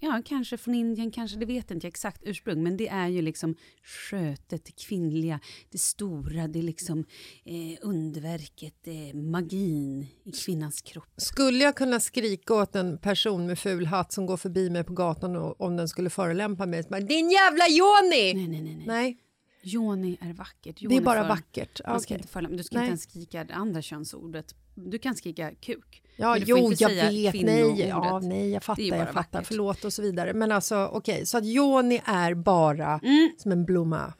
Ja, 0.00 0.22
kanske 0.24 0.56
från 0.56 0.74
Indien, 0.74 1.10
kanske, 1.10 1.38
det 1.38 1.46
vet 1.46 1.70
inte 1.70 1.86
jag 1.86 1.90
exakt 1.90 2.22
ursprung, 2.24 2.62
men 2.62 2.76
det 2.76 2.88
är 2.88 3.08
ju 3.08 3.22
liksom 3.22 3.54
skötet, 3.82 4.64
det 4.64 4.72
kvinnliga, 4.86 5.40
det 5.70 5.78
stora, 5.78 6.48
det 6.48 6.62
liksom 6.62 7.04
eh, 7.44 7.78
underverket, 7.82 8.86
eh, 8.86 9.16
magin 9.16 10.06
i 10.24 10.32
kvinnans 10.32 10.82
kropp. 10.82 11.14
Skulle 11.16 11.64
jag 11.64 11.76
kunna 11.76 12.00
skrika 12.00 12.54
åt 12.54 12.76
en 12.76 12.98
person 12.98 13.46
med 13.46 13.58
ful 13.58 13.86
hatt 13.86 14.12
som 14.12 14.26
går 14.26 14.36
förbi 14.36 14.70
mig 14.70 14.84
på 14.84 14.92
gatan 14.92 15.36
och, 15.36 15.60
om 15.60 15.76
den 15.76 15.88
skulle 15.88 16.10
förelämpa 16.10 16.66
mig? 16.66 16.82
Din 16.82 17.30
jävla 17.30 17.64
yoni! 17.68 18.34
Nej, 18.34 18.48
nej, 18.48 18.62
nej. 18.62 18.76
nej. 18.76 18.86
Nej, 18.86 19.18
Joni 19.66 20.18
är 20.20 20.32
vackert. 20.32 20.76
det 20.76 20.82
Joni 20.82 20.96
är 20.96 21.00
bara 21.00 21.22
för- 21.22 21.28
vackert. 21.28 21.80
Man 21.86 22.00
ska 22.00 22.06
Okej. 22.06 22.16
inte 22.16 22.28
förelämpa, 22.28 22.56
du 22.56 22.64
ska 22.64 22.76
Nej. 22.76 22.84
inte 22.84 22.90
ens 22.90 23.02
skrika 23.02 23.44
det 23.44 23.54
andra 23.54 23.82
könsordet. 23.82 24.54
Du 24.74 24.98
kan 24.98 25.14
skrika 25.14 25.50
kuk. 25.54 26.02
Ja, 26.16 26.36
jo, 26.38 26.72
jag 26.78 26.88
vet. 26.88 27.34
Nej, 27.44 27.80
ja, 27.88 28.20
nej, 28.22 28.50
jag 28.50 28.60
Det 28.60 28.64
fattar, 28.64 28.82
jag 28.82 28.98
fattar. 29.08 29.12
vackert. 29.12 29.46
Förlåt 29.46 29.84
och 29.84 29.92
så 29.92 30.02
vidare. 30.02 30.34
Men 30.34 30.52
alltså, 30.52 30.86
okej, 30.92 31.26
så 31.26 31.38
att 31.38 31.44
yoni 31.44 32.02
är 32.04 32.34
bara 32.34 33.00
Mm. 33.02 33.30
som 33.38 33.52
en 33.52 33.64
blomma. 33.64 34.12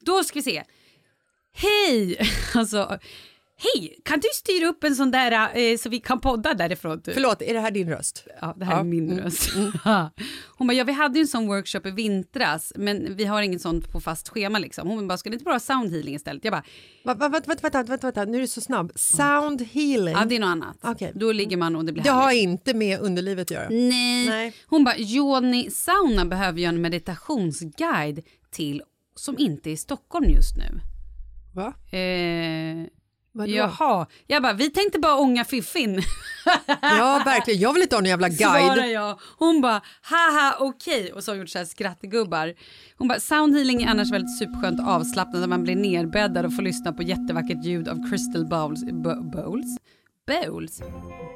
Då 0.00 0.24
ska 0.24 0.38
vi 0.38 0.42
se. 0.42 0.62
Hej! 1.52 2.18
Alltså, 2.54 2.98
hej! 3.62 3.98
Kan 4.04 4.20
du 4.20 4.28
styra 4.34 4.68
upp 4.68 4.84
en 4.84 4.96
sån 4.96 5.10
där 5.10 5.56
eh, 5.58 5.76
så 5.76 5.88
vi 5.88 6.00
kan 6.00 6.20
podda 6.20 6.54
därifrån? 6.54 7.02
Typ? 7.02 7.14
Förlåt, 7.14 7.42
är 7.42 7.54
det 7.54 7.60
här 7.60 7.70
din 7.70 7.88
röst? 7.88 8.26
Ja, 8.40 8.54
det 8.56 8.64
här 8.64 8.72
Ja, 8.72 8.80
är 8.80 8.84
min 8.84 9.10
mm, 9.12 9.24
röst. 9.24 9.50
Hon 10.58 10.66
bara, 10.66 10.72
ja 10.72 10.84
vi 10.84 10.92
hade 10.92 11.18
ju 11.18 11.20
en 11.20 11.28
sån 11.28 11.46
workshop 11.46 11.80
i 11.86 11.90
vintras 11.90 12.72
men 12.76 13.16
vi 13.16 13.24
har 13.24 13.42
inget 13.42 13.62
sånt 13.62 13.92
på 13.92 14.00
fast 14.00 14.28
schema 14.28 14.58
liksom. 14.58 14.88
Hon 14.88 15.08
bara, 15.08 15.18
ska 15.18 15.30
det 15.30 15.34
inte 15.34 15.44
bara 15.44 15.54
ha 15.54 15.60
sound 15.60 15.90
healing 15.92 16.14
istället? 16.14 16.44
Jag 16.44 16.52
bara, 16.52 16.62
vänta, 17.04 17.28
vänta, 17.28 17.62
vänta, 17.62 17.82
vänta, 17.82 18.06
vänta, 18.06 18.24
nu 18.24 18.36
är 18.36 18.40
du 18.40 18.48
så 18.48 18.60
snabb. 18.60 18.92
Sound 18.94 19.62
healing. 19.62 20.14
ja 20.14 20.24
det 20.24 20.36
är 20.36 20.40
något 20.40 20.46
annat. 20.48 20.78
Okej. 20.82 21.12
Då 21.14 21.32
ligger 21.32 21.56
man 21.56 21.76
och 21.76 21.84
det 21.84 21.92
blir 21.92 22.04
Det 22.04 22.10
har 22.10 22.32
inte 22.32 22.74
med 22.74 23.00
underlivet 23.00 23.46
att 23.46 23.50
göra. 23.50 23.68
Nej. 23.68 24.28
Nej. 24.28 24.52
Hon 24.66 24.84
bara, 24.84 24.96
Joni 24.96 25.70
Sauna 25.70 26.24
behöver 26.24 26.60
jag 26.60 26.68
en 26.68 26.80
meditationsguide 26.80 28.22
till 28.50 28.82
som 29.14 29.38
inte 29.38 29.70
är 29.70 29.72
i 29.72 29.76
Stockholm 29.76 30.30
just 30.30 30.56
nu. 30.56 30.80
Va? 31.54 31.74
Eh, 31.98 32.86
Vadå? 33.32 33.52
jaha, 33.52 34.06
jag 34.26 34.42
bara, 34.42 34.52
vi 34.52 34.70
tänkte 34.70 34.98
bara 34.98 35.14
ånga 35.16 35.44
fiffin. 35.44 36.02
Ja, 36.82 37.22
verkligen. 37.24 37.60
Jag 37.60 37.72
vill 37.72 37.82
inte 37.82 37.96
ha 37.96 38.00
någon 38.00 38.08
jävla 38.08 38.30
Svarar 38.30 38.76
guide. 38.76 38.92
jag. 38.92 39.20
Hon 39.38 39.60
bara, 39.60 39.80
haha 40.02 40.56
okej. 40.60 41.12
Och 41.12 41.24
så 41.24 41.30
har 41.30 41.36
hon 41.36 41.40
gjort 41.40 41.48
så 41.50 41.58
här 41.58 41.64
skrattgubbar. 41.64 42.54
Hon 42.98 43.08
bara, 43.08 43.20
soundhealing 43.20 43.82
är 43.82 43.88
annars 43.88 44.10
väldigt 44.12 44.38
superskönt. 44.38 44.78
Där 44.78 45.46
man 45.46 45.62
blir 45.62 45.76
nerbäddad 45.76 46.44
och 46.46 46.56
får 46.56 46.62
lyssna 46.62 46.92
på 46.92 47.02
jättevackert 47.02 47.64
ljud 47.64 47.88
av 47.88 48.10
crystal 48.10 48.46
bowls. 48.48 48.84
bo- 48.92 49.22
Bowls? 49.30 49.76
Bowls? 50.30 50.82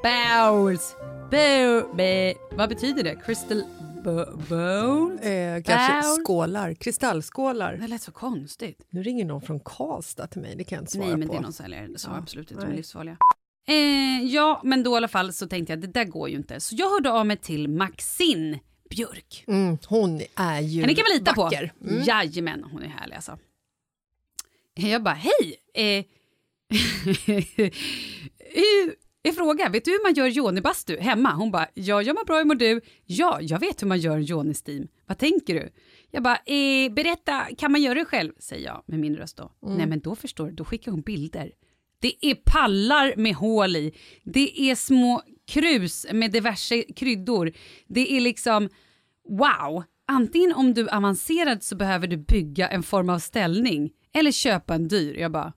Bowls. 0.03 0.95
Bow, 1.31 1.95
be, 1.95 2.33
vad 2.51 2.69
betyder 2.69 3.03
det? 3.03 3.15
Crystal 3.25 3.63
bo- 4.03 4.37
bowls? 4.49 5.21
Eh, 5.21 5.63
kanske 5.63 6.07
Bowl? 6.09 6.23
skålar, 6.25 6.73
kristallskålar. 6.73 7.77
Det 7.77 7.87
lät 7.87 8.01
så 8.01 8.11
konstigt. 8.11 8.85
Nu 8.89 9.03
ringer 9.03 9.25
någon 9.25 9.41
från 9.41 9.59
Karlstad 9.59 10.27
till 10.27 10.41
mig, 10.41 10.55
det 10.55 10.63
kan 10.63 10.75
jag 10.75 10.81
inte 10.81 10.91
svara 10.91 11.07
Nej, 11.07 11.17
men 11.17 11.27
på. 11.27 11.33
det 11.33 11.37
är 11.39 11.41
någon 11.41 11.53
säljare 11.53 11.97
som 11.97 12.13
Ja, 12.13 12.19
absolut 12.19 12.51
inte 12.51 12.63
nej. 12.63 12.73
är 12.73 12.77
livsfarliga. 12.77 13.17
Eh, 13.67 14.23
ja, 14.33 14.61
men 14.63 14.83
då 14.83 14.93
i 14.93 14.97
alla 14.97 15.07
fall 15.07 15.33
så 15.33 15.47
tänkte 15.47 15.73
jag 15.73 15.81
det 15.81 15.87
där 15.87 16.05
går 16.05 16.29
ju 16.29 16.35
inte. 16.35 16.59
Så 16.59 16.75
jag 16.75 16.89
hörde 16.89 17.11
av 17.11 17.25
mig 17.25 17.37
till 17.37 17.67
Maxine 17.69 18.59
Björk. 18.89 19.43
Mm, 19.47 19.77
hon 19.87 20.21
är 20.35 20.59
ju 20.61 20.81
Henne 20.81 20.95
kan 20.95 21.03
man 21.11 21.17
lita 21.19 21.33
vacker. 21.33 21.73
på. 21.79 21.87
Mm. 21.89 22.03
Jajamän, 22.03 22.63
hon 22.71 22.83
är 22.83 22.87
härlig 22.87 23.15
alltså. 23.15 23.37
Jag 24.73 25.03
bara, 25.03 25.15
hej! 25.15 25.55
Eh, 25.73 26.05
hur- 28.55 28.95
en 29.23 29.33
fråga, 29.33 29.69
vet 29.69 29.85
du 29.85 29.91
hur 29.91 30.03
man 30.03 30.13
gör 30.13 30.27
yoni-bastu 30.37 30.97
hemma? 30.99 31.31
Hon 31.33 31.51
bara, 31.51 31.67
ja 31.73 32.01
jag 32.01 32.15
mår 32.15 32.25
bra, 32.25 32.37
hur 32.37 32.45
mår 32.45 32.55
du? 32.55 32.81
Ja, 33.05 33.37
jag 33.41 33.59
vet 33.59 33.81
hur 33.81 33.87
man 33.87 33.99
gör 33.99 34.19
yoni-steam. 34.19 34.87
Vad 35.05 35.17
tänker 35.17 35.53
du? 35.53 35.69
Jag 36.11 36.23
bara, 36.23 36.35
eh, 36.45 36.93
berätta, 36.93 37.45
kan 37.57 37.71
man 37.71 37.81
göra 37.81 37.93
det 37.99 38.05
själv? 38.05 38.31
Säger 38.39 38.65
jag 38.65 38.83
med 38.85 38.99
min 38.99 39.15
röst 39.15 39.37
då. 39.37 39.51
Nej 39.77 39.85
men 39.87 39.99
då 39.99 40.15
förstår 40.15 40.45
du, 40.47 40.51
då 40.51 40.65
skickar 40.65 40.91
hon 40.91 41.01
bilder. 41.01 41.51
Det 41.99 42.13
är 42.25 42.35
pallar 42.35 43.13
med 43.17 43.35
hål 43.35 43.75
i. 43.75 43.93
Det 44.23 44.61
är 44.61 44.75
små 44.75 45.21
krus 45.47 46.05
med 46.11 46.31
diverse 46.31 46.81
kryddor. 46.95 47.51
Det 47.87 48.17
är 48.17 48.21
liksom, 48.21 48.69
wow! 49.29 49.83
Antingen 50.07 50.53
om 50.53 50.73
du 50.73 50.81
är 50.87 50.95
avancerad 50.95 51.63
så 51.63 51.75
behöver 51.75 52.07
du 52.07 52.17
bygga 52.17 52.67
en 52.67 52.83
form 52.83 53.09
av 53.09 53.19
ställning 53.19 53.91
eller 54.13 54.31
köpa 54.31 54.75
en 54.75 54.87
dyr. 54.87 55.13
Jag 55.19 55.31
bara, 55.31 55.53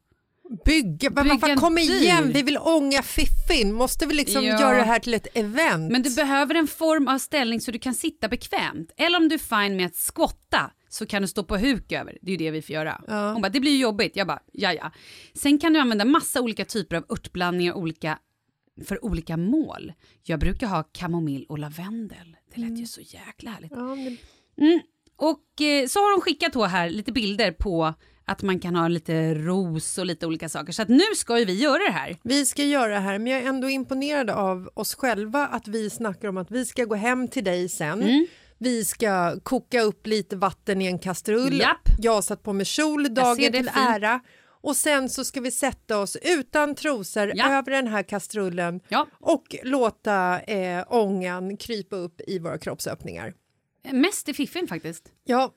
Bygga, 0.65 1.11
Bygga 1.11 1.23
vad 1.25 1.41
fan, 1.41 1.57
kom 1.57 1.79
igen, 1.79 2.33
vi 2.33 2.43
vill 2.43 2.59
ånga 2.59 3.03
fiffin. 3.03 3.73
Måste 3.75 4.07
vi 4.07 4.15
liksom 4.15 4.45
Ja. 4.45 4.61
göra 4.61 4.77
det 4.77 4.83
här 4.83 4.99
till 4.99 5.15
ett 5.15 5.27
event? 5.35 5.93
Men 5.93 6.03
du 6.03 6.15
behöver 6.15 6.55
en 6.55 6.67
form 6.67 7.09
av 7.09 7.19
ställning 7.19 7.61
så 7.61 7.71
du 7.71 7.79
kan 7.79 7.95
sitta 7.95 8.29
bekvämt. 8.29 8.91
Eller 8.97 9.19
om 9.19 9.29
du 9.29 9.35
är 9.35 9.65
fine 9.65 9.77
med 9.77 9.87
att 9.87 9.95
skotta 9.97 10.71
så 10.89 11.07
kan 11.07 11.23
du 11.23 11.29
stå 11.29 11.45
på 11.45 11.57
huk 11.57 11.93
över. 11.93 12.19
Det 12.23 12.31
är 12.31 12.33
ju 12.33 12.37
det 12.37 12.51
vi 12.51 12.63
får 12.63 12.75
göra. 12.75 13.03
Ja. 13.07 13.33
Hon 13.33 13.43
bara, 13.43 13.49
det 13.49 13.61
blir 13.61 13.73
ju 13.73 13.79
jobbigt. 13.79 14.17
Jag 14.17 14.27
bara, 14.27 14.41
ja 14.53 14.73
ja. 14.73 14.93
Sen 15.35 15.59
kan 15.59 15.73
du 15.73 15.79
använda 15.81 16.05
massa 16.05 16.41
olika 16.41 16.65
typer 16.65 16.97
av 16.97 17.05
örtblandningar 17.11 17.73
olika, 17.73 18.19
för 18.85 19.05
olika 19.05 19.37
mål. 19.37 19.93
Jag 20.23 20.41
brukar 20.41 20.67
ha 20.67 20.83
kamomill 20.83 21.47
och 21.49 21.59
lavendel. 21.59 22.37
Det 22.55 22.61
lät 22.61 22.79
ju 22.79 22.87
så 22.87 23.01
jäkla 23.01 23.51
härligt. 23.51 23.73
Ja, 23.75 23.95
men- 23.95 24.17
Mm. 24.61 24.81
Och 25.17 25.61
eh, 25.61 25.87
så 25.87 25.99
har 25.99 26.11
de 26.17 26.21
skickat 26.21 26.53
då 26.53 26.65
här 26.65 26.91
lite 26.91 27.13
bilder 27.13 27.53
på 27.53 27.95
att 28.29 28.43
man 28.43 28.61
kan 28.61 28.75
ha 28.77 28.89
lite 28.89 29.35
ros 29.35 29.99
och 29.99 30.07
lite 30.07 30.27
olika 30.27 30.49
saker. 30.49 30.73
Så 30.73 30.83
att 30.83 30.89
nu 30.89 31.05
ska 31.17 31.39
ju 31.39 31.45
vi 31.45 31.55
göra 31.63 31.79
det 31.79 31.91
här. 31.93 32.17
Vi 32.23 32.47
ska 32.47 32.65
göra 32.65 32.95
det 32.95 33.01
här, 33.01 33.19
men 33.19 33.33
jag 33.33 33.43
är 33.43 33.47
ändå 33.49 33.69
imponerad 33.71 34.31
av 34.31 34.71
oss 34.75 34.95
själva 34.95 35.47
att 35.47 35.69
vi 35.69 35.91
snackar 35.91 36.29
om 36.29 36.37
att 36.37 36.51
vi 36.51 36.67
ska 36.67 36.85
gå 36.85 36.95
hem 36.95 37.29
till 37.29 37.45
dig 37.45 37.69
sen. 37.69 38.03
Mm. 38.03 38.27
Vi 38.59 38.85
ska 38.85 39.41
koka 39.41 39.83
upp 39.83 40.07
lite 40.07 40.37
vatten 40.37 40.83
i 40.83 40.87
en 40.87 40.99
kastrull. 40.99 41.59
Japp. 41.61 41.89
Jag 41.99 42.13
har 42.13 42.23
satt 42.23 42.43
på 42.43 42.53
mig 42.53 42.67
kjol 42.67 43.15
dagen 43.15 43.53
till 43.53 43.71
ära. 43.75 44.21
Och 44.61 44.77
sen 44.77 45.09
så 45.09 45.25
ska 45.25 45.41
vi 45.41 45.51
sätta 45.51 45.99
oss 45.99 46.17
utan 46.23 46.75
trosor 46.75 47.33
Ja. 47.35 47.59
över 47.59 47.71
den 47.71 47.87
här 47.87 48.03
kastrullen 48.03 48.81
Ja. 48.89 49.07
och 49.13 49.57
låta 49.65 50.41
eh, 50.41 50.85
ångan 50.89 51.57
krypa 51.57 51.97
upp 51.97 52.21
i 52.27 52.39
våra 52.39 52.59
kroppsöppningar. 52.59 53.35
Mest 53.93 54.29
i 54.29 54.35
fiffin 54.35 54.69
faktiskt. 54.69 55.05
Ja, 55.25 55.55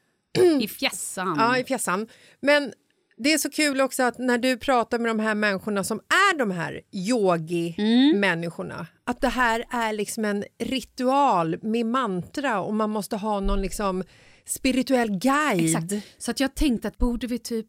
I 0.61 0.67
fjässan. 0.67 1.35
Ja, 1.39 1.57
i 1.57 1.63
fjässan. 1.63 2.07
Men 2.41 2.73
det 3.17 3.33
är 3.33 3.37
så 3.37 3.49
kul 3.49 3.81
också 3.81 4.03
att 4.03 4.17
när 4.17 4.37
du 4.37 4.57
pratar 4.57 4.99
med 4.99 5.09
de 5.09 5.19
här 5.19 5.35
människorna 5.35 5.83
som 5.83 5.99
är 5.99 6.37
de 6.37 6.51
här 6.51 6.81
yogi-människorna, 6.91 8.87
att 9.03 9.21
det 9.21 9.27
här 9.27 9.65
är 9.71 9.93
liksom 9.93 10.25
en 10.25 10.43
ritual 10.59 11.59
med 11.63 11.85
mantra 11.85 12.59
och 12.61 12.73
man 12.73 12.89
måste 12.89 13.15
ha 13.17 13.39
någon 13.39 13.61
liksom 13.61 14.03
spirituell 14.45 15.09
guide. 15.19 15.65
Exakt. 15.65 15.93
Så 16.17 16.31
att 16.31 16.39
jag 16.39 16.55
tänkte 16.55 16.87
att 16.87 16.97
borde 16.97 17.27
vi 17.27 17.39
typ 17.39 17.67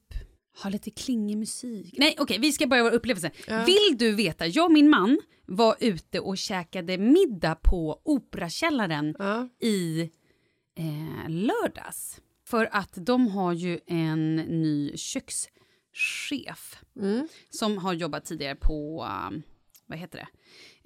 ha 0.62 0.70
lite 0.70 0.90
klingig 0.90 1.36
musik? 1.38 1.94
Nej, 1.98 2.16
okej, 2.18 2.38
vi 2.38 2.52
ska 2.52 2.66
börja 2.66 2.82
vår 2.82 2.90
upplevelse. 2.94 3.30
Vill 3.66 3.96
du 3.98 4.12
veta? 4.12 4.46
Jag 4.46 4.64
och 4.64 4.72
min 4.72 4.90
man 4.90 5.18
var 5.46 5.76
ute 5.80 6.20
och 6.20 6.38
käkade 6.38 6.98
middag 6.98 7.54
på 7.54 8.00
Operakällaren 8.04 9.16
Ja. 9.18 9.48
i 9.60 10.00
eh, 10.78 11.28
lördags. 11.30 12.20
För 12.52 12.68
att 12.72 12.92
de 13.06 13.28
har 13.28 13.52
ju 13.52 13.80
en 13.86 14.36
ny 14.36 14.96
kökschef 14.96 16.82
Mm. 16.96 17.28
som 17.50 17.78
har 17.78 17.92
jobbat 17.92 18.24
tidigare 18.24 18.54
på, 18.54 19.06
um, 19.28 19.42
vad 19.86 19.98
heter 19.98 20.18
det, 20.18 20.28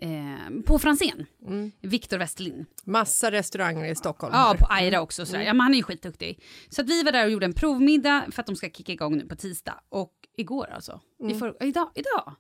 eh, 0.07 0.63
på 0.67 0.79
Franzén. 0.79 1.27
Mm. 1.47 1.73
Viktor 1.81 2.19
Westerlind. 2.19 2.65
Massa 2.85 3.31
restauranger 3.31 3.85
i 3.85 3.95
Stockholm. 3.95 4.35
Ja, 4.35 4.57
på 4.59 4.67
Aira 4.71 5.01
också. 5.01 5.27
Sådär. 5.27 5.43
Ja, 5.43 5.53
men 5.53 5.61
han 5.61 5.73
är 5.73 5.77
ju 5.77 5.83
skitduktig. 5.83 6.43
Så 6.69 6.81
att 6.83 6.89
vi 6.89 7.03
var 7.03 7.13
där 7.13 7.25
och 7.25 7.31
gjorde 7.31 7.47
en 7.47 7.53
provmiddag 7.53 8.27
för 8.33 8.41
att 8.43 8.47
de 8.47 8.57
ska 8.57 8.71
kicka 8.71 8.93
igång 8.93 9.17
nu 9.17 9.27
på 9.27 9.37
tisdag. 9.37 9.81
Och 9.89 10.15
igår 10.37 10.67
alltså. 10.67 11.01
I 11.31 11.35
för, 11.35 11.57
idag, 11.65 11.91
idag. 11.95 12.35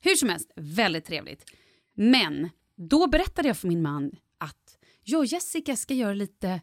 Hur 0.00 0.14
som 0.14 0.28
helst, 0.28 0.50
väldigt 0.56 1.04
trevligt. 1.04 1.44
Men 1.94 2.48
då 2.76 3.06
berättade 3.06 3.48
jag 3.48 3.56
för 3.56 3.68
min 3.68 3.82
man 3.82 4.12
att 4.38 4.78
jag 5.04 5.18
och 5.18 5.26
Jessica 5.26 5.76
ska 5.76 5.94
göra 5.94 6.14
lite 6.14 6.60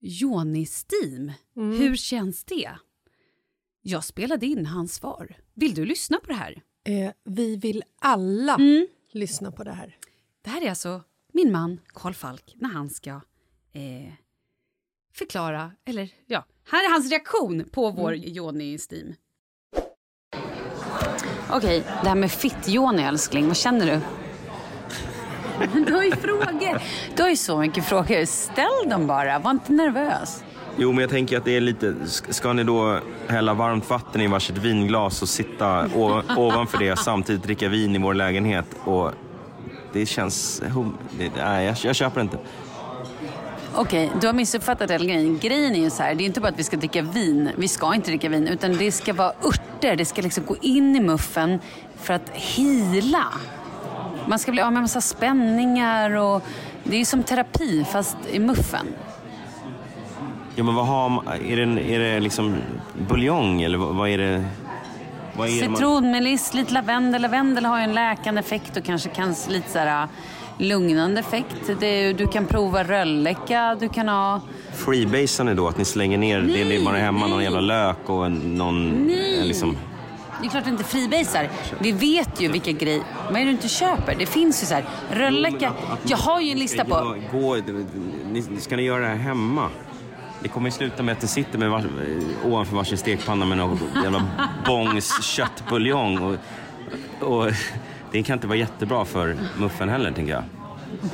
Joni-steam. 0.00 1.32
Hur 1.54 1.96
känns 1.96 2.44
det? 2.44 2.70
Jag 3.82 4.04
spelade 4.04 4.46
in 4.46 4.66
hans 4.66 4.94
svar. 4.94 5.36
Vill 5.54 5.74
du 5.74 5.84
lyssna 5.84 6.18
på 6.20 6.26
det 6.26 6.34
här? 6.34 6.62
Eh, 6.84 7.10
vi 7.24 7.56
vill 7.56 7.82
alla 7.98 8.54
Mm. 8.54 8.86
lyssna 9.12 9.52
på 9.52 9.64
det 9.64 9.72
här. 9.72 9.96
Det 10.42 10.50
här 10.50 10.62
är 10.64 10.70
alltså 10.70 11.02
min 11.32 11.52
man 11.52 11.80
Karl 11.86 12.12
Falk 12.12 12.54
när 12.56 12.68
han 12.68 12.90
ska 12.90 13.10
eh, 13.72 14.12
förklara, 15.14 15.72
eller 15.84 16.10
ja, 16.26 16.44
här 16.64 16.84
är 16.84 16.90
hans 16.92 17.10
reaktion 17.10 17.64
på 17.72 17.90
vår 17.90 18.14
Joni-steam. 18.14 19.14
Okej, 21.50 21.80
det 22.02 22.08
här 22.08 22.14
med 22.14 22.30
fitt-Joni 22.30 23.02
älskling, 23.02 23.46
vad 23.46 23.56
känner 23.56 23.86
du? 23.86 24.00
Du 25.86 25.94
har 25.94 26.02
ju 26.04 26.10
frågor. 26.16 26.80
Du 27.16 27.22
har 27.22 27.30
ju 27.30 27.36
så 27.36 27.58
mycket 27.58 27.84
frågor. 27.84 28.24
Ställ 28.24 28.88
dem 28.90 29.06
bara, 29.06 29.38
var 29.38 29.50
inte 29.50 29.72
nervös. 29.72 30.44
Jo, 30.76 30.92
men 30.92 31.00
jag 31.00 31.10
tänker 31.10 31.38
att 31.38 31.44
det 31.44 31.56
är 31.56 31.60
lite... 31.60 31.86
sk- 31.86 32.32
Ska 32.32 32.52
ni 32.52 32.64
då 32.64 32.98
hälla 33.28 33.54
varmt 33.54 33.90
vatten 33.90 34.20
i 34.20 34.26
varsitt 34.26 34.58
vinglas 34.58 35.22
och 35.22 35.28
sitta 35.28 35.86
ovanför 36.36 36.78
det 36.78 36.96
samtidigt 36.98 37.42
dricka 37.42 37.68
vin 37.68 37.96
i 37.96 37.98
vår 37.98 38.14
lägenhet? 38.14 38.66
Och 38.84 39.10
det 39.92 40.06
känns... 40.06 40.62
Nej, 41.36 41.64
jag, 41.66 41.76
jag 41.82 41.96
köper 41.96 42.20
inte. 42.20 42.38
Okej, 43.74 44.10
du 44.20 44.26
har 44.26 44.34
missuppfattat 44.34 44.90
hela 44.90 45.04
grejen. 45.04 45.38
Grejen 45.38 45.74
är 45.74 45.80
ju 45.80 45.90
så 45.90 46.02
här, 46.02 46.14
det 46.14 46.24
är 46.24 46.26
inte 46.26 46.40
bara 46.40 46.48
att 46.48 46.58
vi 46.58 46.64
ska 46.64 46.76
dricka 46.76 47.02
vin. 47.02 47.50
Vi 47.56 47.68
ska 47.68 47.94
inte 47.94 48.10
dricka 48.10 48.28
vin, 48.28 48.48
utan 48.48 48.76
det 48.76 48.92
ska 48.92 49.12
vara 49.12 49.32
örter. 49.44 49.96
Det 49.96 50.04
ska 50.04 50.22
liksom 50.22 50.44
gå 50.44 50.56
in 50.60 50.96
i 50.96 51.00
muffen 51.00 51.58
för 52.00 52.14
att 52.14 52.30
hila. 52.32 53.24
Man 54.28 54.38
ska 54.38 54.52
bli 54.52 54.62
av 54.62 54.72
med 54.72 54.78
en 54.78 54.82
massa 54.82 55.00
spänningar 55.00 56.10
och 56.10 56.42
det 56.84 56.94
är 56.94 56.98
ju 56.98 57.04
som 57.04 57.22
terapi 57.22 57.84
fast 57.92 58.16
i 58.30 58.38
muffen. 58.38 58.86
Ja, 60.56 60.64
men 60.64 60.74
vad 60.74 60.86
har 60.86 61.08
man, 61.08 61.26
är, 61.28 61.56
det, 61.56 61.94
är 61.94 61.98
det 61.98 62.20
liksom 62.20 62.56
buljong 63.08 63.62
eller 63.62 63.78
vad, 63.78 63.94
vad 63.94 64.08
är 64.08 64.18
det? 64.18 64.44
Vad 65.36 65.48
är 65.48 65.62
det 65.62 65.68
man- 65.68 66.24
lite 66.54 66.74
lavendel. 66.74 67.22
Lavendel 67.22 67.64
har 67.64 67.78
ju 67.78 67.84
en 67.84 67.94
läkande 67.94 68.40
effekt 68.40 68.76
och 68.76 68.84
kanske 68.84 69.08
kan 69.08 69.34
lite 69.48 69.70
så 69.70 69.78
här 69.78 70.08
lugnande 70.58 71.20
effekt. 71.20 71.70
Det, 71.80 72.12
du 72.12 72.26
kan 72.26 72.46
prova 72.46 72.84
rölleka, 72.84 73.76
du 73.80 73.88
kan 73.88 74.08
ha... 74.08 74.40
Freebasar 74.74 75.44
ni 75.44 75.54
då? 75.54 75.68
Att 75.68 75.78
ni 75.78 75.84
slänger 75.84 76.18
ner 76.18 76.40
det 76.40 76.64
ni 76.64 76.84
bara 76.84 76.96
hemma, 76.96 77.26
någon 77.26 77.42
jävla 77.42 77.60
lök 77.60 78.10
och 78.10 78.26
en, 78.26 78.54
någon... 78.54 78.90
Nej. 78.90 79.44
Liksom, 79.44 79.76
Det 80.40 80.46
är 80.46 80.50
klart 80.50 80.62
att 80.62 80.68
inte 80.68 80.84
freebasar. 80.84 81.48
Vi 81.78 81.92
vet 81.92 82.40
ju 82.40 82.48
vilka 82.48 82.72
grejer... 82.72 83.02
Vad 83.30 83.36
är 83.36 83.40
det 83.40 83.44
du 83.44 83.50
inte 83.50 83.68
köper? 83.68 84.14
Det 84.18 84.26
finns 84.26 84.62
ju 84.62 84.66
så 84.66 84.74
här, 84.74 84.84
rölleka. 85.10 85.72
Jag 86.04 86.16
har 86.16 86.40
ju 86.40 86.50
en 86.50 86.58
lista 86.58 86.84
på... 86.84 87.16
Gå, 87.32 87.56
ni, 88.32 88.42
ska 88.58 88.76
ni 88.76 88.82
göra 88.82 89.00
det 89.00 89.08
här 89.08 89.16
hemma? 89.16 89.68
Det 90.42 90.48
kommer 90.48 90.70
sluta 90.70 91.02
med 91.02 91.12
att 91.12 91.22
ni 91.22 91.28
sitter 91.28 91.58
med 91.58 91.70
vars, 91.70 91.84
ovanför 92.44 92.76
varsin 92.76 92.98
stekpanna 92.98 93.44
med 93.44 93.58
någon 93.58 93.78
jävla 94.02 94.26
bångs 94.66 95.22
köttbuljong. 95.22 96.18
Och, 96.18 96.36
och 97.28 97.52
det 98.12 98.22
kan 98.22 98.34
inte 98.34 98.46
vara 98.46 98.58
jättebra 98.58 99.04
för 99.04 99.36
muffen 99.58 99.88
heller, 99.88 100.12
tänker 100.12 100.32
jag. 100.32 100.44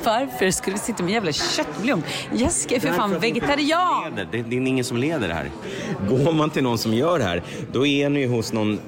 Varför 0.03 0.51
skulle 0.51 0.73
vi 0.75 0.79
sitta 0.79 1.03
med 1.03 1.13
jävla 1.13 1.31
köttbuljong? 1.31 2.03
Jessica 2.33 2.75
är 2.75 2.79
för 2.79 2.91
fan 2.91 3.19
vegetarian! 3.19 4.15
Det, 4.15 4.41
det 4.41 4.55
är 4.55 4.67
ingen 4.67 4.85
som 4.85 4.97
leder 4.97 5.27
det 5.27 5.33
här. 5.33 5.49
Går 6.09 6.33
man 6.33 6.49
till 6.49 6.63
någon 6.63 6.77
som 6.77 6.93
gör 6.93 7.19
det 7.19 7.25
här, 7.25 7.43
då 7.71 7.85
är 7.85 8.09
ni 8.09 8.19
ju 8.19 8.27
hos 8.27 8.53
någon, 8.53 8.79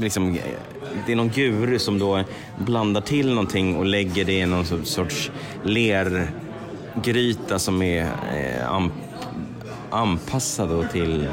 liksom, 0.00 0.38
det 1.06 1.12
är 1.12 1.16
någon 1.16 1.28
guru 1.28 1.78
som 1.78 1.98
då 1.98 2.24
blandar 2.58 3.00
till 3.00 3.28
någonting 3.28 3.76
och 3.76 3.84
lägger 3.84 4.24
det 4.24 4.32
i 4.32 4.46
någon 4.46 4.64
so- 4.64 4.84
sorts 4.84 5.30
lergryta 5.64 7.58
som 7.58 7.82
är 7.82 8.02
eh, 8.36 8.70
an, 8.70 8.92
anpassad 9.90 10.90
till... 10.90 11.28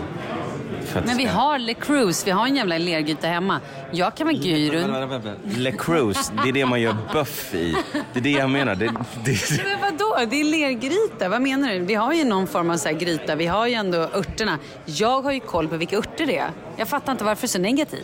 Men 1.05 1.17
vi 1.17 1.25
har 1.25 1.59
Le 1.59 1.73
Creuset, 1.73 2.27
vi 2.27 2.31
har 2.31 2.47
en 2.47 2.55
jävla 2.55 2.77
lergryta 2.77 3.27
hemma. 3.27 3.59
Jag 3.91 4.15
kan 4.15 4.27
med 4.27 4.35
gyrun. 4.35 5.09
Le 5.43 5.71
Creuset, 5.71 6.31
det 6.43 6.49
är 6.49 6.53
det 6.53 6.65
man 6.65 6.81
gör 6.81 6.95
buff 7.13 7.53
i. 7.55 7.75
Det 8.13 8.19
är 8.19 8.23
det 8.23 8.31
jag 8.31 8.49
menar. 8.49 8.75
Det, 8.75 8.85
det, 9.25 9.63
Men 9.63 9.81
vadå? 9.81 10.17
Det 10.29 10.39
är 10.39 10.43
lergryta. 10.43 11.29
Vad 11.29 11.41
menar 11.41 11.73
du? 11.73 11.79
Vi 11.79 11.95
har 11.95 12.13
ju 12.13 12.23
någon 12.23 12.47
form 12.47 12.69
av 12.69 12.77
så 12.77 12.87
här 12.89 12.95
gryta. 12.95 13.35
Vi 13.35 13.45
har 13.45 13.67
ju 13.67 13.73
ändå 13.73 13.97
örterna. 13.97 14.57
Jag 14.85 15.21
har 15.21 15.31
ju 15.31 15.39
koll 15.39 15.67
på 15.67 15.77
vilka 15.77 15.97
örter 15.97 16.25
det 16.25 16.37
är. 16.37 16.51
Jag 16.77 16.87
fattar 16.87 17.11
inte 17.11 17.23
varför 17.23 17.41
du 17.41 17.45
är 17.45 17.49
så 17.49 17.59
negativ. 17.59 18.03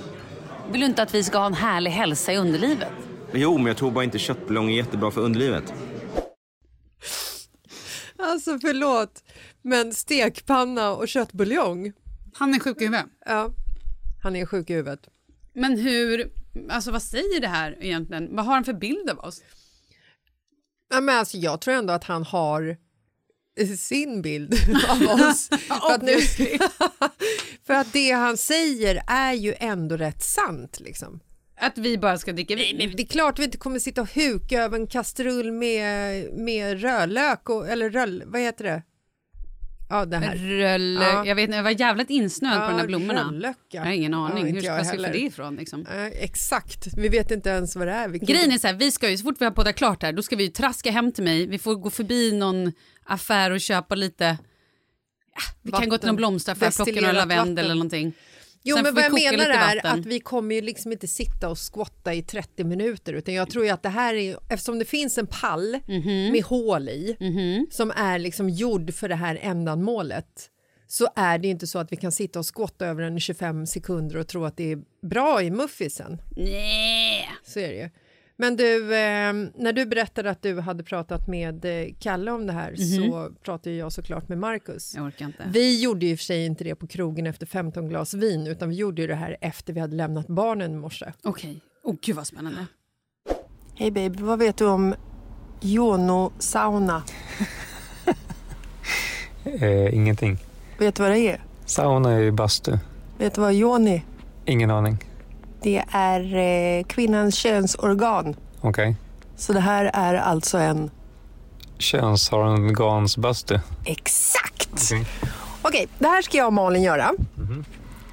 Vill 0.71 0.81
du 0.81 0.85
inte 0.85 1.03
att 1.03 1.13
vi 1.13 1.23
ska 1.23 1.37
ha 1.37 1.45
en 1.45 1.53
härlig 1.53 1.91
hälsa 1.91 2.33
i 2.33 2.37
underlivet? 2.37 2.87
Jo, 3.33 3.57
men 3.57 3.65
jag 3.65 3.77
tror 3.77 3.91
bara 3.91 4.03
inte 4.03 4.19
köttbuljong 4.19 4.69
är 4.69 4.75
jättebra 4.75 5.11
för 5.11 5.21
underlivet. 5.21 5.73
Alltså 8.17 8.59
förlåt, 8.59 9.23
men 9.61 9.93
stekpanna 9.93 10.91
och 10.91 11.07
köttbuljong. 11.07 11.93
Han 12.33 12.53
är 12.53 12.59
sjuk 12.59 12.81
i 12.81 12.85
huvudet. 12.85 13.05
Ja, 13.25 13.49
han 14.23 14.35
är 14.35 14.45
sjuk 14.45 14.69
i 14.69 14.73
huvudet. 14.73 15.07
Men 15.53 15.79
hur, 15.79 16.31
alltså 16.69 16.91
vad 16.91 17.01
säger 17.01 17.41
det 17.41 17.47
här 17.47 17.77
egentligen? 17.81 18.35
Vad 18.35 18.45
har 18.45 18.53
han 18.53 18.63
för 18.63 18.73
bild 18.73 19.09
av 19.09 19.19
oss? 19.19 19.41
Ja, 20.89 21.01
men 21.01 21.17
alltså, 21.17 21.37
jag 21.37 21.61
tror 21.61 21.73
ändå 21.73 21.93
att 21.93 22.03
han 22.03 22.23
har 22.23 22.77
sin 23.77 24.21
bild 24.21 24.53
av 24.89 25.01
oss. 25.01 25.49
för, 25.67 25.93
att 25.93 26.01
nu, 26.01 26.21
för 27.65 27.73
att 27.73 27.93
det 27.93 28.11
han 28.11 28.37
säger 28.37 29.01
är 29.07 29.33
ju 29.33 29.55
ändå 29.59 29.97
rätt 29.97 30.23
sant. 30.23 30.79
Liksom. 30.79 31.19
Att 31.59 31.77
vi 31.77 31.97
bara 31.97 32.17
ska 32.17 32.33
dricka 32.33 32.55
vin? 32.55 32.93
Det 32.97 33.03
är 33.03 33.07
klart 33.07 33.39
vi 33.39 33.43
inte 33.43 33.57
kommer 33.57 33.79
sitta 33.79 34.01
och 34.01 34.13
huka 34.13 34.63
över 34.63 34.79
en 34.79 34.87
kastrull 34.87 35.51
med, 35.51 36.25
med 36.33 36.81
rödlök, 36.81 37.49
och, 37.49 37.69
eller 37.69 37.89
röll, 37.89 38.23
vad 38.25 38.41
heter 38.41 38.63
det? 38.63 38.83
Ja, 39.89 40.05
det 40.05 40.17
här. 40.17 40.35
Röll, 40.35 40.97
Ja. 41.01 41.25
Jag 41.25 41.35
vet 41.35 41.43
inte, 41.43 41.55
jag 41.57 41.63
var 41.63 41.79
jävligt 41.79 42.09
insnöad 42.09 42.57
på 42.59 42.63
Ja, 42.65 42.69
de 42.69 42.77
där 42.77 42.87
blommorna. 42.87 43.23
röllök, 43.23 43.57
ja. 43.57 43.79
Jag 43.79 43.85
har 43.85 43.91
ingen 43.91 44.13
aning. 44.13 44.45
Ja, 44.47 44.53
Hur 44.53 44.61
jag 44.61 44.63
ska 44.85 44.95
jag 44.95 45.01
heller. 45.03 45.11
det 45.13 45.19
ifrån? 45.19 45.55
Liksom? 45.55 45.85
Eh, 45.85 46.05
exakt, 46.05 46.87
vi 46.97 47.09
vet 47.09 47.31
inte 47.31 47.49
ens 47.49 47.75
vad 47.75 47.87
det 47.87 47.93
är. 47.93 48.07
Vi 48.07 48.19
kan 48.19 48.25
Grejen 48.25 48.51
är 48.51 48.57
så 48.57 48.67
här, 48.67 48.73
vi 48.73 48.91
ska 48.91 49.09
ju, 49.09 49.17
så 49.17 49.23
fort 49.23 49.35
vi 49.39 49.45
har 49.45 49.51
poddat 49.51 49.75
klart 49.75 50.03
här, 50.03 50.13
då 50.13 50.21
ska 50.21 50.35
vi 50.35 50.43
ju 50.43 50.49
traska 50.49 50.91
hem 50.91 51.11
till 51.11 51.23
mig. 51.23 51.47
Vi 51.47 51.59
får 51.59 51.75
gå 51.75 51.89
förbi 51.89 52.31
någon 52.31 52.71
affär 53.05 53.51
och 53.51 53.61
köpa 53.61 53.95
lite, 53.95 54.25
ja, 55.35 55.41
vi 55.61 55.71
kan 55.71 55.77
Vatten. 55.77 55.89
gå 55.89 55.97
till 55.97 56.07
någon 56.07 56.15
blomsteraffär, 56.15 56.71
plocka 56.85 57.01
några 57.01 57.11
lavendel 57.11 57.37
vatten. 57.37 57.57
eller 57.57 57.75
någonting. 57.75 58.13
Jo, 58.65 58.75
Sen 58.75 58.83
men 58.83 58.93
vad 58.95 59.03
jag 59.03 59.13
menar 59.13 59.49
är 59.49 59.75
vatten. 59.75 59.99
att 59.99 60.05
vi 60.05 60.19
kommer 60.19 60.55
ju 60.55 60.61
liksom 60.61 60.91
inte 60.91 61.07
sitta 61.07 61.49
och 61.49 61.57
skotta 61.57 62.13
i 62.13 62.23
30 62.23 62.63
minuter 62.63 63.13
utan 63.13 63.33
jag 63.33 63.49
tror 63.49 63.65
ju 63.65 63.71
att 63.71 63.83
det 63.83 63.89
här 63.89 64.13
är, 64.15 64.37
eftersom 64.49 64.79
det 64.79 64.85
finns 64.85 65.17
en 65.17 65.27
pall 65.27 65.79
Mhm. 65.87 66.31
med 66.31 66.43
hål 66.43 66.89
i 66.89 67.17
som 67.71 67.91
är 67.91 68.19
liksom 68.19 68.49
gjord 68.49 68.93
för 68.93 69.09
det 69.09 69.15
här 69.15 69.39
ändamålet 69.41 70.49
så 70.87 71.07
är 71.15 71.37
det 71.37 71.47
inte 71.47 71.67
så 71.67 71.79
att 71.79 71.91
vi 71.91 71.95
kan 71.95 72.11
sitta 72.11 72.39
och 72.39 72.45
skotta 72.45 72.85
över 72.85 73.03
den 73.03 73.17
i 73.17 73.19
25 73.19 73.65
sekunder 73.67 74.17
och 74.17 74.27
tro 74.27 74.45
att 74.45 74.57
det 74.57 74.71
är 74.71 74.77
bra 75.07 75.41
i 75.43 75.51
muffisen. 75.51 76.21
Nej. 76.37 77.29
Så 77.45 77.59
är 77.59 77.67
det 77.69 77.75
ju. 77.75 77.89
Men 78.35 78.55
du, 78.55 78.83
eh, 78.83 79.33
när 79.55 79.73
du 79.73 79.85
berättade 79.85 80.29
att 80.29 80.41
du 80.41 80.59
hade 80.59 80.83
pratat 80.83 81.27
med 81.27 81.65
eh, 81.65 81.93
Kalle 81.99 82.31
om 82.31 82.47
det 82.47 82.53
här 82.53 82.75
så 82.75 83.29
pratade 83.43 83.75
jag 83.75 83.91
såklart 83.91 84.29
med 84.29 84.37
Marcus. 84.37 84.95
Jag 84.95 85.05
orkar 85.05 85.25
inte. 85.25 85.43
Vi 85.53 85.83
gjorde 85.83 86.05
ju 86.05 86.17
för 86.17 86.23
sig 86.23 86.45
inte 86.45 86.63
det 86.63 86.75
på 86.75 86.87
krogen 86.87 87.27
efter 87.27 87.45
15 87.45 87.89
glas 87.89 88.13
vin 88.13 88.47
utan 88.47 88.69
vi 88.69 88.75
gjorde 88.75 89.01
ju 89.01 89.07
det 89.07 89.15
här 89.15 89.37
efter 89.41 89.73
vi 89.73 89.79
hade 89.79 89.95
lämnat 89.95 90.27
barnen 90.27 90.71
i 90.71 90.75
morse. 90.75 91.05
Okej. 91.23 91.61
Åh 91.83 91.95
gud 92.01 92.15
vad 92.15 92.27
spännande. 92.27 92.65
Hej 93.75 93.91
babe, 93.91 94.23
vad 94.23 94.39
vet 94.39 94.57
du 94.57 94.65
om 94.65 94.95
Jono-sauna? 95.61 97.03
Eh, 99.45 99.95
ingenting. 99.95 100.37
Vet 100.79 100.95
du 100.95 101.03
vad 101.03 101.11
det 101.11 101.19
är? 101.19 101.41
Sauna 101.65 102.11
är 102.11 102.19
ju 102.19 102.31
bastu. 102.31 102.77
Vet 103.17 103.35
du 103.35 103.41
vad 103.41 103.53
Joni? 103.53 104.03
Ingen 104.45 104.71
aning. 104.71 104.97
Det 105.63 105.83
är 105.91 106.35
eh, 106.35 106.83
kvinnans 106.83 107.35
könsorgan. 107.35 108.35
Okej. 108.61 108.95
Så 109.35 109.53
det 109.53 109.59
här 109.59 109.91
är 109.93 110.13
alltså 110.15 110.57
en... 110.57 110.91
Könsorgansbastu. 111.77 113.59
Exakt! 113.85 114.69
Okej. 114.73 115.05
Okej, 115.61 115.87
det 115.99 116.07
här 116.07 116.21
ska 116.21 116.37
jag 116.37 116.47
och 116.47 116.53
Malin 116.53 116.81
göra. 116.83 117.11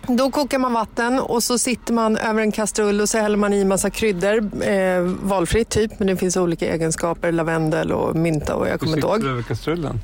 Då 0.07 0.31
kokar 0.31 0.59
man 0.59 0.73
vatten 0.73 1.21
och 1.21 1.43
så 1.43 1.59
sitter 1.59 1.93
man 1.93 2.17
över 2.17 2.43
en 2.43 2.53
kastrull 2.53 3.01
och 3.01 3.09
så 3.09 3.19
häller 3.19 3.37
man 3.37 3.53
i 3.53 3.65
massa 3.65 3.91
kryddor. 3.91 4.63
Eh, 4.65 5.01
valfritt 5.23 5.69
typ, 5.69 5.99
men 5.99 6.07
det 6.07 6.17
finns 6.17 6.37
olika 6.37 6.75
egenskaper. 6.75 7.33
Lavendel 7.33 7.93
och 7.93 8.17
mynta 8.17 8.55
och 8.55 8.69
jag 8.69 8.81
kommer 8.81 8.97
inte 8.97 9.07
ihåg. 9.07 9.25
över 9.25 9.43
kastrullen? 9.43 10.01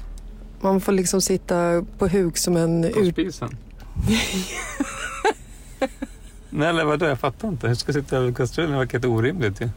Man 0.61 0.81
får 0.81 0.93
liksom 0.93 1.21
sitta 1.21 1.85
på 1.99 2.09
huk 2.09 2.37
som 2.37 2.57
en 2.57 2.93
På 2.95 3.05
spisen? 3.05 3.57
Nej, 6.57 6.69
eller 6.69 6.85
vadå? 6.85 7.07
Jag 7.07 7.19
fattar 7.19 7.49
inte. 7.49 7.69
Hur 7.69 7.75
ska 7.75 7.93
jag 7.93 8.05
sitta 8.05 8.17
över 8.17 8.33
kastrullen? 8.33 8.73
Det 8.73 8.79
verkar 8.79 8.93
helt 8.93 9.05
orimligt 9.05 9.61
ju. 9.61 9.69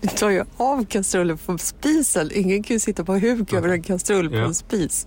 Du 0.00 0.08
tar 0.08 0.30
ju 0.30 0.44
av 0.56 0.84
kastrullen 0.86 1.38
från 1.38 1.58
spisen. 1.58 2.30
Ingen 2.34 2.62
kan 2.62 2.74
ju 2.74 2.80
sitta 2.80 3.04
på 3.04 3.14
huk 3.14 3.52
över 3.52 3.68
en 3.68 3.82
kastrull 3.82 4.30
på 4.30 4.36
Ja. 4.36 4.44
en 4.44 4.54
spis. 4.54 5.06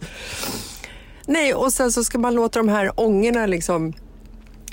Nej, 1.28 1.54
och 1.54 1.74
sen 1.74 1.92
så 1.92 2.04
ska 2.04 2.18
man 2.18 2.36
låta 2.36 2.60
de 2.60 2.70
här 2.70 3.00
ångorna 3.00 3.46
liksom 3.46 3.94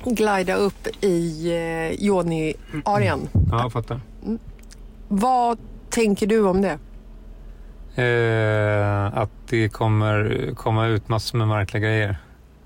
glida 0.05 0.55
upp 0.55 1.05
i 1.05 1.51
eh, 1.51 2.05
Joni-arean. 2.05 3.29
Ja, 3.51 3.63
jag 3.63 3.73
fattar. 3.73 4.01
Vad 5.09 5.59
tänker 5.91 6.27
du 6.27 6.41
om 6.45 6.63
det? 6.63 6.79
Eh, 8.03 9.19
att 9.19 9.31
det 9.49 9.69
kommer 9.69 10.51
komma 10.57 10.87
ut 10.87 11.09
massor 11.09 11.39
med 11.39 11.49
märkliga 11.49 11.83
grejer 11.83 12.17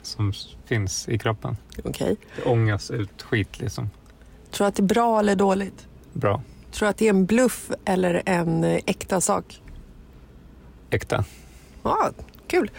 som 0.07 0.33
finns 0.65 1.09
i 1.09 1.19
kroppen. 1.19 1.57
Okej. 1.85 2.17
Det 2.37 2.43
ångas 2.51 2.91
ut 2.91 3.23
skit 3.23 3.61
liksom. 3.61 3.91
Tror 4.51 4.65
du 4.65 4.69
att 4.69 4.75
det 4.75 4.83
är 4.83 4.85
bra 4.85 5.19
eller 5.19 5.37
dåligt? 5.37 5.87
Bra. 6.13 6.43
Tror 6.73 6.87
du 6.87 6.91
att 6.91 6.97
det 6.97 7.05
är 7.07 7.11
en 7.11 7.27
bluff 7.27 7.71
eller 7.85 8.23
en 8.27 8.65
eh, 8.65 8.81
äkta 8.87 9.21
sak? 9.21 9.61
Äkta. 10.91 11.25
Ja, 11.83 12.11
kul. 12.47 12.71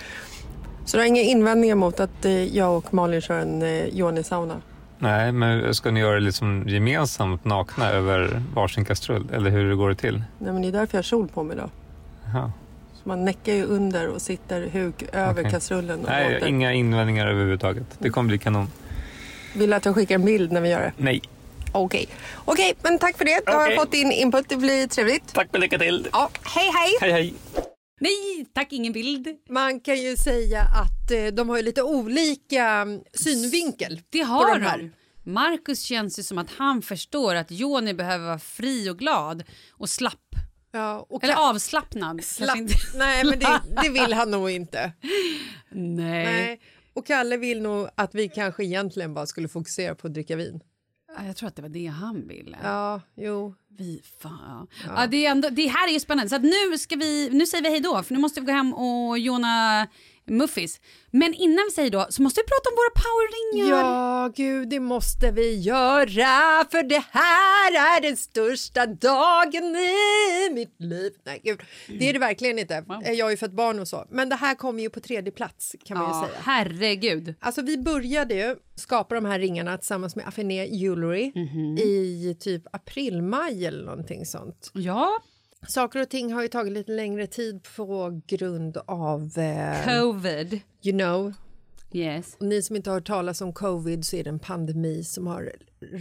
Så 0.85 0.97
du 0.97 1.01
har 1.03 1.07
inga 1.07 1.21
invändningar 1.21 1.75
mot 1.75 1.99
att 1.99 2.25
eh, 2.25 2.55
jag 2.55 2.77
och 2.77 2.93
Malin 2.93 3.21
kör 3.21 3.39
en 3.39 3.61
eh, 3.61 3.85
Joni-sauna? 3.85 4.61
Nej, 4.99 5.31
men 5.31 5.75
ska 5.75 5.91
ni 5.91 5.99
göra 5.99 6.13
det 6.13 6.19
liksom 6.19 6.63
gemensamt 6.67 7.45
nakna 7.45 7.89
över 7.89 8.43
varsin 8.53 8.85
kastrull? 8.85 9.27
Eller 9.33 9.49
hur 9.49 9.75
går 9.75 9.89
det 9.89 9.95
till? 9.95 10.23
Nej, 10.39 10.53
men 10.53 10.61
det 10.61 10.67
är 10.67 10.71
därför 10.71 10.97
jag 10.97 10.99
har 10.99 11.03
kjol 11.03 11.27
på 11.27 11.43
mig 11.43 11.57
då. 11.57 11.69
Jaha. 12.25 12.51
Man 13.07 13.25
näckar 13.25 13.53
ju 13.53 13.63
under 13.65 14.07
och 14.07 14.21
sitter 14.21 14.67
huk 14.67 15.03
över 15.13 15.41
Okej. 15.41 15.51
kastrullen. 15.51 15.99
Och 15.99 16.09
Nej, 16.09 16.33
låter. 16.33 16.47
inga 16.47 16.73
invändningar 16.73 17.27
överhuvudtaget. 17.27 17.85
Det 17.99 18.09
kommer 18.09 18.27
bli 18.27 18.37
kanon. 18.37 18.67
Vill 19.55 19.69
du 19.69 19.75
att 19.75 19.85
jag 19.85 19.95
skickar 19.95 20.15
en 20.15 20.25
bild 20.25 20.51
när 20.51 20.61
vi 20.61 20.69
gör 20.69 20.81
det? 20.81 20.93
Nej. 20.97 21.21
Okej, 21.71 22.07
Okej, 22.45 22.73
men 22.81 22.99
tack 22.99 23.17
för 23.17 23.25
det. 23.25 23.41
Då 23.45 23.51
har 23.51 23.67
jag 23.69 23.75
fått 23.75 23.91
din 23.91 24.11
input. 24.11 24.49
Det 24.49 24.57
blir 24.57 24.87
trevligt. 24.87 25.33
Tack 25.33 25.47
och 25.53 25.59
lycka 25.59 25.77
till. 25.77 26.07
Ja, 26.11 26.29
hej, 26.43 26.71
hej! 26.73 26.97
Hej, 27.01 27.11
hej. 27.11 27.33
Nej, 27.99 28.45
tack 28.53 28.73
ingen 28.73 28.93
bild. 28.93 29.27
Man 29.49 29.79
kan 29.79 30.01
ju 30.01 30.15
säga 30.15 30.61
att 30.61 31.11
eh, 31.11 31.25
de 31.25 31.49
har 31.49 31.57
ju 31.57 31.63
lite 31.63 31.83
olika 31.83 32.65
mm, 32.65 33.01
synvinkel. 33.13 34.01
Det 34.09 34.19
på 34.19 34.25
har 34.25 34.55
de 34.55 34.61
här. 34.65 34.91
Marcus 35.23 35.81
känns 35.81 36.19
ju 36.19 36.23
som 36.23 36.37
att 36.37 36.47
han 36.57 36.81
förstår 36.81 37.35
att 37.35 37.51
Joni 37.51 37.93
behöver 37.93 38.25
vara 38.25 38.39
fri 38.39 38.89
och 38.89 38.99
glad 38.99 39.43
och 39.71 39.89
slapp. 39.89 40.13
Ja, 40.75 41.07
Eller 41.21 41.35
avslappnad. 41.49 42.23
Slapp. 42.23 42.57
Nej, 42.95 43.23
men 43.25 43.39
det, 43.39 43.61
det 43.83 43.89
vill 43.89 44.13
han 44.13 44.31
nog 44.31 44.49
inte. 44.49 44.91
Nej. 45.71 46.25
Nej. 46.25 46.61
Och 46.93 47.05
Kalle 47.05 47.37
vill 47.37 47.61
nog 47.61 47.89
att 47.95 48.15
vi 48.15 48.29
kanske 48.29 48.63
egentligen 48.65 49.13
bara 49.13 49.25
skulle 49.25 49.47
fokusera 49.47 49.95
på 49.95 50.07
att 50.07 50.13
dricka 50.13 50.35
vin. 50.35 50.59
Ja, 51.17 51.25
Jag 51.25 51.35
tror 51.35 51.47
att 51.47 51.55
det 51.55 51.61
var 51.61 51.69
det 51.69 51.85
han 51.85 52.27
ville. 52.27 52.57
Ja, 52.63 53.01
jo. 53.15 53.55
Vi 53.77 54.01
fan. 54.21 54.67
Ja. 54.87 55.07
det, 55.07 55.25
är 55.25 55.31
ändå, 55.31 55.49
det 55.49 55.67
här 55.67 55.87
är 55.87 55.91
ju 55.91 55.99
spännande. 55.99 56.29
Så 56.29 56.37
nu, 56.37 56.77
ska 56.77 56.95
vi, 56.95 57.29
nu 57.31 57.45
säger 57.45 57.63
vi 57.63 57.69
hej 57.69 57.79
då, 57.79 58.03
för 58.03 58.13
nu 58.13 58.19
måste 58.19 58.39
vi 58.39 58.45
gå 58.45 58.51
hem 58.51 58.73
och 58.73 59.19
jona 59.19 59.87
muffis. 60.27 60.79
Men 61.11 61.33
innan 61.33 61.65
vi 61.69 61.71
säger 61.71 61.89
då 61.89 62.05
så 62.09 62.21
måste 62.21 62.41
vi 62.41 62.45
prata 62.47 62.69
om 62.69 62.75
våra 62.75 63.03
powerringar. 63.03 63.89
Ja, 63.89 64.31
gud, 64.35 64.69
det 64.69 64.79
måste 64.79 65.31
vi 65.31 65.59
göra 65.59 66.65
för 66.71 66.83
det 66.89 67.03
här 67.11 67.97
är 67.97 68.01
den 68.01 68.17
största 68.17 68.85
dagen 68.85 69.75
i 69.75 70.53
mitt 70.53 70.75
liv. 70.81 71.11
Nej, 71.25 71.41
gud, 71.43 71.61
det 71.99 72.09
är 72.09 72.13
det 72.13 72.19
verkligen 72.19 72.59
inte. 72.59 72.83
Jag 73.05 73.25
har 73.25 73.31
ju 73.31 73.37
fått 73.37 73.51
barn 73.51 73.79
och 73.79 73.87
så. 73.87 74.05
Men 74.09 74.29
det 74.29 74.35
här 74.35 74.55
kommer 74.55 74.81
ju 74.83 74.89
på 74.89 74.99
tredje 74.99 75.31
plats 75.31 75.75
kan 75.85 75.97
man 75.97 76.09
Ja, 76.09 76.21
ju 76.21 76.27
säga. 76.27 76.39
herregud. 76.43 77.33
Alltså 77.39 77.61
vi 77.61 77.77
började 77.77 78.33
ju 78.33 78.55
skapa 78.75 79.15
de 79.15 79.25
här 79.25 79.39
ringarna 79.39 79.77
tillsammans 79.77 80.15
med 80.15 80.27
Affiné 80.27 80.65
Jewelry 80.65 81.31
Mhm. 81.35 81.77
i 81.77 82.37
typ 82.39 82.63
april, 82.75 83.21
maj 83.21 83.65
eller 83.65 83.83
någonting 83.85 84.25
sånt. 84.25 84.71
Ja, 84.73 85.09
Saker 85.67 86.01
och 86.01 86.09
ting 86.09 86.33
har 86.33 86.41
ju 86.41 86.47
tagit 86.47 86.73
lite 86.73 86.91
längre 86.91 87.27
tid 87.27 87.65
på 87.75 88.21
grund 88.27 88.77
av, 88.77 89.31
eh, 89.37 89.85
covid. 89.99 90.61
you 90.83 90.97
know, 90.99 91.33
Yes. 91.93 92.35
och 92.39 92.45
ni 92.45 92.61
som 92.61 92.75
inte 92.75 92.89
har 92.89 92.95
hört 92.95 93.07
talas 93.07 93.41
om 93.41 93.53
covid 93.53 94.05
så 94.05 94.15
är 94.15 94.23
det 94.23 94.29
en 94.29 94.39
pandemi 94.39 95.03
som 95.03 95.27
har 95.27 95.51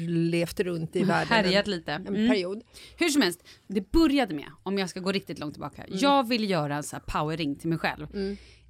levt 0.08 0.60
runt 0.60 0.96
i 0.96 1.02
världen 1.04 1.28
Härjat 1.28 1.66
lite. 1.66 1.92
en 1.92 2.06
Mm. 2.06 2.28
period. 2.28 2.62
Hur 2.98 3.08
som 3.08 3.22
helst, 3.22 3.40
det 3.66 3.92
började 3.92 4.34
med, 4.34 4.46
om 4.62 4.78
jag 4.78 4.90
ska 4.90 5.00
gå 5.00 5.12
riktigt 5.12 5.38
långt 5.38 5.54
tillbaka, 5.54 5.84
jag 5.88 6.28
vill 6.28 6.50
göra 6.50 6.76
en 6.76 6.82
sån 6.82 7.00
här 7.06 7.20
powerring 7.20 7.56
till 7.56 7.68
mig 7.68 7.78
själv. 7.78 8.06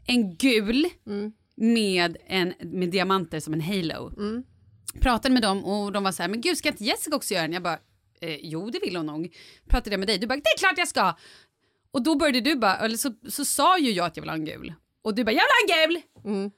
En 0.06 0.34
gul 0.36 0.86
med, 1.56 2.16
en, 2.26 2.52
med 2.60 2.90
diamanter 2.90 3.40
som 3.40 3.54
en 3.54 3.60
halo. 3.60 4.12
Pratade 5.00 5.34
med 5.34 5.42
dem 5.42 5.64
och 5.64 5.92
de 5.92 6.02
var 6.04 6.12
så 6.12 6.22
här, 6.22 6.28
men 6.30 6.40
gud 6.40 6.56
ska 6.58 6.68
inte 6.68 6.84
Jessica 6.84 7.16
också 7.16 7.34
göra 7.34 7.42
den? 7.42 7.52
Jag 7.52 7.62
bara, 7.62 7.78
eh, 8.28 8.38
jo 8.42 8.70
det 8.70 8.78
vill 8.82 8.96
hon 8.96 9.06
nog. 9.06 9.36
Pratade 9.68 9.90
jag 9.90 9.98
med 9.98 10.08
dig, 10.08 10.18
du 10.18 10.26
bara, 10.26 10.36
det 10.36 10.48
är 10.54 10.58
klart 10.58 10.78
jag 10.78 10.88
ska. 10.88 11.14
Och 11.90 12.02
då 12.02 12.14
började 12.16 12.40
du 12.40 12.56
bara, 12.56 12.76
eller 12.76 12.96
så, 12.96 13.14
så 13.30 13.44
sa 13.44 13.78
ju 13.78 13.90
jag 13.90 14.06
att 14.06 14.16
jag 14.16 14.22
vill 14.22 14.30
ha 14.30 14.36
en 14.36 14.44
gul. 14.44 14.74
Och 15.02 15.14
du 15.14 15.24
bara, 15.24 15.32
jag 15.32 15.42
vill 15.42 15.78
ha 15.78 15.84
en 15.84 15.90
gul! 15.90 16.02
Mm. 16.24 16.50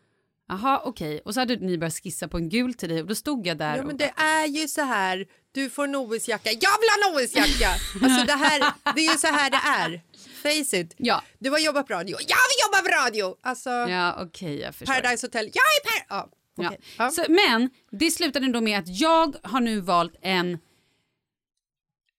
Jaha, 0.49 0.83
okej. 0.85 1.21
Och 1.25 1.35
så 1.35 1.41
hade 1.41 1.57
ni 1.57 1.79
börjat 1.79 1.95
skissa 2.03 2.29
på 2.29 2.37
en 2.37 2.49
gul 2.49 2.75
till 2.75 2.89
dig 2.89 3.01
och 3.01 3.07
då 3.07 3.15
stod 3.15 3.47
jag 3.47 3.59
där 3.59 3.77
Ja, 3.77 3.83
men 3.83 3.97
det 3.97 4.13
är 4.17 4.47
ju 4.47 4.69
så 4.69 4.81
här. 4.83 5.27
Du 5.53 5.71
får 5.71 5.85
en 5.85 5.95
OS-jacka. 5.95 6.51
Jag 6.51 6.77
vill 6.81 6.89
ha 6.91 6.97
en 7.11 7.17
OS-jacka! 7.17 7.71
Alltså 8.05 8.27
det, 8.27 8.33
här, 8.33 8.73
det 8.95 9.07
är 9.07 9.13
ju 9.13 9.19
så 9.19 9.27
här 9.27 9.51
det 9.51 9.57
är. 9.57 10.03
Face 10.43 10.77
it. 10.77 10.95
Ja. 10.97 11.23
Du 11.39 11.51
har 11.51 11.59
jobbat 11.59 11.87
på 11.87 11.93
radio. 11.95 12.17
Jag 12.21 12.37
vill 12.37 12.61
jobba 12.67 12.89
på 12.89 13.05
radio! 13.05 13.37
Alltså, 13.43 13.71
Ja, 13.71 14.23
okej, 14.23 14.61
jag 14.61 14.75
förstår. 14.75 14.95
Paradise 14.95 15.27
Hotel. 15.27 15.45
Jag 15.45 15.65
är 15.65 15.91
per... 15.91 16.07
Ja, 16.09 16.31
okej. 16.59 16.81
Ja. 16.99 17.11
Så, 17.11 17.25
men 17.29 17.71
det 17.91 18.11
slutade 18.11 18.53
då 18.53 18.61
med 18.61 18.79
att 18.79 19.01
jag 19.01 19.37
har 19.43 19.61
nu 19.61 19.81
valt 19.81 20.15
en 20.23 20.59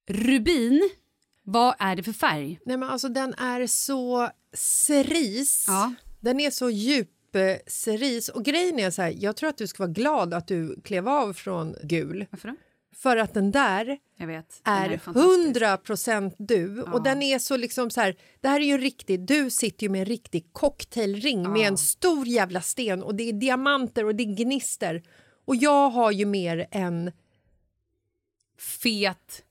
rubin. 0.07 0.89
Vad 1.43 1.75
är 1.79 1.95
det 1.95 2.03
för 2.03 2.13
färg? 2.13 2.59
Nej, 2.65 2.77
men 2.77 2.89
alltså 2.89 3.09
den 3.09 3.33
är 3.33 3.67
så 3.67 4.29
cerise. 4.53 5.71
Ja. 5.71 5.93
Den 6.19 6.39
är 6.39 6.51
så 6.51 6.69
djup 6.69 7.35
eh, 7.35 7.55
cerise. 7.67 8.31
Och 8.31 8.45
grejen 8.45 8.79
är 8.79 8.91
så 8.91 9.01
här, 9.01 9.15
jag 9.17 9.35
tror 9.35 9.49
att 9.49 9.57
du 9.57 9.67
ska 9.67 9.83
vara 9.83 9.93
glad 9.93 10.33
att 10.33 10.47
du 10.47 10.81
klev 10.81 11.09
av 11.09 11.33
från 11.33 11.75
gul. 11.83 12.25
Varför 12.31 12.47
då? 12.47 12.55
För 12.95 13.17
att 13.17 13.33
den 13.33 13.51
där 13.51 13.99
vet. 14.17 14.61
den 14.63 14.73
är. 14.73 15.01
100 15.07 15.77
procent 15.77 16.35
du. 16.37 16.81
Och 16.81 17.03
den 17.03 17.21
är 17.21 17.39
så 17.39 17.57
liksom 17.57 17.89
så 17.89 18.01
här, 18.01 18.15
det 18.41 18.47
här 18.47 18.59
är 18.59 18.65
ju 18.65 18.77
riktigt, 18.77 19.27
du 19.27 19.49
sitter 19.49 19.83
ju 19.83 19.89
med 19.89 19.99
en 20.01 20.05
riktig 20.05 20.49
cocktailring 20.53 21.51
med 21.51 21.67
en 21.67 21.77
stor 21.77 22.27
jävla 22.27 22.61
sten 22.61 23.03
och 23.03 23.15
det 23.15 23.29
är 23.29 23.33
diamanter 23.33 24.05
och 24.05 24.15
det 24.15 24.23
är 24.23 24.35
gnister. 24.35 25.03
Och 25.45 25.55
jag 25.55 25.89
har 25.89 26.11
ju 26.11 26.25
mer 26.25 26.67
en 26.71 27.11
Fet. 28.59 29.43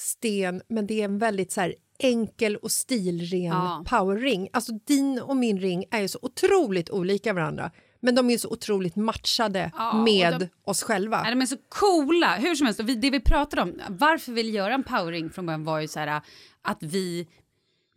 Sten, 0.00 0.62
men 0.68 0.86
det 0.86 1.00
är 1.00 1.04
en 1.04 1.18
väldigt 1.18 1.52
så 1.52 1.60
här 1.60 1.74
enkel 1.98 2.56
och 2.56 2.72
stilren 2.72 3.42
Ja. 3.42 3.84
powerring. 3.88 4.48
Alltså 4.52 4.72
din 4.86 5.20
och 5.20 5.36
min 5.36 5.58
ring 5.60 5.84
är 5.90 6.00
ju 6.00 6.08
så 6.08 6.18
otroligt 6.22 6.90
olika 6.90 7.32
varandra. 7.32 7.70
Men 8.02 8.14
de 8.14 8.30
är 8.30 8.38
så 8.38 8.48
otroligt 8.48 8.96
matchade 8.96 9.70
Ja, 9.76 9.92
med 10.04 10.38
de- 10.40 10.48
oss 10.64 10.82
själva. 10.82 11.22
Nej, 11.22 11.30
de 11.30 11.42
är 11.42 11.46
så 11.46 11.56
coola. 11.68 12.34
Hur 12.36 12.54
som 12.54 12.66
helst, 12.66 12.80
vi- 12.80 12.94
det 12.94 13.10
vi 13.10 13.20
pratade 13.20 13.62
om, 13.62 13.80
varför 13.88 14.32
vi 14.32 14.42
vill 14.42 14.54
göra 14.54 14.74
en 14.74 14.82
powering 14.82 15.30
från 15.30 15.46
början 15.46 15.64
var 15.64 15.80
ju 15.80 15.88
så 15.88 16.00
här 16.00 16.20
att 16.62 16.78
vi 16.82 17.26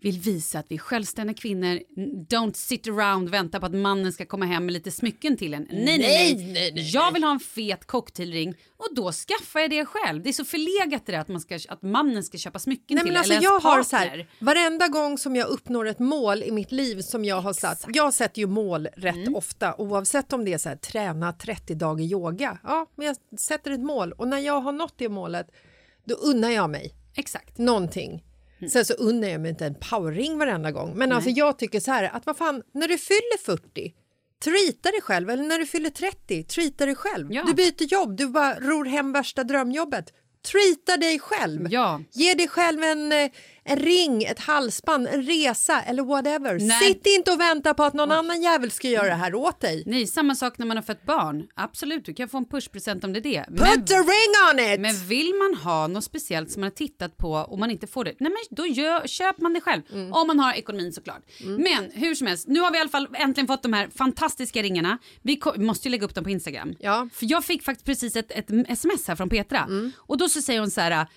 vill 0.04 0.20
visa 0.20 0.60
att 0.60 0.66
vi 0.70 0.76
är 0.76 0.80
självständiga 0.80 1.38
kvinnor. 1.38 1.80
Don't 2.30 2.54
sit 2.54 2.88
around 2.88 3.28
och 3.28 3.34
vänta 3.34 3.60
på 3.60 3.66
att 3.66 3.74
mannen 3.74 4.14
ska 4.14 4.26
komma 4.26 4.46
hem 4.46 4.66
med 4.66 4.74
lite 4.74 4.92
smycken 4.92 5.38
till 5.38 5.54
en. 5.54 5.68
Nej, 5.72 5.86
nej, 5.86 5.98
nej. 6.00 6.36
Nej, 6.36 6.46
nej, 6.54 6.72
nej, 6.76 6.90
Jag 6.94 7.12
vill 7.12 7.24
ha 7.24 7.32
en 7.32 7.40
fet 7.40 7.86
cocktailring 7.88 8.56
och 8.78 8.88
då 8.96 9.12
skaffar 9.12 9.60
jag 9.60 9.70
det 9.70 9.86
själv. 9.86 10.24
Det 10.24 10.30
är 10.30 10.34
så 10.34 10.46
förlegat 10.46 11.06
det 11.06 11.12
där 11.12 11.20
att, 11.20 11.28
man 11.28 11.42
ska, 11.42 11.60
att 11.70 11.82
mannen 11.82 12.24
ska 12.24 12.38
köpa 12.38 12.60
smycken 12.60 12.96
Nej, 12.96 13.04
till 13.04 13.14
men 13.14 13.18
alltså, 13.20 13.34
eller 13.34 13.44
jag 13.44 13.60
har 13.60 13.84
så 13.84 13.96
här, 13.96 14.28
varenda 14.40 14.88
gång 14.88 15.18
som 15.18 15.36
jag 15.36 15.48
uppnår 15.48 15.88
ett 15.88 16.00
mål 16.00 16.44
i 16.44 16.52
mitt 16.52 16.72
liv 16.72 17.02
som 17.02 17.26
jag 17.26 17.42
har 17.42 17.54
satt. 17.54 17.86
Jag 17.88 18.14
sätter 18.14 18.40
ju 18.40 18.48
mål 18.48 18.88
rätt 18.96 19.16
Mm. 19.16 19.36
ofta 19.36 19.76
oavsett 19.78 20.34
om 20.34 20.46
det 20.46 20.54
är 20.54 20.58
så 20.58 20.70
här, 20.70 20.76
träna 20.76 21.34
30 21.34 21.76
dagar 21.76 22.04
yoga. 22.06 22.58
Ja, 22.64 22.88
men 22.96 23.08
jag 23.08 23.40
sätter 23.40 23.72
ett 23.72 23.80
mål 23.80 24.12
och 24.12 24.28
när 24.28 24.40
jag 24.40 24.62
har 24.62 24.72
nått 24.72 24.94
det 24.98 25.10
målet 25.10 25.48
då 26.06 26.16
unnar 26.16 26.50
jag 26.50 26.70
mig 26.70 26.94
Exakt. 27.16 27.58
någonting. 27.58 28.24
Sen 28.70 28.86
så 28.86 28.94
unnar 28.94 29.28
jag 29.28 29.42
mig 29.42 29.50
inte 29.52 29.66
en 29.66 29.76
powerring 29.90 30.38
varenda 30.38 30.72
gång. 30.72 30.94
Men 30.96 31.12
alltså 31.12 31.30
jag 31.30 31.60
tycker 31.60 31.80
så 31.80 31.92
här 31.92 32.04
att 32.14 32.26
vad 32.26 32.38
fan, 32.38 32.64
när 32.74 32.88
du 32.88 32.98
fyller 32.98 33.38
40 33.46 33.94
Treata 34.44 34.92
dig 34.92 35.02
själv, 35.02 35.30
eller 35.30 35.44
när 35.44 35.60
du 35.60 35.66
fyller 35.66 35.90
30, 35.90 36.44
treata 36.44 36.86
dig 36.86 36.96
själv. 36.96 37.34
Ja. 37.34 37.44
Du 37.44 37.54
byter 37.54 37.84
jobb, 37.94 38.18
du 38.18 38.28
bara 38.28 38.60
ror 38.60 38.86
hem 38.86 39.12
värsta 39.12 39.44
drömjobbet. 39.44 40.14
Treata 40.52 40.98
dig 40.98 41.20
själv. 41.20 41.68
Ja. 41.72 42.02
Ge 42.12 42.34
dig 42.34 42.48
själv 42.48 42.84
en, 42.84 43.12
eh, 43.12 43.32
en 43.66 43.80
ring, 43.80 44.24
ett 44.24 44.40
halsband, 44.40 45.08
en 45.08 45.24
resa 45.24 45.82
eller 45.82 46.04
whatever. 46.04 46.60
Nej. 46.60 46.88
Sitt 46.88 47.06
inte 47.06 47.32
och 47.32 47.40
vänta 47.40 47.74
på 47.74 47.84
att 47.84 47.94
någon 47.94 48.12
annan 48.12 48.42
jävel 48.42 48.72
ska 48.72 48.90
göra 48.90 49.08
det 49.08 49.14
här 49.14 49.36
åt 49.36 49.60
dig. 49.60 49.84
Nej, 49.86 50.08
samma 50.08 50.36
sak 50.36 50.58
när 50.58 50.66
man 50.66 50.78
har 50.78 50.82
fött 50.84 51.06
barn. 51.06 51.48
Absolut, 51.56 52.06
du 52.06 52.14
kan 52.14 52.30
få 52.30 52.38
en 52.38 52.46
pushpresent 52.46 53.04
om 53.04 53.14
det 53.14 53.20
är 53.20 53.22
det. 53.22 53.46
Put 53.48 53.92
a 53.92 53.96
ring 53.98 54.60
on 54.68 54.74
it! 54.74 54.80
Men 54.80 55.08
vill 55.08 55.34
man 55.36 55.54
ha 55.64 55.88
något 55.88 56.04
speciellt 56.04 56.52
som 56.52 56.60
man 56.60 56.66
har 56.66 56.76
tittat 56.76 57.18
på 57.18 57.32
och 57.32 57.60
man 57.60 57.72
inte 57.72 57.88
får 57.88 58.04
det, 58.04 58.14
nej 58.20 58.32
men 58.32 58.56
då 58.58 58.66
gör, 58.68 59.08
köper 59.08 59.42
man 59.42 59.54
det 59.54 59.62
själv. 59.62 59.82
Mm. 59.94 60.14
Om 60.14 60.28
man 60.28 60.40
har 60.40 60.54
ekonomin 60.54 60.94
såklart. 60.94 61.22
Men 61.44 61.92
hur 61.94 62.16
som 62.16 62.28
helst, 62.28 62.48
nu 62.48 62.60
har 62.60 62.72
vi 62.72 62.78
i 62.78 62.82
alla 62.82 62.90
fall 62.90 63.08
äntligen 63.14 63.48
fått 63.48 63.64
de 63.64 63.74
här 63.74 63.90
fantastiska 63.96 64.62
ringarna. 64.62 64.98
Vi 65.22 65.36
ko- 65.36 65.54
måste 65.62 65.88
ju 65.88 65.92
lägga 65.92 66.06
upp 66.06 66.16
dem 66.16 66.24
på 66.24 66.30
Instagram. 66.30 66.76
Ja. 66.80 67.10
För 67.14 67.26
jag 67.32 67.44
fick 67.46 67.64
faktiskt 67.64 67.86
precis 67.86 68.16
ett, 68.16 68.32
ett 68.32 68.50
sms 68.70 69.08
här 69.08 69.16
från 69.16 69.30
Petra. 69.30 69.60
Mm. 69.60 69.92
Och 69.98 70.18
då 70.18 70.30
så 70.30 70.42
säger 70.42 70.60
hon 70.60 70.72
så 70.72 70.82
här. 70.82 71.08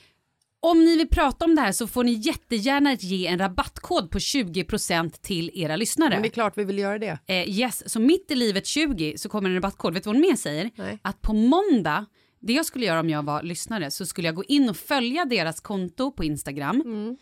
Om 0.60 0.84
ni 0.84 0.96
vill 0.96 1.08
prata 1.08 1.44
om 1.44 1.54
det 1.54 1.60
här 1.60 1.72
så 1.72 1.86
får 1.86 2.04
ni 2.04 2.12
jättegärna 2.12 2.94
ge 2.94 3.26
en 3.26 3.38
rabattkod 3.38 4.10
på 4.10 4.18
20% 4.18 5.10
till 5.22 5.50
era 5.54 5.76
lyssnare. 5.76 6.10
Men 6.10 6.22
det 6.22 6.28
är 6.28 6.30
klart 6.30 6.58
vi 6.58 6.64
vill 6.64 6.78
göra 6.78 6.98
det. 6.98 7.18
Eh, 7.26 7.48
yes, 7.48 7.92
så 7.92 8.00
mitt 8.00 8.30
i 8.30 8.34
livet 8.34 8.66
20 8.66 9.18
så 9.18 9.28
kommer 9.28 9.48
en 9.48 9.54
rabattkod. 9.54 9.94
Vet 9.94 10.04
du 10.04 10.08
vad 10.08 10.16
hon 10.16 10.28
mer 10.28 10.36
säger? 10.36 10.70
Nej. 10.74 10.98
Att 11.02 11.22
på 11.22 11.32
måndag, 11.32 12.06
det 12.40 12.52
jag 12.52 12.66
skulle 12.66 12.86
göra 12.86 13.00
om 13.00 13.10
jag 13.10 13.22
var 13.22 13.42
lyssnare, 13.42 13.90
så 13.90 14.06
skulle 14.06 14.28
jag 14.28 14.34
gå 14.34 14.44
in 14.44 14.68
och 14.68 14.76
följa 14.76 15.24
deras 15.24 15.60
konto 15.60 16.12
på 16.12 16.24
Instagram. 16.24 16.80
Mm. 16.80 17.16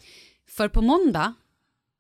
För 0.48 0.68
på 0.68 0.82
måndag 0.82 1.34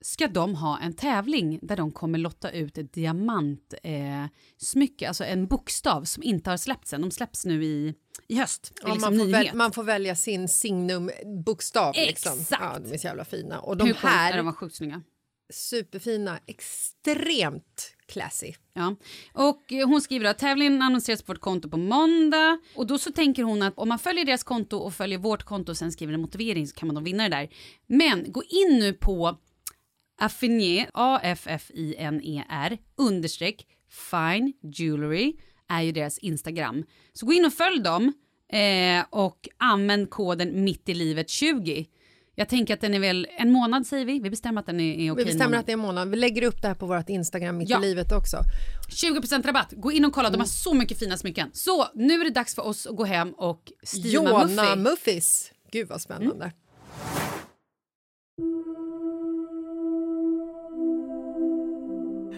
ska 0.04 0.28
de 0.28 0.54
ha 0.54 0.78
en 0.78 0.92
tävling 0.92 1.58
där 1.62 1.76
de 1.76 1.92
kommer 1.92 2.18
lotta 2.18 2.50
ut 2.50 2.78
ett 2.78 2.92
diamantsmycke, 2.92 3.88
eh, 3.88 4.26
smycke, 4.58 5.08
alltså 5.08 5.24
en 5.24 5.46
bokstav 5.46 6.04
som 6.04 6.22
inte 6.22 6.50
har 6.50 6.56
släppts 6.56 6.92
än. 6.92 7.00
De 7.00 7.10
släpps 7.10 7.44
nu 7.44 7.64
i, 7.64 7.94
i 8.28 8.36
höst. 8.36 8.72
Ja, 8.82 8.94
liksom 8.94 9.16
man, 9.16 9.26
får 9.26 9.32
väl, 9.32 9.50
man 9.54 9.72
får 9.72 9.84
välja 9.84 10.16
sin 10.16 10.48
signum-bokstav. 10.48 11.94
Liksom. 11.96 12.38
Exakt. 12.40 12.62
Ja, 12.62 12.78
de 12.78 12.92
är 12.94 12.98
så 12.98 13.06
jävla 13.06 13.24
fina. 13.24 13.60
Och 13.60 13.76
de 13.76 13.86
Hur 13.86 13.94
här, 13.94 14.36
De 14.36 14.46
var 14.46 14.52
sjukt 14.52 14.76
snygga. 14.76 15.02
superfina, 15.52 16.38
extremt 16.46 17.90
classy. 18.06 18.52
Ja. 18.72 18.96
Och 19.32 19.72
eh, 19.72 19.88
hon 19.88 20.00
skriver 20.00 20.26
att 20.30 20.38
tävlingen 20.38 20.82
annonseras 20.82 21.22
på 21.22 21.32
vårt 21.32 21.40
konto 21.40 21.68
på 21.70 21.76
måndag. 21.76 22.58
Och 22.74 22.86
då 22.86 22.98
så 22.98 23.12
tänker 23.12 23.42
hon 23.42 23.62
att 23.62 23.74
om 23.78 23.88
man 23.88 23.98
följer 23.98 24.24
deras 24.24 24.42
konto 24.44 24.76
och 24.76 24.94
följer 24.94 25.18
vårt 25.18 25.42
konto 25.42 25.72
och 25.72 25.76
sen 25.76 25.92
skriver 25.92 26.12
en 26.14 26.20
motivering 26.20 26.66
så 26.68 26.74
kan 26.74 26.86
man 26.88 26.94
då 26.94 27.00
vinna 27.00 27.22
det 27.28 27.36
där. 27.36 27.48
Men 27.86 28.32
gå 28.32 28.42
in 28.42 28.78
nu 28.78 28.92
på 28.92 29.38
Affinier, 30.18 30.90
A-F-F-I-N-E-R, 30.94 32.78
understreck, 32.96 33.66
Fine 33.90 34.52
Jewelry 34.62 35.36
är 35.68 35.82
ju 35.82 35.92
deras 35.92 36.18
Instagram. 36.18 36.84
Så 37.12 37.26
gå 37.26 37.32
in 37.32 37.44
och 37.44 37.52
följ 37.52 37.80
dem 37.82 38.12
eh, 38.52 39.04
och 39.10 39.48
använd 39.56 40.10
koden 40.10 40.64
mitt 40.64 40.88
i 40.88 40.94
livet 40.94 41.30
20. 41.30 41.86
Jag 42.36 42.48
tänker 42.48 42.74
att 42.74 42.80
den 42.80 42.94
är 42.94 43.00
väl 43.00 43.26
en 43.38 43.52
månad 43.52 43.86
säger 43.86 44.04
vi. 44.04 44.20
Vi 44.20 44.30
bestämmer 44.30 44.60
att 44.60 44.66
den 44.66 44.80
är, 44.80 44.94
är 44.94 44.94
okej. 44.94 45.00
Vi 45.00 45.08
en 45.22 45.26
bestämmer 45.26 45.44
månad. 45.46 45.60
att 45.60 45.66
det 45.66 45.72
är 45.72 45.74
en 45.74 45.78
månad. 45.80 46.08
Vi 46.10 46.16
lägger 46.16 46.42
upp 46.42 46.62
det 46.62 46.68
här 46.68 46.74
på 46.74 46.86
vårt 46.86 47.08
Instagram 47.08 47.56
mitt 47.56 47.68
Ja. 47.70 47.78
i 47.78 47.80
livet 47.80 48.12
också. 48.12 48.36
20% 48.90 49.46
rabatt. 49.46 49.72
Gå 49.76 49.92
in 49.92 50.04
och 50.04 50.12
kolla, 50.12 50.30
de 50.30 50.38
har 50.40 50.46
så 50.46 50.74
mycket 50.74 50.98
fina 50.98 51.16
smycken. 51.16 51.50
Så 51.52 51.86
nu 51.94 52.14
är 52.20 52.24
det 52.24 52.30
dags 52.30 52.54
för 52.54 52.62
oss 52.66 52.86
att 52.86 52.96
gå 52.96 53.04
hem 53.04 53.30
och 53.32 53.72
steama 53.82 54.30
Jona. 54.42 54.76
Muffis. 54.76 55.52
Gud 55.72 55.88
vad 55.88 56.00
spännande. 56.00 56.52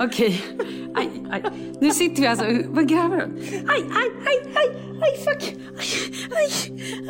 Okej. 0.00 0.42
Aj, 0.94 1.08
aj. 1.30 1.42
Nu 1.80 1.90
sitter 1.90 2.22
vi 2.22 2.26
alltså... 2.26 2.44
Vad 2.68 2.88
gräver 2.88 3.16
du? 3.16 3.24
Aj, 3.68 3.80
aj, 4.00 4.08
aj, 4.30 4.38
aj, 4.54 4.68
aj, 5.02 5.12
fuck. 5.24 5.42
Aj, 5.78 5.88
aj, 6.30 6.50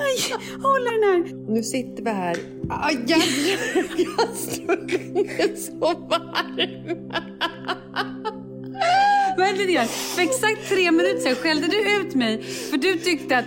aj. 0.07 0.39
Hålla 0.63 0.91
den 0.91 1.03
här. 1.03 1.53
Nu 1.55 1.63
sitter 1.63 2.03
vi 2.03 2.11
här. 2.11 2.37
Aj, 2.71 2.95
jävlar, 3.07 3.59
jag 3.97 4.29
stod 4.37 5.07
är 5.41 5.57
så 5.57 5.79
varm. 5.81 7.13
Vänta 9.39 9.63
lite 9.63 9.85
För 9.85 10.23
exakt 10.23 10.69
tre 10.69 10.91
minuter 10.91 11.21
sedan 11.21 11.35
skällde 11.35 11.67
du 11.67 12.01
ut 12.01 12.15
mig 12.15 12.43
för 12.43 12.77
du 12.77 12.95
tyckte 12.95 13.39
att 13.39 13.45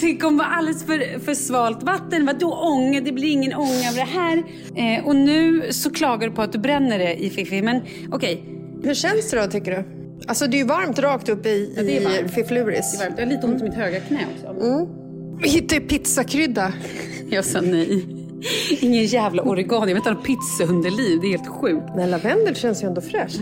det 0.00 0.16
kommer 0.16 0.38
vara 0.38 0.48
alldeles 0.48 0.84
för, 0.84 1.18
för 1.18 1.34
svalt 1.34 1.82
vatten. 1.82 2.26
Vadå 2.26 2.52
ånga? 2.52 3.00
Det 3.00 3.12
blir 3.12 3.32
ingen 3.32 3.54
ånga 3.54 3.88
av 3.88 3.94
det 3.94 4.00
här. 4.00 4.42
Eh, 4.76 5.06
och 5.06 5.16
nu 5.16 5.72
så 5.72 5.90
klagar 5.90 6.28
du 6.28 6.34
på 6.34 6.42
att 6.42 6.52
du 6.52 6.58
bränner 6.58 6.98
det 6.98 7.14
i 7.14 7.30
Fifi. 7.30 7.62
Men 7.62 7.82
okej. 8.12 8.59
Hur 8.82 8.94
känns 8.94 9.30
det 9.30 9.40
då 9.40 9.50
tycker 9.50 9.70
du? 9.70 9.84
Alltså 10.26 10.46
det 10.46 10.56
är 10.56 10.58
ju 10.58 10.64
varmt 10.64 10.98
rakt 10.98 11.28
upp 11.28 11.46
i, 11.46 11.72
det 11.74 11.96
är 11.96 12.00
i 12.00 12.04
varmt. 12.04 12.30
Fiffluris. 12.30 13.02
Jag 13.18 13.24
har 13.24 13.30
lite 13.30 13.46
ont 13.46 13.60
i 13.60 13.64
mitt 13.64 13.74
höga 13.74 14.00
knä 14.00 14.18
också. 14.34 14.56
Vi 15.42 15.48
hittade 15.48 15.80
pizzakrydda. 15.80 16.72
Jag 17.30 17.44
sa 17.44 17.60
nej. 17.60 18.06
Ingen 18.80 19.04
jävla 19.04 19.42
oregano. 19.42 19.88
Jag 19.88 19.94
vet 19.94 20.06
inte, 20.06 20.22
pizzaunderliv. 20.22 21.20
Det 21.20 21.26
är 21.26 21.30
helt 21.30 21.48
sjukt. 21.48 21.86
Men 21.96 22.10
lavendel 22.10 22.54
känns 22.56 22.82
ju 22.82 22.86
ändå 22.88 23.00
fräscht. 23.00 23.40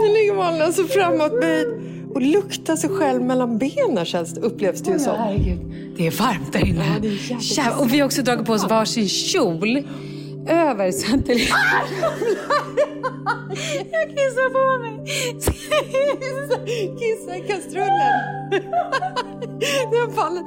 Nu 0.00 0.08
ligger 0.14 0.34
man 0.36 0.62
alltså 0.62 0.84
framåtböjd 0.84 1.89
och 2.14 2.22
luktar 2.22 2.76
sig 2.76 2.90
själv 2.90 3.22
mellan 3.22 3.58
benen 3.58 4.04
känns 4.04 4.34
det, 4.34 4.40
upplevs 4.40 4.80
det 4.80 4.90
ju 4.92 4.98
som. 4.98 5.16
herregud. 5.18 5.58
Det 5.96 6.06
är 6.06 6.10
varmt 6.10 6.52
där 6.52 6.66
inne. 6.66 6.98
det 7.00 7.08
är 7.08 7.30
jävligt 7.30 7.58
Jävlar. 7.58 7.80
och 7.80 7.92
vi 7.92 7.98
har 7.98 8.06
också 8.06 8.22
dragit 8.22 8.46
på 8.46 8.52
oss 8.52 8.68
varsin 8.68 9.08
kjol. 9.08 9.82
över 10.48 10.92
så 10.92 11.14
att 11.14 11.26
det... 11.26 11.32
jag 13.92 14.08
kissar 14.08 14.50
på 14.56 14.82
mig. 14.82 14.94
Kissa 16.98 17.36
i 17.36 17.40
kastrullen. 17.48 18.40
Jag 19.92 20.06
har 20.06 20.38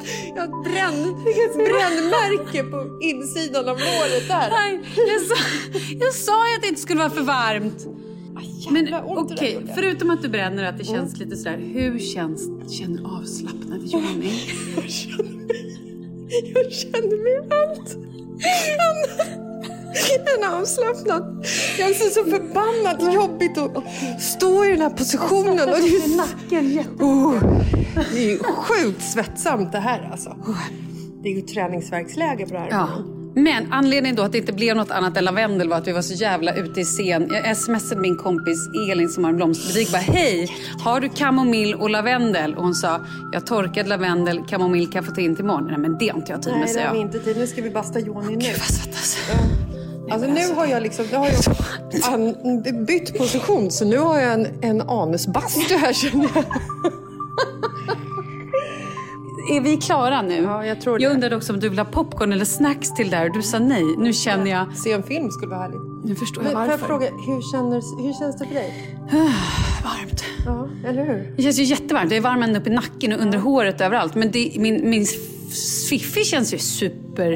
ett 0.44 0.64
bränn, 0.64 1.24
brännmärke 1.56 2.64
på 2.64 3.00
insidan 3.02 3.70
av 3.70 3.78
låret 3.78 4.28
där. 4.28 4.50
Nej, 4.50 4.80
jag 4.96 5.22
sa, 5.22 5.36
jag 6.00 6.14
sa 6.14 6.50
ju 6.50 6.56
att 6.56 6.62
det 6.62 6.68
inte 6.68 6.82
skulle 6.82 7.00
vara 7.00 7.10
för 7.10 7.22
varmt. 7.22 7.88
Men 8.72 8.94
okej, 8.94 9.54
gjorde. 9.54 9.74
förutom 9.74 10.10
att 10.10 10.22
du 10.22 10.30
bränner 10.30 10.64
och 10.64 10.70
att 10.70 10.78
det 10.78 10.84
känns 10.84 11.18
lite 11.18 11.38
sådär. 11.38 11.58
Hur 11.58 12.00
känns, 12.00 12.72
känner 12.72 12.98
du 12.98 13.06
avslappnad 13.06 13.82
Johnny? 13.84 14.34
Jag 16.54 16.72
känner 16.72 17.24
mig 17.24 17.50
allt. 17.62 17.98
En 20.38 20.54
avslappnad. 20.54 21.46
Jag 21.80 21.90
är 21.90 21.94
så 21.94 22.24
förbannat 22.24 23.14
jobbigt 23.14 23.58
att 23.58 24.22
stå 24.22 24.66
i 24.66 24.70
den 24.70 24.82
här 24.82 24.90
positionen. 24.90 25.70
Och 25.70 25.76
det, 25.76 25.96
är, 25.96 26.18
nacken 26.18 26.80
oh, 27.00 27.36
det 28.14 28.26
är 28.26 28.30
ju 28.30 28.38
sjukt 28.38 29.02
svettsamt 29.02 29.72
det 29.72 29.80
här 29.80 30.10
alltså. 30.12 30.38
Det 31.24 31.30
är 31.30 31.34
ju 31.34 31.42
träningsverksläge 31.42 32.46
på 32.46 32.54
det 32.54 32.60
här. 32.60 32.70
Ja. 32.70 32.90
Men 33.36 33.74
anledningen 33.74 34.16
då 34.16 34.24
att 34.24 34.32
det 34.32 34.38
inte 34.38 34.54
blev 34.54 34.76
något 34.76 34.92
annat 34.92 35.18
än 35.18 35.24
lavendel 35.26 35.70
var 35.70 35.78
att 35.78 35.88
vi 35.88 35.92
var 35.92 36.02
så 36.02 36.14
jävla 36.14 36.54
ute 36.56 36.82
i 36.82 36.84
scen. 36.84 37.30
Jag 37.46 37.58
smsade 37.58 38.02
min 38.02 38.18
kompis 38.18 38.70
Elin 38.92 39.10
som 39.10 39.24
har 39.24 39.32
en 39.32 39.38
blomsterbutik. 39.38 39.92
Bara, 39.92 39.98
Hej, 39.98 40.48
har 40.84 41.00
du 41.00 41.10
kamomill 41.10 41.76
och 41.76 41.90
lavendel? 41.90 42.56
Och 42.56 42.64
hon 42.64 42.76
sa, 42.76 43.00
jag 43.32 43.48
torkad 43.48 43.88
lavendel, 43.88 44.44
kamomill 44.50 44.86
kan 44.86 44.96
jag 44.96 45.06
få 45.06 45.12
ta 45.12 45.22
in 45.22 45.36
till 45.36 45.46
imorgon. 45.46 45.68
Nej 45.68 45.78
men 45.78 45.98
det 45.98 46.10
har 46.10 46.18
inte 46.20 46.32
jag 46.32 46.42
tid 46.42 46.52
med, 46.52 46.60
Nej, 46.60 46.68
det 46.68 46.74
säger 46.74 46.88
har 46.88 46.94
vi 46.94 47.00
jag. 47.02 47.08
inte 47.08 47.20
tid. 47.20 47.38
Nu 47.38 47.48
ska 47.48 47.62
vi 47.62 47.70
basta 47.70 48.00
Joni 48.00 48.28
nu. 48.28 48.32
Gud 48.34 48.58
vad 48.58 48.68
svettas. 48.68 49.18
Alltså 50.12 50.28
nu 50.30 50.54
har 50.56 50.66
jag 50.66 50.84
liksom, 50.84 51.06
nu 51.12 51.18
har 51.18 51.26
jag 51.26 51.36
an, 52.14 52.86
bytt 52.86 53.18
position 53.18 53.72
så 53.72 53.86
nu 53.86 53.98
har 53.98 54.20
jag 54.20 54.34
en, 54.34 54.48
en 54.62 54.82
anusbastu 54.82 55.76
här 55.78 55.94
känner 55.94 56.30
jag. 56.36 56.44
Är 59.52 59.62
vi 59.62 59.78
klara 59.78 60.22
nu? 60.22 60.36
Ja, 60.36 60.66
jag 60.66 60.82
tror 60.82 60.98
det. 60.98 61.04
Jag 61.04 61.14
undrade 61.14 61.36
också 61.36 61.54
om 61.54 61.60
du 61.60 61.70
vill 61.70 61.80
ha 61.80 61.86
popcorn 61.86 62.34
eller 62.34 62.46
snacks 62.46 62.94
till 62.94 63.10
där. 63.10 63.30
Du 63.30 63.42
sa 63.42 63.60
nej. 63.60 63.84
Nu 63.98 64.14
känner 64.14 64.52
jag... 64.52 64.78
Se 64.78 64.92
en 64.92 65.04
film 65.04 65.32
skulle 65.32 65.50
vara 65.50 65.62
härligt. 65.62 66.06
Nu 66.06 66.16
förstår 66.16 66.44
jag 66.44 66.52
får 66.52 66.60
varför. 66.60 66.72
jag 66.72 66.80
fråga, 66.80 67.06
hur, 67.06 67.52
känner, 67.52 68.04
hur 68.04 68.20
känns 68.20 68.38
det 68.40 68.48
för 68.48 68.54
dig? 68.56 68.98
Varmt. 69.84 70.24
Ja, 70.46 70.68
eller 70.90 71.06
hur? 71.06 71.34
Det 71.36 71.44
känns 71.44 71.60
ju 71.60 71.64
jättevarmt. 71.64 72.10
Det 72.10 72.18
är 72.18 72.22
varm 72.22 72.44
ända 72.44 72.60
upp 72.60 72.68
i 72.68 72.70
nacken 72.70 73.14
och 73.14 73.20
under 73.20 73.38
håret 73.38 73.82
överallt. 73.82 74.16
Men 74.16 74.32
det, 74.32 74.52
min, 74.56 74.90
min 74.90 75.06
fiffi 75.90 76.24
känns 76.24 76.54
ju 76.54 76.58
super... 76.58 77.32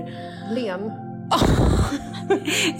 Len. 0.56 0.92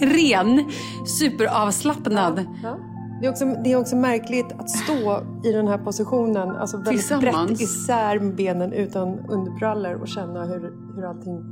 ren, 0.00 0.72
superavslappnad. 1.06 2.46
Ja. 2.62 2.78
Det, 3.20 3.26
är 3.26 3.30
också, 3.30 3.44
det 3.44 3.72
är 3.72 3.76
också 3.76 3.96
märkligt 3.96 4.52
att 4.58 4.70
stå 4.70 5.22
i 5.44 5.52
den 5.52 5.68
här 5.68 5.78
positionen, 5.78 6.56
alltså 6.56 6.76
väldigt 6.76 7.20
brett 7.20 7.60
isär 7.60 8.18
med 8.18 8.34
benen 8.36 8.72
utan 8.72 9.18
underbrallor 9.28 9.94
och 9.94 10.08
känna 10.08 10.44
hur, 10.44 10.72
hur 10.96 11.04
allting 11.04 11.42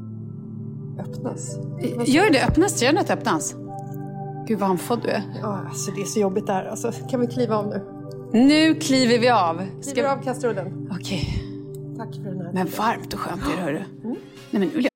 öppnas. 1.01 1.59
Gör 2.07 2.31
det 2.31 2.45
öppnas? 2.45 2.81
Det 2.81 3.11
öppnas? 3.11 3.55
Gud 4.47 4.59
vad 4.59 4.71
andfådd 4.71 5.03
du 5.03 5.09
är. 5.09 5.23
Ja, 5.43 5.61
alltså 5.69 5.91
det 5.91 6.01
är 6.01 6.05
så 6.05 6.21
jobbigt 6.21 6.47
där. 6.47 6.65
Alltså, 6.65 6.93
kan 7.11 7.21
vi 7.21 7.27
kliva 7.27 7.57
av 7.57 7.67
nu? 7.67 7.83
Nu 8.33 8.75
kliver 8.75 9.19
vi 9.19 9.29
av. 9.29 9.63
Kliver 9.93 10.09
av 10.09 10.23
kastrullen. 10.23 10.89
Okej. 11.01 11.43
Tack 11.97 12.15
för 12.15 12.23
den 12.23 12.41
här. 12.41 12.53
Men 12.53 12.67
varmt 12.67 13.15
och 13.15 13.21
skönt 13.21 13.43
är 13.43 13.57
det 13.57 13.63
hörru. 13.63 13.83
Nej 14.03 14.17
men 14.51 14.61
nu. 14.61 14.89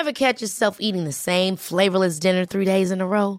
Ever 0.00 0.12
catch 0.12 0.42
yourself 0.42 0.76
eating 0.80 1.04
the 1.04 1.12
same 1.12 1.56
flavorless 1.56 2.20
dinner 2.20 2.46
three 2.46 2.64
days 2.64 2.92
in 2.92 3.00
a 3.00 3.04
row? 3.04 3.38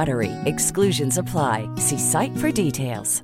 BUTTERY. 0.01 0.31
Exclusions 0.45 1.17
apply. 1.17 1.57
See 1.75 1.99
site 1.99 2.35
for 2.37 2.51
details. 2.51 3.23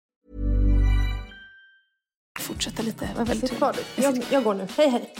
Fortsätta 2.39 2.83
lite. 2.83 3.09
Vad 3.17 3.27
väldigt 3.27 3.49
du. 3.49 4.03
Jag, 4.03 4.23
jag 4.29 4.43
går 4.43 4.53
nu. 4.53 4.67
Hej, 4.77 4.89
hej. 4.89 5.13